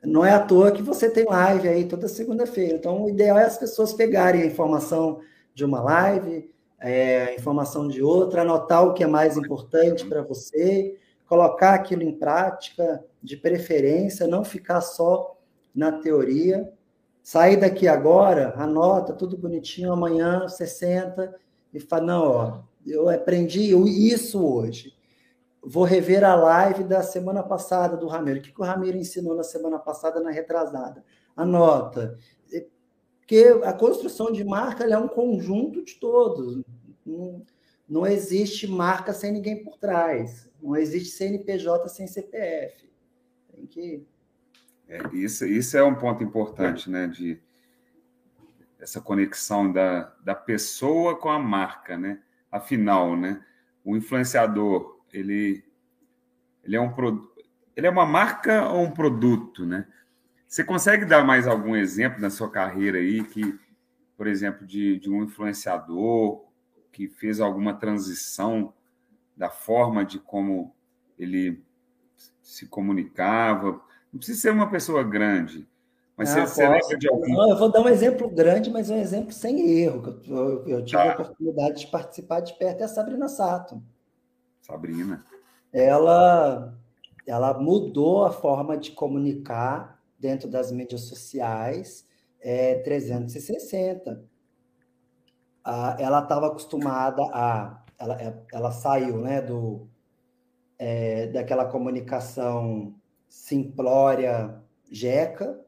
Não 0.03 0.25
é 0.25 0.33
à 0.33 0.41
toa 0.41 0.71
que 0.71 0.83
você 0.83 1.11
tem 1.11 1.25
live 1.25 1.67
aí 1.67 1.87
toda 1.87 2.07
segunda-feira. 2.07 2.75
Então, 2.75 3.03
o 3.03 3.09
ideal 3.09 3.39
é 3.39 3.45
as 3.45 3.59
pessoas 3.59 3.93
pegarem 3.93 4.43
a 4.43 4.47
informação 4.47 5.21
de 5.55 5.65
uma 5.65 5.81
live, 5.81 6.51
é, 6.79 7.25
a 7.25 7.35
informação 7.35 7.89
de 7.89 8.03
outra, 8.03 8.43
anotar 8.43 8.85
o 8.87 8.93
que 8.93 9.03
é 9.03 9.07
mais 9.07 9.37
importante 9.37 10.07
para 10.07 10.23
você, 10.23 10.99
colocar 11.27 11.75
aquilo 11.75 12.03
em 12.03 12.13
prática, 12.13 13.05
de 13.23 13.37
preferência, 13.37 14.29
não 14.29 14.45
ficar 14.45 14.81
só 14.83 15.37
na 15.75 15.91
teoria. 15.91 16.71
Sair 17.23 17.57
daqui 17.57 17.89
agora, 17.89 18.55
anota 18.57 19.15
tudo 19.15 19.37
bonitinho, 19.37 19.93
amanhã 19.93 20.41
você 20.41 20.67
senta 20.67 21.35
e 21.73 21.81
fala, 21.81 22.05
não, 22.05 22.23
ó, 22.23 22.59
eu 22.87 23.09
aprendi 23.09 23.75
isso 24.13 24.45
hoje. 24.45 24.95
Vou 25.63 25.85
rever 25.85 26.23
a 26.25 26.35
live 26.35 26.85
da 26.85 27.03
semana 27.03 27.43
passada 27.43 27.97
do 27.97 28.07
Ramiro. 28.07 28.39
O 28.39 28.43
que, 28.43 28.53
que 28.53 28.61
o 28.61 28.65
Ramiro 28.65 28.99
ensinou 28.99 29.35
na 29.35 29.43
semana 29.43 29.79
passada, 29.79 30.21
na 30.21 30.31
retrasada? 30.31 31.05
Anota. 31.35 32.19
Porque 33.21 33.59
a 33.65 33.73
construção 33.73 34.31
de 34.31 34.45
marca 34.45 34.85
é 34.85 34.99
um 34.99 35.09
conjunto 35.09 35.83
de 35.83 35.95
todos. 35.95 36.63
Não, 37.07 37.43
não 37.89 38.07
existe 38.07 38.67
marca 38.67 39.15
sem 39.15 39.33
ninguém 39.33 39.65
por 39.65 39.79
trás. 39.79 40.51
Não 40.63 40.77
existe 40.77 41.17
CNPJ 41.17 41.89
sem 41.89 42.07
CPF. 42.07 42.91
Tem 43.51 43.67
que. 43.67 44.07
É, 44.87 44.99
isso, 45.15 45.47
isso 45.47 45.75
é 45.77 45.83
um 45.83 45.95
ponto 45.95 46.23
importante, 46.23 46.91
né? 46.91 47.07
De 47.07 47.41
essa 48.79 49.01
conexão 49.01 49.73
da, 49.73 50.15
da 50.23 50.35
pessoa 50.35 51.19
com 51.19 51.31
a 51.31 51.39
marca, 51.39 51.97
né? 51.97 52.21
Afinal, 52.55 53.17
né? 53.17 53.45
O 53.85 53.97
influenciador, 53.97 55.01
ele, 55.13 55.65
ele 56.63 56.77
é 56.77 56.81
um. 56.81 56.95
Ele 57.75 57.89
é 57.89 57.91
uma 57.91 58.07
marca 58.07 58.69
ou 58.69 58.85
um 58.85 58.93
produto, 58.93 59.67
né? 59.67 59.89
Você 60.47 60.63
consegue 60.63 61.05
dar 61.05 61.25
mais 61.25 61.49
algum 61.49 61.75
exemplo 61.75 62.21
na 62.21 62.31
sua 62.31 62.49
carreira 62.49 62.99
aí 62.99 63.25
que, 63.25 63.59
por 64.17 64.29
exemplo, 64.29 64.65
de, 64.65 65.01
de 65.01 65.11
um 65.11 65.25
influenciador 65.25 66.45
que 66.93 67.09
fez 67.09 67.41
alguma 67.41 67.75
transição 67.75 68.73
da 69.37 69.51
forma 69.51 70.05
de 70.05 70.21
como 70.21 70.73
ele 71.19 71.61
se 72.41 72.69
comunicava? 72.69 73.83
Não 74.13 74.19
precisa 74.19 74.43
ser 74.43 74.51
uma 74.53 74.71
pessoa 74.71 75.03
grande, 75.03 75.67
mas 76.17 76.37
ah, 76.37 76.47
você, 76.47 76.55
você 76.55 76.69
lembra 76.69 76.99
de 76.99 77.09
algum? 77.09 77.35
Não, 77.35 77.51
eu 77.51 77.57
vou 77.57 77.71
dar 77.71 77.81
um 77.81 77.89
exemplo 77.89 78.29
grande, 78.29 78.71
mas 78.71 78.91
um 78.91 78.97
exemplo 78.97 79.33
sem 79.33 79.79
erro. 79.79 80.21
Eu, 80.29 80.69
eu 80.69 80.85
tive 80.85 81.03
tá. 81.03 81.11
a 81.11 81.15
oportunidade 81.15 81.81
de 81.81 81.87
participar 81.89 82.41
de 82.41 82.55
perto 82.55 82.81
é 82.81 82.85
a 82.85 82.89
Sabrina 82.89 83.29
Sato. 83.29 83.83
Sabrina. 84.63 85.25
Ela, 85.73 86.73
ela 87.27 87.55
mudou 87.59 88.25
a 88.25 88.31
forma 88.31 88.77
de 88.77 88.93
comunicar 88.93 90.01
dentro 90.19 90.49
das 90.49 90.71
mídias 90.71 91.03
sociais 91.03 92.07
é 92.45 92.75
360. 92.77 94.23
Ah, 95.65 95.97
ela 95.99 96.23
estava 96.23 96.49
acostumada 96.49 97.23
a. 97.33 97.83
Ela, 97.99 98.21
é, 98.21 98.35
ela 98.53 98.71
saiu 98.71 99.19
né, 99.19 99.41
do, 99.41 99.89
é, 100.79 101.29
daquela 101.29 101.65
comunicação 101.65 102.95
simplória 103.29 104.61
jeca. 104.91 105.59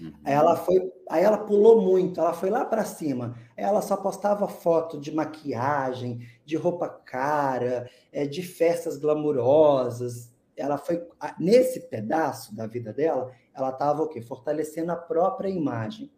Uhum. 0.00 0.12
Aí 0.24 0.32
ela 0.32 0.56
foi, 0.56 0.92
aí 1.08 1.22
ela 1.22 1.38
pulou 1.38 1.80
muito, 1.80 2.20
ela 2.20 2.32
foi 2.32 2.50
lá 2.50 2.64
para 2.64 2.84
cima. 2.84 3.36
Ela 3.56 3.80
só 3.80 3.96
postava 3.96 4.48
foto 4.48 4.98
de 4.98 5.12
maquiagem, 5.12 6.26
de 6.44 6.56
roupa 6.56 6.88
cara, 6.88 7.88
é, 8.12 8.26
de 8.26 8.42
festas 8.42 8.96
glamurosas. 8.96 10.32
Ela 10.56 10.78
foi 10.78 11.06
nesse 11.38 11.80
pedaço 11.88 12.54
da 12.54 12.66
vida 12.66 12.92
dela, 12.92 13.32
ela 13.54 13.70
estava 13.70 14.02
o 14.02 14.08
quê? 14.08 14.20
Fortalecendo 14.20 14.92
a 14.92 14.96
própria 14.96 15.48
imagem. 15.48 16.10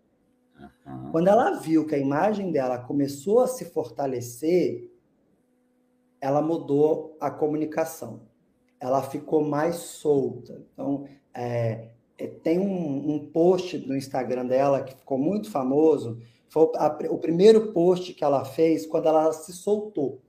Uhum. 0.58 1.10
Quando 1.12 1.28
ela 1.28 1.52
viu 1.52 1.86
que 1.86 1.94
a 1.94 1.98
imagem 1.98 2.50
dela 2.50 2.78
começou 2.78 3.40
a 3.40 3.46
se 3.46 3.66
fortalecer, 3.66 4.90
ela 6.20 6.40
mudou 6.40 7.16
a 7.20 7.30
comunicação. 7.30 8.22
Ela 8.80 9.02
ficou 9.02 9.44
mais 9.44 9.76
solta. 9.76 10.62
Então, 10.72 11.06
é, 11.34 11.90
tem 12.24 12.58
um, 12.58 13.14
um, 13.14 13.18
post 13.18 13.76
no 13.78 13.96
Instagram 13.96 14.46
dela 14.46 14.82
que 14.82 14.94
ficou 14.94 15.18
muito 15.18 15.50
famoso, 15.50 16.18
Foi 16.48 16.70
a, 16.76 16.96
o 17.10 17.18
primeiro 17.18 17.72
post 17.72 18.14
que 18.14 18.24
ela 18.24 18.44
fez 18.44 18.86
quando 18.86 19.08
ela 19.08 19.30
se 19.32 19.52
soltou. 19.52 20.20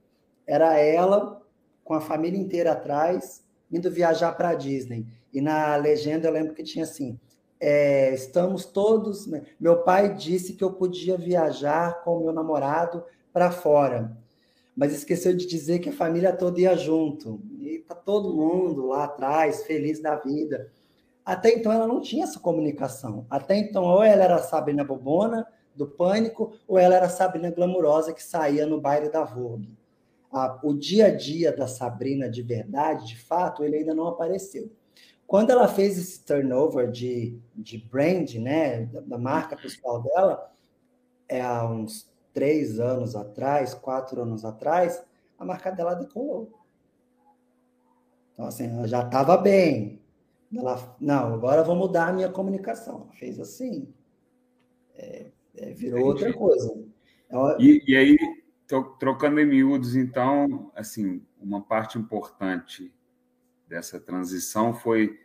Era 0.46 0.78
ela 0.78 1.42
com 1.82 1.94
a 1.94 2.00
família 2.00 2.38
inteira 2.38 2.72
atrás, 2.72 3.42
indo 3.72 3.90
viajar 3.90 4.32
para 4.32 4.54
Disney. 4.54 5.06
E 5.32 5.40
na 5.40 5.76
legenda 5.76 6.28
eu 6.28 6.32
lembro 6.32 6.54
que 6.54 6.62
tinha 6.62 6.84
assim: 6.84 7.18
é, 7.60 8.12
estamos 8.14 8.66
todos. 8.66 9.26
Né? 9.26 9.42
Meu 9.58 9.82
pai 9.82 10.14
disse 10.14 10.52
que 10.52 10.64
eu 10.64 10.72
podia 10.72 11.16
viajar 11.16 12.02
com 12.02 12.18
o 12.18 12.24
meu 12.24 12.32
namorado 12.32 13.02
para 13.32 13.50
fora, 13.50 14.16
mas 14.76 14.92
esqueceu 14.92 15.34
de 15.34 15.46
dizer 15.46 15.78
que 15.78 15.88
a 15.88 15.92
família 15.92 16.32
toda 16.32 16.60
ia 16.60 16.76
junto. 16.76 17.40
E 17.58 17.78
tá 17.78 17.94
todo 17.94 18.34
mundo 18.34 18.86
lá 18.86 19.04
atrás, 19.04 19.64
feliz 19.64 20.00
da 20.00 20.16
vida. 20.16 20.70
Até 21.28 21.50
então 21.50 21.70
ela 21.70 21.86
não 21.86 22.00
tinha 22.00 22.24
essa 22.24 22.40
comunicação. 22.40 23.26
Até 23.28 23.54
então, 23.58 23.84
ou 23.84 24.02
ela 24.02 24.24
era 24.24 24.36
a 24.36 24.42
Sabrina 24.42 24.82
Bobona, 24.82 25.46
do 25.76 25.86
Pânico, 25.86 26.54
ou 26.66 26.78
ela 26.78 26.96
era 26.96 27.04
a 27.04 27.10
Sabrina 27.10 27.50
Glamurosa, 27.50 28.14
que 28.14 28.22
saía 28.22 28.64
no 28.64 28.80
baile 28.80 29.10
da 29.10 29.24
Vogue. 29.24 29.76
o 30.62 30.72
dia 30.72 31.08
a 31.08 31.14
dia 31.14 31.54
da 31.54 31.66
Sabrina 31.66 32.30
de 32.30 32.40
verdade, 32.40 33.08
de 33.08 33.18
fato, 33.18 33.62
ele 33.62 33.76
ainda 33.76 33.94
não 33.94 34.06
apareceu. 34.06 34.72
Quando 35.26 35.50
ela 35.50 35.68
fez 35.68 35.98
esse 35.98 36.24
turnover 36.24 36.90
de, 36.90 37.38
de 37.54 37.76
brand, 37.76 38.32
né, 38.36 38.86
da, 38.86 39.18
marca 39.18 39.54
pessoal 39.54 40.00
dela, 40.00 40.50
é, 41.28 41.42
há 41.42 41.68
uns 41.68 42.10
três 42.32 42.80
anos 42.80 43.14
atrás, 43.14 43.74
quatro 43.74 44.22
anos 44.22 44.46
atrás, 44.46 45.04
a 45.38 45.44
marca 45.44 45.70
dela 45.70 45.92
decolou. 45.92 46.50
Então, 48.32 48.46
assim, 48.46 48.74
ela 48.74 48.88
já 48.88 49.04
estava 49.04 49.36
bem. 49.36 50.00
Ela, 50.54 50.96
não, 51.00 51.34
agora 51.34 51.62
vou 51.62 51.76
mudar 51.76 52.08
a 52.08 52.12
minha 52.12 52.28
comunicação. 52.30 53.02
Ela 53.02 53.12
fez 53.12 53.38
assim. 53.38 53.92
É, 54.94 55.26
é, 55.56 55.72
virou 55.72 55.98
Entendi. 56.00 56.24
outra 56.24 56.32
coisa. 56.32 56.84
Ela... 57.28 57.56
E, 57.60 57.82
e 57.86 57.96
aí, 57.96 58.16
trocando 58.98 59.40
em 59.40 59.46
miúdos, 59.46 59.94
então, 59.94 60.72
assim, 60.74 61.22
uma 61.40 61.60
parte 61.60 61.98
importante 61.98 62.92
dessa 63.68 64.00
transição 64.00 64.72
foi 64.72 65.18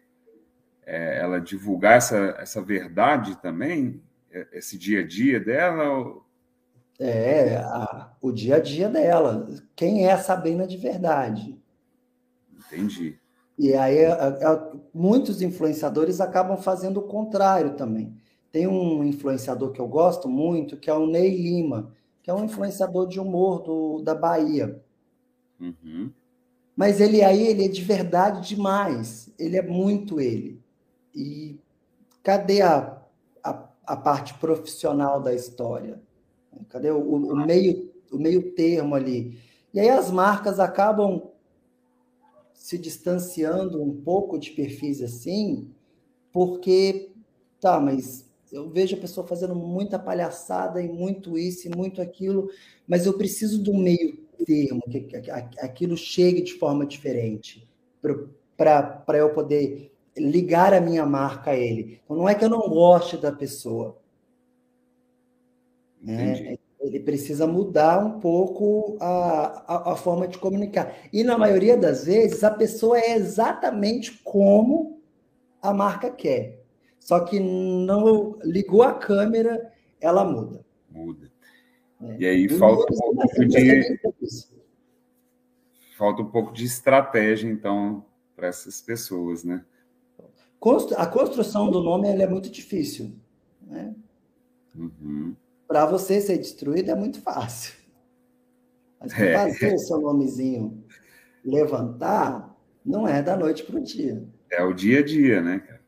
é, 0.86 1.19
ela 1.19 1.39
divulgar 1.39 1.97
essa, 1.97 2.36
essa 2.38 2.61
verdade 2.61 3.41
também, 3.41 4.01
é, 4.32 4.47
esse 4.53 4.78
dia 4.78 4.99
a 4.99 5.07
dia 5.07 5.39
dela? 5.39 6.21
É, 6.99 7.57
a, 7.57 8.13
o 8.21 8.32
dia 8.32 8.57
a 8.57 8.59
dia 8.59 8.89
dela. 8.89 9.47
Quem 9.76 10.05
é 10.05 10.11
a 10.11 10.17
Sabrina 10.17 10.67
de 10.67 10.78
verdade? 10.78 11.57
Entendi. 12.51 13.19
E 13.57 13.73
aí 13.73 14.05
a, 14.05 14.27
a, 14.27 14.71
muitos 14.93 15.41
influenciadores 15.41 16.19
acabam 16.19 16.57
fazendo 16.57 16.97
o 16.99 17.07
contrário 17.07 17.75
também. 17.75 18.15
Tem 18.51 18.67
um 18.67 19.03
influenciador 19.03 19.71
que 19.71 19.79
eu 19.79 19.87
gosto 19.87 20.27
muito, 20.27 20.77
que 20.77 20.89
é 20.89 20.93
o 20.93 21.07
Ney 21.07 21.35
Lima, 21.35 21.91
que 22.21 22.29
é 22.29 22.33
um 22.33 22.45
influenciador 22.45 23.07
de 23.07 23.19
humor 23.19 23.61
do, 23.61 24.01
da 24.01 24.15
Bahia. 24.15 24.81
Uhum. 25.59 26.11
Mas 26.75 26.99
ele 26.99 27.23
aí, 27.23 27.47
ele 27.47 27.65
é 27.65 27.67
de 27.67 27.81
verdade 27.81 28.47
demais. 28.47 29.31
Ele 29.37 29.57
é 29.57 29.61
muito 29.61 30.19
ele. 30.19 30.59
E 31.13 31.59
cadê 32.23 32.61
a, 32.61 32.97
a, 33.43 33.69
a 33.85 33.95
parte 33.95 34.33
profissional 34.35 35.21
da 35.21 35.33
história? 35.33 36.01
Cadê 36.69 36.91
o, 36.91 36.99
o, 36.99 37.35
meio, 37.45 37.91
o 38.11 38.17
meio 38.17 38.51
termo 38.53 38.95
ali? 38.95 39.39
E 39.73 39.79
aí 39.79 39.89
as 39.89 40.11
marcas 40.11 40.59
acabam 40.59 41.32
se 42.64 42.78
distanciando 42.78 43.84
um 43.84 43.93
pouco 43.93 44.39
de 44.39 44.51
perfis 44.51 45.01
assim, 45.01 45.70
porque, 46.32 47.11
tá, 47.59 47.78
mas 47.78 48.26
eu 48.53 48.70
vejo 48.70 48.95
a 48.95 48.99
pessoa 48.99 49.28
fazendo 49.28 49.53
muita 49.53 49.99
palhaçada 49.99 50.82
e 50.82 50.88
muito 50.88 51.38
isso 51.38 51.68
e 51.68 51.76
muito 51.76 52.01
aquilo, 52.01 52.49
mas 52.88 53.05
eu 53.05 53.18
preciso 53.18 53.61
do 53.61 53.74
meio 53.74 54.16
termo, 54.45 54.82
que, 54.89 55.30
aquilo 55.59 55.97
chegue 55.97 56.41
de 56.41 56.53
forma 56.53 56.86
diferente, 56.86 57.68
para 58.55 59.18
eu 59.18 59.34
poder 59.34 59.91
ligar 60.16 60.74
a 60.74 60.80
minha 60.80 61.05
marca 61.05 61.51
a 61.51 61.57
ele. 61.57 61.99
Então, 62.05 62.16
não 62.16 62.30
é 62.30 62.34
que 62.34 62.45
eu 62.45 62.49
não 62.49 62.70
goste 62.70 63.18
da 63.18 63.34
pessoa. 63.34 63.97
Né? 66.01 66.57
Ele 66.84 66.99
precisa 66.99 67.47
mudar 67.47 68.05
um 68.05 68.19
pouco 68.19 68.97
a, 68.99 69.63
a, 69.73 69.93
a, 69.93 69.95
forma 69.95 70.27
de 70.27 70.38
comunicar. 70.38 70.93
E, 71.13 71.23
na 71.23 71.38
maioria 71.38 71.77
das 71.77 72.05
vezes, 72.05 72.43
a 72.43 72.51
pessoa 72.51 72.99
é 72.99 73.15
exatamente 73.15 74.19
como 74.21 75.01
a 75.61 75.73
marca 75.73 76.11
quer. 76.11 76.61
Só 76.99 77.21
que 77.21 77.39
não 77.39 78.38
ligou 78.43 78.84
a 78.84 78.93
câmera, 78.93 79.71
ela 79.99 80.25
muda. 80.25 80.65
Muda. 80.91 81.31
É. 82.01 82.17
E 82.19 82.25
aí 82.25 82.49
falta 82.49 82.93
um 82.93 83.15
pouco 83.15 83.45
de 83.45 83.99
falta 85.97 86.21
um 86.21 86.29
pouco 86.29 86.53
de 86.53 86.65
estratégia, 86.65 87.49
então, 87.49 88.05
para 88.36 88.47
essas 88.47 88.81
pessoas, 88.81 89.45
né? 89.45 89.63
A 90.97 91.07
construção 91.07 91.71
do 91.71 91.81
nome 91.81 92.09
é 92.09 92.27
muito 92.27 92.49
difícil, 92.49 93.13
né? 93.61 93.95
Uhum. 94.75 95.36
Para 95.74 95.88
você 95.88 96.21
ser 96.21 96.38
destruído 96.38 96.91
é 96.91 96.95
muito 96.95 97.19
fácil. 97.19 97.74
Mas 99.01 99.11
é. 99.19 99.34
fazer 99.34 99.74
o 99.74 99.80
seu 99.80 99.99
nomezinho 99.99 100.86
levantar 101.43 102.55
não 102.86 103.07
é 103.07 103.24
da 103.24 103.36
noite 103.36 103.63
para 103.63 103.78
o 103.78 103.84
dia. 103.84 104.24
É 104.51 104.61
o 104.61 104.71
dia 104.71 104.99
a 104.99 105.03
dia, 105.03 105.41
né, 105.41 105.57
cara? 105.57 105.82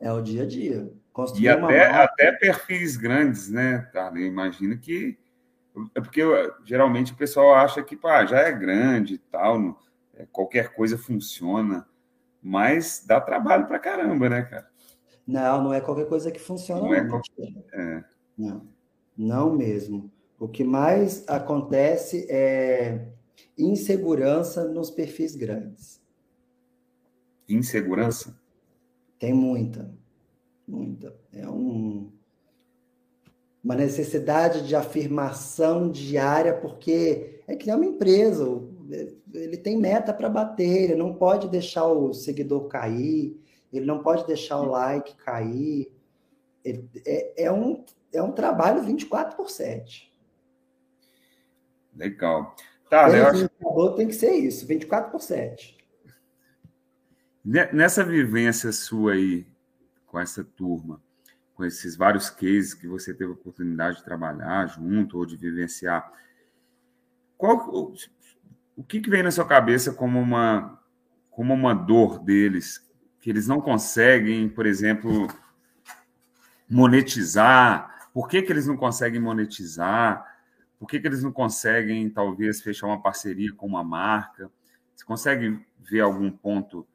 É 0.00 0.12
o 0.12 0.20
dia 0.20 0.42
a 0.42 0.46
dia. 0.46 0.92
Construir 1.12 1.44
e 1.44 1.48
até, 1.48 1.60
marca... 1.60 2.02
até 2.02 2.32
perfis 2.32 2.96
grandes, 2.96 3.48
né, 3.48 3.88
tá? 3.92 4.10
Eu 4.12 4.26
imagino 4.26 4.76
que 4.76 5.16
é 5.94 6.00
porque 6.00 6.20
geralmente 6.64 7.12
o 7.12 7.16
pessoal 7.16 7.54
acha 7.54 7.84
que 7.84 7.96
pá, 7.96 8.26
já 8.26 8.40
é 8.40 8.50
grande 8.50 9.14
e 9.14 9.18
tal, 9.18 9.80
é, 10.14 10.26
qualquer 10.32 10.74
coisa 10.74 10.98
funciona, 10.98 11.86
mas 12.42 13.04
dá 13.06 13.20
trabalho 13.20 13.68
pra 13.68 13.78
caramba, 13.78 14.28
né, 14.28 14.42
cara? 14.42 14.68
Não, 15.24 15.62
não 15.62 15.72
é 15.72 15.80
qualquer 15.80 16.08
coisa 16.08 16.32
que 16.32 16.40
funciona. 16.40 16.80
Não, 16.82 16.92
é 16.92 17.08
qualquer... 17.08 17.54
é. 17.74 18.04
Não, 18.36 18.73
não 19.16 19.54
mesmo. 19.54 20.10
O 20.38 20.48
que 20.48 20.64
mais 20.64 21.24
acontece 21.28 22.26
é 22.28 23.08
insegurança 23.56 24.64
nos 24.64 24.90
perfis 24.90 25.36
grandes. 25.36 26.00
Insegurança? 27.48 28.38
Tem 29.18 29.32
muita, 29.32 29.94
muita. 30.66 31.14
É 31.32 31.48
um 31.48 32.10
uma 33.64 33.74
necessidade 33.74 34.68
de 34.68 34.76
afirmação 34.76 35.90
diária, 35.90 36.52
porque 36.52 37.40
é 37.48 37.56
que 37.56 37.70
é 37.70 37.74
uma 37.74 37.86
empresa, 37.86 38.44
ele 39.32 39.56
tem 39.56 39.78
meta 39.78 40.12
para 40.12 40.28
bater, 40.28 40.90
ele 40.90 40.94
não 40.94 41.14
pode 41.14 41.48
deixar 41.48 41.86
o 41.86 42.12
seguidor 42.12 42.68
cair, 42.68 43.40
ele 43.72 43.86
não 43.86 44.02
pode 44.02 44.26
deixar 44.26 44.60
o 44.60 44.66
like 44.66 45.16
cair. 45.16 45.90
Ele, 46.62 46.88
é, 47.06 47.44
é, 47.44 47.52
um, 47.52 47.82
é 48.14 48.22
um 48.22 48.32
trabalho 48.32 48.82
24 48.82 49.36
por 49.36 49.50
7. 49.50 50.12
Legal. 51.94 52.54
Tá, 52.88 53.08
eu 53.10 53.26
acho... 53.26 53.96
tem 53.96 54.08
que 54.08 54.14
ser 54.14 54.32
isso, 54.32 54.66
24 54.66 55.10
por 55.10 55.20
7. 55.20 55.76
Nessa 57.44 58.02
vivência 58.02 58.72
sua 58.72 59.12
aí, 59.12 59.46
com 60.06 60.18
essa 60.18 60.42
turma, 60.42 61.00
com 61.54 61.64
esses 61.64 61.96
vários 61.96 62.30
cases 62.30 62.72
que 62.72 62.88
você 62.88 63.12
teve 63.12 63.30
a 63.30 63.34
oportunidade 63.34 63.98
de 63.98 64.04
trabalhar 64.04 64.66
junto 64.66 65.18
ou 65.18 65.26
de 65.26 65.36
vivenciar, 65.36 66.10
qual 67.36 67.68
o, 67.68 67.94
o 68.76 68.82
que, 68.82 69.00
que 69.00 69.10
vem 69.10 69.22
na 69.22 69.30
sua 69.30 69.46
cabeça 69.46 69.92
como 69.92 70.18
uma 70.18 70.80
como 71.30 71.52
uma 71.52 71.74
dor 71.74 72.20
deles 72.20 72.88
que 73.20 73.28
eles 73.28 73.48
não 73.48 73.60
conseguem, 73.60 74.48
por 74.48 74.66
exemplo, 74.66 75.28
monetizar? 76.68 77.93
Por 78.14 78.28
que, 78.28 78.40
que 78.42 78.52
eles 78.52 78.68
não 78.68 78.76
conseguem 78.76 79.20
monetizar? 79.20 80.24
Por 80.78 80.86
que, 80.86 81.00
que 81.00 81.06
eles 81.08 81.24
não 81.24 81.32
conseguem, 81.32 82.08
talvez, 82.08 82.62
fechar 82.62 82.86
uma 82.86 83.02
parceria 83.02 83.52
com 83.52 83.66
uma 83.66 83.82
marca? 83.82 84.48
Você 84.94 85.04
consegue 85.04 85.60
ver 85.80 86.00
algum 86.00 86.30
ponto 86.30 86.86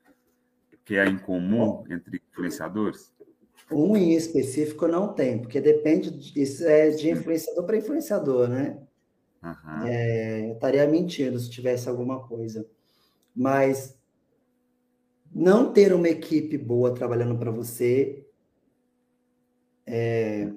que 0.86 0.96
é 0.96 1.06
incomum 1.06 1.84
entre 1.90 2.22
influenciadores? 2.32 3.12
Um 3.70 3.98
em 3.98 4.14
específico 4.14 4.88
não 4.88 5.14
tem, 5.14 5.40
porque 5.40 5.60
depende, 5.60 6.10
de, 6.10 6.42
isso 6.42 6.66
é 6.66 6.90
de 6.90 7.12
influenciador 7.12 7.66
para 7.66 7.78
influenciador, 7.78 8.48
né? 8.48 8.82
Uhum. 9.44 9.88
É, 9.88 10.50
eu 10.50 10.54
estaria 10.54 10.88
mentindo 10.88 11.38
se 11.38 11.50
tivesse 11.50 11.90
alguma 11.90 12.26
coisa. 12.26 12.66
Mas 13.36 14.00
não 15.34 15.74
ter 15.74 15.94
uma 15.94 16.08
equipe 16.08 16.58
boa 16.58 16.94
trabalhando 16.96 17.38
para 17.38 17.52
você, 17.52 18.26
é, 19.86 20.52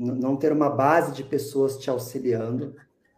não 0.00 0.34
ter 0.36 0.50
uma 0.50 0.70
base 0.70 1.12
de 1.12 1.22
pessoas 1.22 1.76
te 1.76 1.90
auxiliando, 1.90 2.74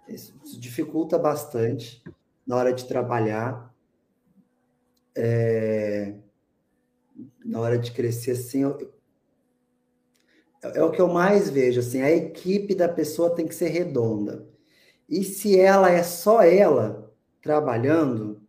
isso 0.08 0.34
dificulta 0.58 1.16
bastante 1.16 2.02
na 2.44 2.56
hora 2.56 2.72
de 2.72 2.84
trabalhar. 2.86 3.72
É, 5.14 6.14
na 7.44 7.60
hora 7.60 7.78
de 7.78 7.92
crescer 7.92 8.32
assim, 8.32 8.62
eu, 8.62 8.92
é, 10.62 10.78
é 10.78 10.82
o 10.82 10.90
que 10.90 11.00
eu 11.00 11.06
mais 11.06 11.48
vejo, 11.48 11.80
assim, 11.80 12.00
a 12.00 12.10
equipe 12.10 12.74
da 12.74 12.88
pessoa 12.88 13.34
tem 13.34 13.46
que 13.46 13.54
ser 13.54 13.68
redonda. 13.68 14.46
E 15.08 15.22
se 15.22 15.58
ela 15.58 15.90
é 15.90 16.02
só 16.02 16.42
ela 16.42 17.14
trabalhando, 17.40 18.40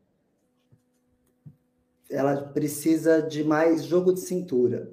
ela 2.09 2.41
precisa 2.41 3.21
de 3.21 3.43
mais 3.43 3.84
jogo 3.84 4.13
de 4.13 4.21
cintura. 4.21 4.91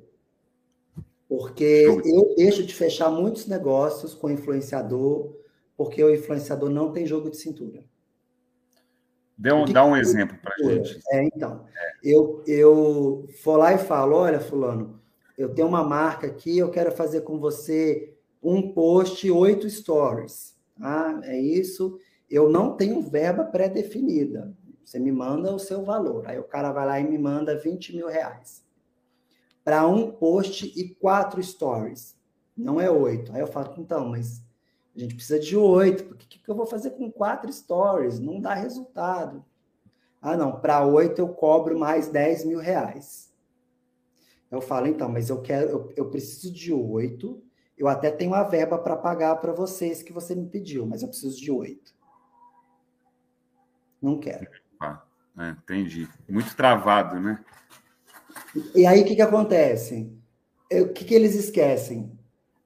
Porque 1.31 1.87
eu 1.87 2.35
deixo 2.37 2.65
de 2.65 2.75
fechar 2.75 3.09
muitos 3.09 3.47
negócios 3.47 4.15
com 4.15 4.29
influenciador, 4.29 5.33
porque 5.77 6.03
o 6.03 6.13
influenciador 6.13 6.69
não 6.69 6.91
tem 6.91 7.07
jogo 7.07 7.31
de 7.31 7.37
cintura. 7.37 7.85
Dê 9.39 9.53
um, 9.53 9.65
dá 9.65 9.85
um 9.85 9.97
exemplo 9.97 10.37
para 10.43 10.57
gente. 10.59 11.01
É, 11.13 11.23
então, 11.23 11.65
é. 11.73 11.93
Eu, 12.03 12.43
eu 12.49 13.29
vou 13.45 13.57
lá 13.57 13.73
e 13.73 13.79
falo, 13.79 14.17
olha, 14.17 14.41
fulano, 14.41 15.01
eu 15.39 15.55
tenho 15.55 15.69
uma 15.69 15.85
marca 15.85 16.27
aqui, 16.27 16.59
eu 16.59 16.69
quero 16.69 16.91
fazer 16.91 17.21
com 17.21 17.39
você 17.39 18.13
um 18.43 18.73
post, 18.73 19.31
oito 19.31 19.71
stories. 19.71 20.57
Ah, 20.81 21.21
é 21.23 21.41
isso. 21.41 21.97
Eu 22.29 22.51
não 22.51 22.77
tenho 22.77 23.01
verba 23.03 23.45
pré-definida. 23.45 24.53
Você 24.85 24.99
me 24.99 25.13
manda 25.13 25.55
o 25.55 25.61
seu 25.61 25.85
valor. 25.85 26.27
Aí 26.27 26.41
o 26.41 26.43
cara 26.43 26.73
vai 26.73 26.87
lá 26.87 26.99
e 26.99 27.09
me 27.09 27.17
manda 27.17 27.57
20 27.57 27.95
mil 27.95 28.09
reais. 28.09 28.69
Para 29.71 29.87
um 29.87 30.11
post 30.11 30.67
e 30.67 30.93
quatro 30.97 31.41
stories. 31.41 32.19
Não 32.57 32.81
é 32.81 32.91
oito. 32.91 33.33
Aí 33.33 33.41
eu 33.41 33.47
falo, 33.47 33.73
então, 33.79 34.09
mas 34.09 34.43
a 34.97 34.99
gente 34.99 35.15
precisa 35.15 35.39
de 35.39 35.57
oito. 35.57 36.13
O 36.13 36.17
que, 36.17 36.41
que 36.41 36.49
eu 36.51 36.57
vou 36.57 36.67
fazer 36.67 36.91
com 36.91 37.09
quatro 37.09 37.53
stories? 37.53 38.19
Não 38.19 38.41
dá 38.41 38.53
resultado. 38.53 39.45
Ah, 40.21 40.37
não, 40.37 40.61
para 40.61 40.85
oito 40.85 41.21
eu 41.21 41.29
cobro 41.29 41.79
mais 41.79 42.09
10 42.09 42.47
mil 42.47 42.59
reais. 42.59 43.33
Eu 44.51 44.61
falo, 44.61 44.89
então, 44.89 45.09
mas 45.09 45.31
eu 45.31 45.41
quero, 45.41 45.69
eu, 45.69 45.93
eu 45.95 46.11
preciso 46.11 46.53
de 46.53 46.73
oito. 46.73 47.41
Eu 47.79 47.87
até 47.87 48.11
tenho 48.11 48.35
a 48.35 48.43
verba 48.43 48.77
para 48.77 48.97
pagar 48.97 49.37
para 49.37 49.53
vocês 49.53 50.03
que 50.03 50.13
você 50.13 50.35
me 50.35 50.49
pediu, 50.49 50.85
mas 50.85 51.03
eu 51.03 51.09
preciso 51.09 51.41
de 51.41 51.53
oito. 51.53 51.95
Não 54.03 54.19
quero. 54.19 54.51
É, 55.39 55.51
entendi. 55.51 56.09
Muito 56.29 56.57
travado, 56.57 57.21
né? 57.21 57.45
E 58.75 58.87
aí, 58.87 59.03
o 59.03 59.05
que, 59.05 59.17
que 59.17 59.23
acontece? 59.23 60.13
O 60.73 60.89
que, 60.89 61.05
que 61.05 61.15
eles 61.15 61.35
esquecem? 61.35 62.13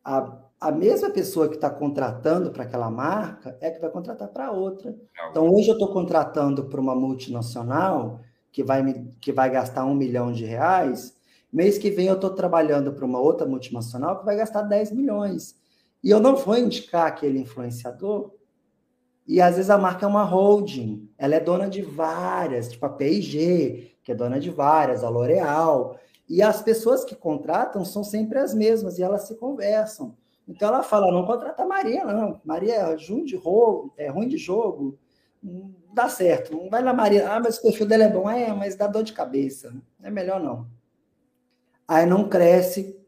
A, 0.05 0.39
a 0.61 0.71
mesma 0.71 1.11
pessoa 1.11 1.49
que 1.49 1.55
está 1.55 1.71
contratando 1.71 2.51
para 2.51 2.65
aquela 2.65 2.91
marca 2.91 3.57
é 3.61 3.71
que 3.71 3.81
vai 3.81 3.91
contratar 3.91 4.29
para 4.29 4.51
outra. 4.51 4.95
Então, 5.31 5.49
hoje 5.49 5.69
eu 5.69 5.75
estou 5.75 5.93
contratando 5.93 6.65
para 6.65 6.81
uma 6.81 6.95
multinacional 6.95 8.21
que 8.53 8.63
vai, 8.63 8.83
me, 8.83 9.13
que 9.21 9.33
vai 9.33 9.51
gastar 9.51 9.85
um 9.85 9.95
milhão 9.95 10.33
de 10.33 10.45
reais. 10.45 11.17
Mês 11.53 11.79
que 11.79 11.91
vem 11.91 12.07
eu 12.07 12.15
estou 12.15 12.31
trabalhando 12.31 12.93
para 12.93 13.05
uma 13.05 13.21
outra 13.21 13.47
multinacional 13.47 14.19
que 14.19 14.25
vai 14.25 14.37
gastar 14.37 14.63
10 14.63 14.93
milhões. 14.93 15.57
E 16.03 16.11
eu 16.11 16.21
não 16.21 16.37
vou 16.37 16.57
indicar 16.57 17.07
aquele 17.07 17.39
influenciador 17.39 18.31
e 19.27 19.41
às 19.41 19.57
vezes 19.57 19.71
a 19.71 19.79
marca 19.79 20.05
é 20.05 20.09
uma 20.09 20.23
holding, 20.23 21.09
ela 21.17 21.35
é 21.35 21.41
dona 21.41 21.69
de 21.69 21.81
várias, 21.81 22.69
tipo 22.69 22.85
a 22.85 22.91
P&G, 22.91 23.94
que 24.05 24.13
é 24.13 24.15
dona 24.15 24.39
de 24.39 24.51
várias, 24.51 25.03
a 25.03 25.09
L'Oréal, 25.09 25.99
e 26.29 26.43
as 26.43 26.63
pessoas 26.63 27.05
que 27.05 27.17
contratam 27.17 27.85
são 27.85 28.05
sempre 28.05 28.39
as 28.39 28.55
mesmas 28.55 28.99
e 28.99 29.03
elas 29.03 29.27
se 29.27 29.35
conversam. 29.35 30.17
Então 30.47 30.69
ela 30.69 30.83
fala, 30.83 31.11
não 31.11 31.25
contrata 31.25 31.63
a 31.63 31.67
Maria, 31.67 32.05
não. 32.05 32.41
Maria 32.45 32.75
é 32.75 32.95
ruim 32.95 33.25
de 33.25 33.37
jogo, 33.37 33.95
é 33.97 34.09
ruim 34.09 34.29
de 34.29 34.37
jogo, 34.37 34.99
não 35.43 35.75
dá 35.93 36.09
certo. 36.09 36.55
Não 36.55 36.69
vai 36.69 36.83
na 36.83 36.93
Maria, 36.93 37.31
ah, 37.31 37.41
mas 37.41 37.59
o 37.59 37.63
perfil 37.63 37.87
dela 37.87 38.05
é 38.05 38.11
bom, 38.11 38.29
é, 38.29 38.53
mas 38.53 38.77
dá 38.77 38.87
dor 38.87 39.03
de 39.03 39.15
cabeça. 39.15 39.75
É 40.03 40.11
melhor 40.11 40.43
não. 40.43 40.67
Aí 41.89 42.05
não 42.05 42.29
cresce. 42.29 42.99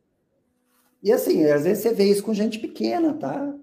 E 1.03 1.12
assim, 1.12 1.44
às 1.44 1.64
vezes 1.64 1.82
você 1.82 1.92
vê 1.92 2.05
isso 2.05 2.22
com 2.22 2.32
gente 2.32 2.59
pequena, 2.59 3.12
tá? 3.14 3.55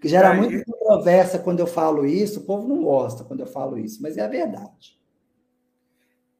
Que 0.00 0.08
gera 0.08 0.30
Aí... 0.30 0.40
muita 0.40 0.72
conversa 0.78 1.38
quando 1.38 1.60
eu 1.60 1.66
falo 1.66 2.06
isso, 2.06 2.40
o 2.40 2.44
povo 2.44 2.68
não 2.68 2.82
gosta 2.82 3.24
quando 3.24 3.40
eu 3.40 3.46
falo 3.46 3.76
isso, 3.76 4.00
mas 4.00 4.16
é 4.16 4.22
a 4.22 4.28
verdade. 4.28 4.99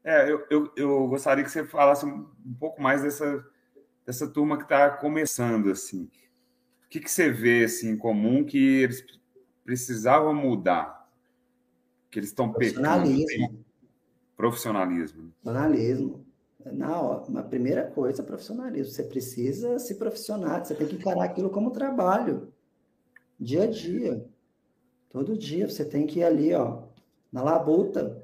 É, 0.03 0.31
eu, 0.31 0.47
eu, 0.51 0.73
eu 0.77 1.09
gostaria 1.09 1.45
que 1.45 1.51
você 1.51 1.65
falasse 1.65 2.07
um, 2.07 2.27
pouco 2.59 2.81
mais 2.81 3.03
dessa, 3.03 3.45
dessa 4.07 4.27
turma 4.27 4.57
que 4.57 4.63
está 4.63 4.91
começando, 4.91 5.71
assim. 5.71 6.05
O 6.85 6.89
que, 6.89 7.01
que 7.01 7.11
você 7.11 7.31
vê, 7.31 7.65
assim, 7.65 7.91
em 7.91 7.97
comum 7.97 8.45
que 8.45 8.83
eles 8.83 9.05
precisavam 9.65 10.35
mudar? 10.35 11.09
Que 12.11 12.19
eles 12.19 12.31
estão 12.31 12.53
pecando? 12.53 12.83
Profissionalismo. 12.83 13.65
Profissionalismo. 14.37 15.33
Profissionalismo. 15.43 16.27
Na, 16.65 17.23
na 17.29 17.43
primeira 17.43 17.85
coisa, 17.85 18.23
profissionalismo. 18.23 18.93
Você 18.93 19.05
precisa 19.05 19.79
se 19.79 19.95
profissionar, 19.95 20.65
você 20.65 20.75
tem 20.75 20.87
que 20.87 20.97
encarar 20.97 21.25
aquilo 21.25 21.51
como 21.51 21.71
trabalho. 21.71 22.53
Dia 23.39 23.65
a 23.65 23.67
dia. 23.67 24.27
Todo 25.11 25.37
dia 25.37 25.69
você 25.69 25.85
tem 25.85 26.07
que 26.07 26.21
ir 26.21 26.25
ali, 26.25 26.53
ó, 26.55 26.83
na 27.33 27.43
labuta. 27.43 28.20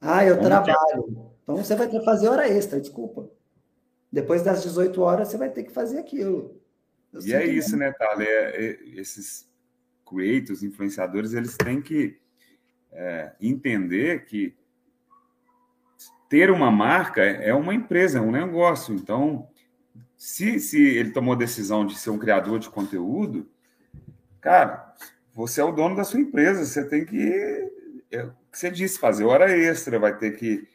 Ah, 0.00 0.24
eu 0.24 0.40
trabalho. 0.40 1.30
Então 1.42 1.56
você 1.56 1.74
vai 1.74 1.88
ter 1.88 1.98
que 1.98 2.04
fazer 2.04 2.28
hora 2.28 2.48
extra, 2.48 2.80
desculpa. 2.80 3.28
Depois 4.10 4.42
das 4.42 4.62
18 4.62 5.00
horas 5.02 5.28
você 5.28 5.36
vai 5.36 5.50
ter 5.50 5.64
que 5.64 5.72
fazer 5.72 5.98
aquilo. 5.98 6.60
Eu 7.12 7.20
e 7.22 7.32
é 7.34 7.44
isso, 7.44 7.76
né, 7.76 7.92
Thalia? 7.92 8.28
É, 8.28 8.64
é, 8.64 8.78
esses 9.00 9.48
creators, 10.08 10.62
influenciadores, 10.62 11.34
eles 11.34 11.56
têm 11.56 11.80
que 11.82 12.18
é, 12.92 13.32
entender 13.40 14.24
que 14.24 14.56
ter 16.28 16.50
uma 16.50 16.70
marca 16.70 17.22
é 17.22 17.52
uma 17.52 17.74
empresa, 17.74 18.18
é 18.18 18.22
um 18.22 18.30
negócio. 18.30 18.94
Então, 18.94 19.48
se, 20.16 20.60
se 20.60 20.80
ele 20.80 21.10
tomou 21.10 21.34
a 21.34 21.38
decisão 21.38 21.84
de 21.84 21.98
ser 21.98 22.10
um 22.10 22.18
criador 22.18 22.58
de 22.58 22.70
conteúdo, 22.70 23.48
cara, 24.40 24.94
você 25.32 25.60
é 25.60 25.64
o 25.64 25.72
dono 25.72 25.96
da 25.96 26.04
sua 26.04 26.20
empresa, 26.20 26.64
você 26.64 26.84
tem 26.84 27.02
é, 27.02 27.04
que 27.04 27.70
você 28.52 28.70
disse, 28.70 28.98
fazer 28.98 29.24
hora 29.24 29.50
extra, 29.50 29.98
vai 29.98 30.16
ter 30.16 30.36
que 30.36 30.66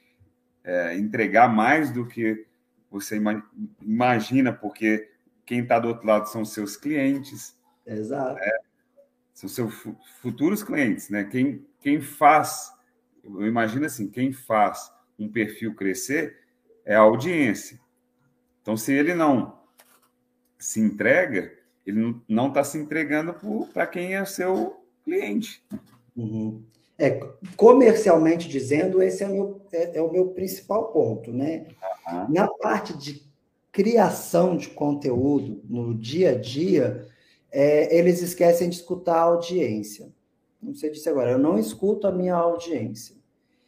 é, 0.63 0.97
entregar 0.97 1.47
mais 1.47 1.91
do 1.91 2.07
que 2.07 2.45
você 2.89 3.21
imagina, 3.82 4.53
porque 4.53 5.09
quem 5.45 5.61
está 5.61 5.80
do 5.80 5.89
outro 5.89 6.07
lado 6.07 6.28
são 6.28 6.45
seus 6.45 6.78
clientes. 6.78 7.55
Exato. 7.86 8.36
Né? 8.36 8.51
São 9.34 9.49
seus 9.49 9.73
futuros 10.21 10.63
clientes, 10.63 11.09
né? 11.09 11.26
Quem, 11.26 11.65
quem 11.82 11.99
faz, 11.99 12.71
eu 13.23 13.45
imagino 13.45 13.86
assim, 13.86 14.09
quem 14.09 14.32
faz 14.32 14.91
um 15.19 15.30
perfil 15.30 15.76
crescer 15.76 16.39
é 16.86 16.95
a 16.95 16.99
audiência. 16.99 17.80
Então, 18.61 18.78
se 18.78 18.93
ele 18.93 19.13
não 19.13 19.59
se 20.57 20.80
entrega, 20.80 21.53
ele 21.86 22.21
não 22.28 22.47
está 22.47 22.63
se 22.63 22.78
entregando 22.78 23.36
para 23.73 23.86
quem 23.86 24.15
é 24.15 24.26
seu 24.26 24.84
cliente. 25.03 25.63
Uhum. 26.15 26.63
É, 26.97 27.11
comercialmente 27.57 28.47
dizendo, 28.47 29.01
esse 29.01 29.23
é 29.23 29.27
o 29.27 29.31
meu, 29.31 29.61
é, 29.71 29.97
é 29.97 30.01
o 30.01 30.11
meu 30.11 30.27
principal 30.29 30.91
ponto, 30.93 31.31
né? 31.31 31.65
Uhum. 32.07 32.33
Na 32.33 32.47
parte 32.47 32.97
de 32.97 33.21
criação 33.71 34.55
de 34.55 34.69
conteúdo 34.69 35.61
no 35.65 35.93
dia 35.93 36.31
a 36.31 36.35
dia, 36.35 37.05
é, 37.51 37.97
eles 37.97 38.21
esquecem 38.21 38.69
de 38.69 38.77
escutar 38.77 39.17
a 39.17 39.23
audiência. 39.23 40.09
Não 40.61 40.73
sei 40.73 40.89
disso 40.89 41.09
agora, 41.09 41.31
eu 41.31 41.37
não 41.37 41.59
escuto 41.59 42.07
a 42.07 42.11
minha 42.11 42.35
audiência. 42.35 43.15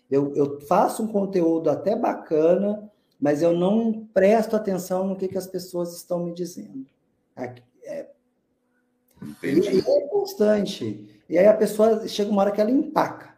Eu, 0.10 0.34
eu 0.36 0.62
faço 0.62 1.04
um 1.04 1.08
conteúdo 1.08 1.70
até 1.70 1.96
bacana, 1.96 2.90
mas 3.20 3.42
eu 3.42 3.52
não 3.52 4.08
presto 4.14 4.56
atenção 4.56 5.06
no 5.06 5.18
que, 5.18 5.28
que 5.28 5.38
as 5.38 5.48
pessoas 5.48 5.94
estão 5.94 6.24
me 6.24 6.34
dizendo. 6.34 6.86
É, 7.84 8.08
e, 9.44 9.80
é 9.80 10.02
constante. 10.08 11.17
E 11.30 11.38
aí 11.38 11.46
a 11.46 11.54
pessoa 11.54 12.08
chega 12.08 12.32
uma 12.32 12.42
hora 12.42 12.52
que 12.52 12.62
ela 12.62 12.72
empaca. 12.72 13.38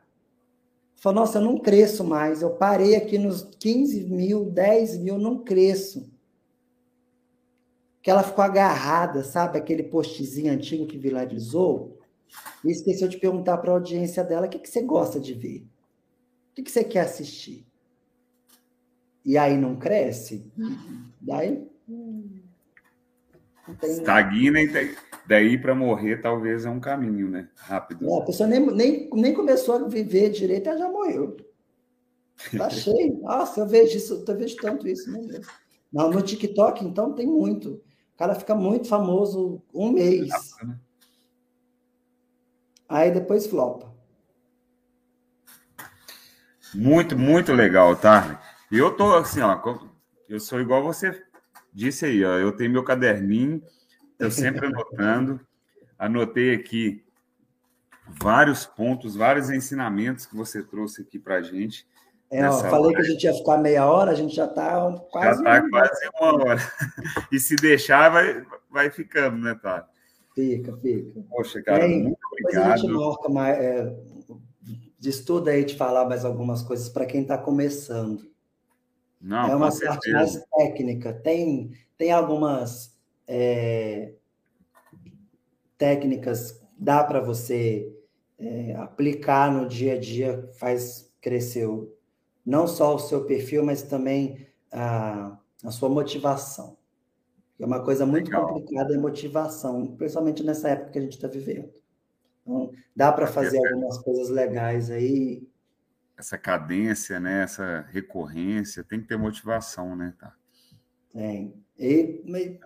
Fala, 0.95 1.15
nossa, 1.15 1.37
eu 1.37 1.41
não 1.41 1.57
cresço 1.57 2.03
mais. 2.03 2.41
Eu 2.41 2.51
parei 2.51 2.95
aqui 2.95 3.17
nos 3.17 3.41
15 3.57 4.03
mil, 4.05 4.45
10 4.45 4.97
mil, 4.97 5.17
não 5.17 5.43
cresço. 5.43 6.11
Que 8.01 8.11
ela 8.11 8.21
ficou 8.21 8.43
agarrada, 8.43 9.23
sabe? 9.23 9.57
Aquele 9.57 9.83
postzinho 9.83 10.51
antigo 10.51 10.85
que 10.85 10.97
viralizou. 10.97 11.97
E 12.63 12.71
esqueceu 12.71 13.07
de 13.07 13.17
perguntar 13.17 13.57
para 13.57 13.71
a 13.71 13.75
audiência 13.75 14.23
dela 14.23 14.45
o 14.45 14.49
que, 14.49 14.59
que 14.59 14.69
você 14.69 14.81
gosta 14.81 15.19
de 15.19 15.33
ver. 15.33 15.65
O 16.51 16.55
que, 16.55 16.63
que 16.63 16.71
você 16.71 16.83
quer 16.83 17.01
assistir? 17.01 17.65
E 19.25 19.37
aí 19.37 19.57
não 19.57 19.77
cresce. 19.77 20.45
Daí. 21.21 21.65
Hum, 21.87 22.41
tem... 23.79 23.91
Estagna 23.91 24.61
e 24.61 24.67
daí 25.30 25.61
para 25.61 25.75
morrer 25.75 26.17
talvez 26.23 26.65
é 26.65 26.69
um 26.71 26.80
caminho, 26.80 27.30
né? 27.30 27.47
Rápido. 27.55 28.09
É, 28.09 28.17
a 28.17 28.25
pessoa 28.25 28.49
nem, 28.49 28.59
nem, 28.65 29.09
nem 29.13 29.32
começou 29.32 29.75
a 29.75 29.88
viver 29.88 30.32
direito, 30.32 30.67
ela 30.67 30.80
já 30.80 30.89
morreu. 30.89 31.38
Tá 32.57 32.67
cheio. 32.71 33.19
Nossa, 33.21 33.59
eu 33.59 33.67
vejo 33.67 33.95
isso, 33.95 34.25
eu 34.27 34.36
vejo 34.36 34.55
tanto 34.55 34.88
isso, 34.88 35.11
né? 35.11 35.39
Não, 35.93 36.09
no 36.09 36.21
TikTok, 36.23 36.84
então, 36.84 37.13
tem 37.13 37.27
muito. 37.27 37.73
O 38.15 38.17
cara 38.17 38.34
fica 38.34 38.55
muito 38.55 38.88
famoso 38.88 39.61
um 39.71 39.91
mês. 39.91 40.30
Né? 40.63 40.80
Aí 42.88 43.11
depois 43.11 43.45
flopa. 43.45 43.93
Muito, 46.73 47.17
muito 47.17 47.53
legal, 47.53 47.95
tá? 47.95 48.41
Eu 48.71 48.95
tô 48.95 49.15
assim, 49.15 49.41
ó, 49.41 49.59
eu 50.27 50.39
sou 50.39 50.59
igual 50.59 50.84
você 50.84 51.23
disse 51.71 52.05
aí, 52.05 52.25
ó, 52.25 52.34
eu 52.34 52.51
tenho 52.51 52.71
meu 52.71 52.84
caderninho, 52.84 53.61
Eu 54.20 54.30
sempre 54.30 54.67
anotando. 54.67 55.39
Anotei 55.97 56.53
aqui 56.53 57.03
vários 58.07 58.65
pontos, 58.65 59.15
vários 59.15 59.49
ensinamentos 59.49 60.26
que 60.26 60.36
você 60.36 60.61
trouxe 60.63 61.01
aqui 61.01 61.17
para 61.17 61.36
a 61.36 61.41
gente. 61.41 61.88
É, 62.32 62.47
ó, 62.47 62.59
falei 62.59 62.93
que 62.93 63.01
a 63.01 63.05
gente 63.05 63.24
ia 63.24 63.34
ficar 63.34 63.57
meia 63.57 63.89
hora, 63.89 64.11
a 64.11 64.15
gente 64.15 64.36
já 64.36 64.45
está 64.45 64.91
quase. 65.09 65.43
Já 65.43 65.57
está 65.57 65.70
quase 65.70 66.09
uma 66.20 66.34
hora. 66.34 66.61
E 67.32 67.39
se 67.39 67.55
deixar, 67.55 68.09
vai, 68.09 68.45
vai 68.70 68.91
ficando, 68.91 69.38
né, 69.38 69.55
Tá? 69.55 69.88
Fica, 70.36 70.78
fica. 70.78 71.20
Poxa, 71.30 71.61
cara, 71.61 71.80
Bem, 71.80 72.03
muito 72.03 72.20
obrigado. 72.32 72.72
a 72.72 72.78
gente 72.78 72.93
marca 72.93 73.30
mais, 73.30 73.57
é, 73.57 73.95
de 74.99 75.09
estudo 75.09 75.49
aí 75.49 75.65
de 75.65 75.76
falar 75.76 76.05
mais 76.05 76.24
algumas 76.24 76.61
coisas 76.61 76.88
para 76.88 77.05
quem 77.05 77.24
está 77.24 77.38
começando. 77.38 78.30
Não, 79.20 79.49
é 79.49 79.55
uma 79.55 79.70
parte 79.70 80.11
mais 80.11 80.41
técnica. 80.55 81.11
Tem, 81.13 81.72
tem 81.97 82.11
algumas 82.11 82.97
é, 83.32 84.11
técnicas, 85.77 86.59
dá 86.75 87.03
para 87.03 87.21
você 87.21 87.95
é, 88.39 88.75
aplicar 88.75 89.53
no 89.53 89.67
dia 89.67 89.93
a 89.93 89.99
dia, 89.99 90.49
faz 90.53 91.13
crescer 91.21 91.67
o, 91.67 91.95
não 92.43 92.67
só 92.67 92.95
o 92.95 92.99
seu 92.99 93.25
perfil, 93.25 93.63
mas 93.63 93.84
também 93.84 94.47
a, 94.71 95.38
a 95.63 95.71
sua 95.71 95.89
motivação. 95.89 96.75
É 97.59 97.65
uma 97.65 97.84
coisa 97.84 98.03
muito 98.05 98.32
Legal. 98.32 98.47
complicada, 98.47 98.95
é 98.95 98.97
motivação, 98.97 99.95
principalmente 99.95 100.43
nessa 100.43 100.69
época 100.69 100.91
que 100.91 100.97
a 100.97 101.01
gente 101.01 101.15
está 101.15 101.27
vivendo. 101.27 101.69
Então, 102.41 102.71
dá 102.95 103.11
para 103.11 103.27
fazer 103.27 103.59
algumas 103.67 103.99
coisas 103.99 104.30
legais 104.30 104.89
aí. 104.89 105.47
Essa 106.17 106.38
cadência, 106.38 107.19
né? 107.19 107.43
Essa 107.43 107.86
recorrência, 107.91 108.84
tem 108.84 109.01
que 109.01 109.07
ter 109.07 109.17
motivação, 109.17 109.95
né? 109.95 110.15
Tá. 110.17 110.34
Tem. 111.13 111.53
E, 111.77 112.23
mas, 112.25 112.57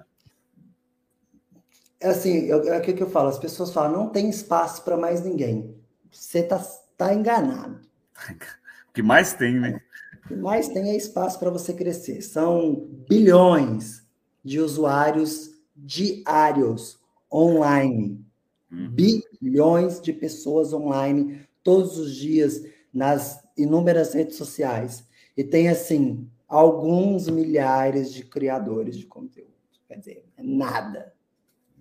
assim, 2.03 2.49
é 2.49 2.77
o 2.77 2.81
que 2.81 3.01
eu 3.01 3.09
falo, 3.09 3.29
as 3.29 3.39
pessoas 3.39 3.71
falam, 3.71 3.91
não 3.91 4.09
tem 4.09 4.29
espaço 4.29 4.83
para 4.83 4.97
mais 4.97 5.23
ninguém. 5.23 5.75
Você 6.11 6.39
está 6.39 6.59
tá 6.97 7.13
enganado. 7.13 7.79
O 8.89 8.93
que 8.93 9.01
mais 9.01 9.33
tem, 9.33 9.59
né? 9.59 9.81
O 10.23 10.27
que 10.27 10.35
mais 10.35 10.67
tem 10.67 10.91
é 10.91 10.95
espaço 10.95 11.39
para 11.39 11.49
você 11.49 11.73
crescer. 11.73 12.21
São 12.21 12.87
bilhões 13.09 14.05
de 14.45 14.59
usuários 14.59 15.49
diários 15.75 16.99
online. 17.31 18.23
Uhum. 18.71 18.91
Bilhões 18.91 19.99
de 19.99 20.13
pessoas 20.13 20.73
online 20.73 21.41
todos 21.63 21.97
os 21.97 22.13
dias 22.15 22.63
nas 22.93 23.43
inúmeras 23.57 24.13
redes 24.13 24.35
sociais. 24.35 25.03
E 25.35 25.43
tem, 25.43 25.69
assim, 25.69 26.29
alguns 26.47 27.27
milhares 27.27 28.13
de 28.13 28.23
criadores 28.23 28.95
de 28.95 29.07
conteúdo. 29.07 29.53
Quer 29.87 29.97
dizer, 29.97 30.25
é 30.37 30.43
nada. 30.43 31.13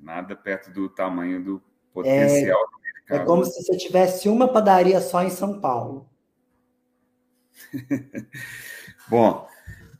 Nada 0.02 0.34
perto 0.34 0.70
do 0.70 0.88
tamanho 0.88 1.42
do 1.42 1.62
potencial 1.94 2.60
é, 2.60 2.66
do 2.66 2.82
mercado. 2.82 3.22
É 3.22 3.24
como 3.24 3.44
se 3.44 3.62
você 3.62 3.76
tivesse 3.76 4.28
uma 4.28 4.52
padaria 4.52 5.00
só 5.00 5.22
em 5.22 5.30
São 5.30 5.60
Paulo. 5.60 6.10
Bom, 9.08 9.48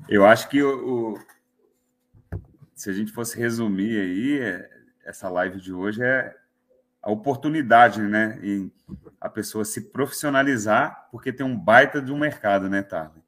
eu 0.09 0.27
acho 0.27 0.49
que 0.49 0.61
o, 0.63 1.15
o, 1.15 2.39
se 2.75 2.91
a 2.91 2.93
gente 2.93 3.13
fosse 3.13 3.39
resumir 3.39 4.01
aí, 4.01 4.41
é, 4.41 4.71
essa 5.05 5.29
live 5.29 5.61
de 5.61 5.73
hoje 5.73 6.03
é 6.03 6.35
a 7.01 7.11
oportunidade, 7.11 8.03
né, 8.03 8.39
em 8.43 8.73
a 9.21 9.29
pessoa 9.29 9.65
se 9.65 9.81
profissionalizar, 9.93 11.09
porque 11.11 11.33
tem 11.33 11.47
um 11.47 11.57
baita 11.57 12.03
de 12.03 12.13
um 12.13 12.19
mercado, 12.19 12.69
né, 12.69 12.83
Tarly? 12.83 13.23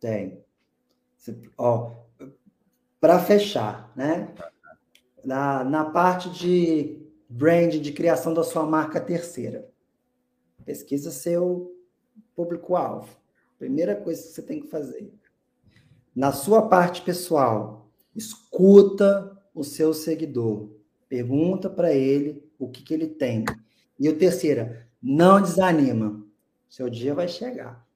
Tem. 0.00 0.44
Ó, 1.56 1.92
para 3.00 3.20
fechar, 3.20 3.92
né? 3.94 4.28
Na, 5.24 5.64
na 5.64 5.84
parte 5.84 6.30
de 6.30 7.04
brand, 7.28 7.74
de 7.74 7.92
criação 7.92 8.34
da 8.34 8.44
sua 8.44 8.64
marca 8.64 9.00
terceira, 9.00 9.68
pesquisa 10.64 11.10
seu 11.10 11.74
público-alvo. 12.34 13.08
Primeira 13.58 13.94
coisa 13.96 14.22
que 14.22 14.28
você 14.28 14.42
tem 14.42 14.60
que 14.60 14.68
fazer. 14.68 15.12
Na 16.14 16.32
sua 16.32 16.68
parte 16.68 17.02
pessoal, 17.02 17.90
escuta 18.14 19.36
o 19.54 19.64
seu 19.64 19.94
seguidor. 19.94 20.70
Pergunta 21.08 21.68
para 21.70 21.92
ele 21.92 22.44
o 22.58 22.68
que, 22.68 22.82
que 22.82 22.94
ele 22.94 23.08
tem. 23.08 23.44
E 23.98 24.08
o 24.08 24.16
terceira, 24.16 24.88
não 25.02 25.40
desanima. 25.40 26.24
Seu 26.68 26.90
dia 26.90 27.14
vai 27.14 27.28
chegar. 27.28 27.86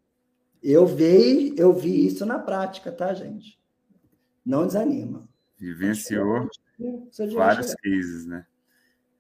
Eu 0.62 0.86
vi, 0.86 1.54
eu 1.56 1.72
vi 1.72 2.06
isso 2.06 2.26
na 2.26 2.38
prática, 2.38 2.90
tá, 2.90 3.14
gente? 3.14 3.58
Não 4.44 4.66
desanima. 4.66 5.28
Vivenciou 5.56 6.48
vários 7.34 7.74
cases, 7.74 8.26
né? 8.26 8.46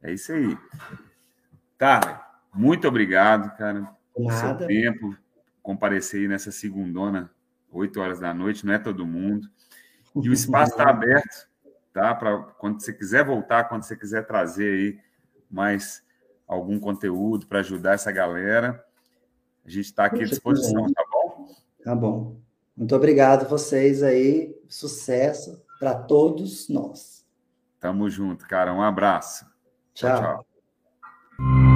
É 0.02 0.12
isso 0.12 0.32
aí. 0.32 0.56
Tá, 1.76 2.40
muito 2.54 2.86
obrigado, 2.86 3.56
cara, 3.56 3.96
pelo 4.14 4.30
seu 4.30 4.56
tempo. 4.66 5.16
Comparecer 5.62 6.22
aí 6.22 6.28
nessa 6.28 6.50
segundona, 6.50 7.30
8 7.70 8.00
horas 8.00 8.20
da 8.20 8.32
noite, 8.32 8.64
não 8.64 8.74
é 8.74 8.78
todo 8.78 9.06
mundo. 9.06 9.48
E 10.16 10.28
o 10.28 10.32
espaço 10.32 10.72
está 10.72 10.88
aberto, 10.90 11.48
tá? 11.92 12.14
Para 12.14 12.38
quando 12.58 12.80
você 12.80 12.92
quiser 12.92 13.24
voltar, 13.24 13.64
quando 13.64 13.82
você 13.82 13.96
quiser 13.96 14.26
trazer 14.26 14.72
aí 14.72 14.98
mais 15.50 16.02
algum 16.46 16.78
conteúdo 16.80 17.46
para 17.46 17.60
ajudar 17.60 17.94
essa 17.94 18.10
galera, 18.10 18.84
a 19.64 19.68
gente 19.68 19.86
está 19.86 20.06
aqui 20.06 20.22
à 20.22 20.26
disposição, 20.26 20.90
tá 20.92 21.04
bom? 21.10 21.54
Tá 21.84 21.94
bom. 21.94 22.40
Muito 22.76 22.94
obrigado 22.94 23.48
vocês 23.48 24.02
aí, 24.02 24.56
sucesso 24.68 25.62
para 25.78 25.94
todos 25.94 26.68
nós. 26.68 27.17
Tamo 27.80 28.08
junto, 28.10 28.46
cara. 28.46 28.72
Um 28.72 28.82
abraço. 28.82 29.46
tchau. 29.94 30.20
tchau. 30.20 30.44
tchau. 31.38 31.67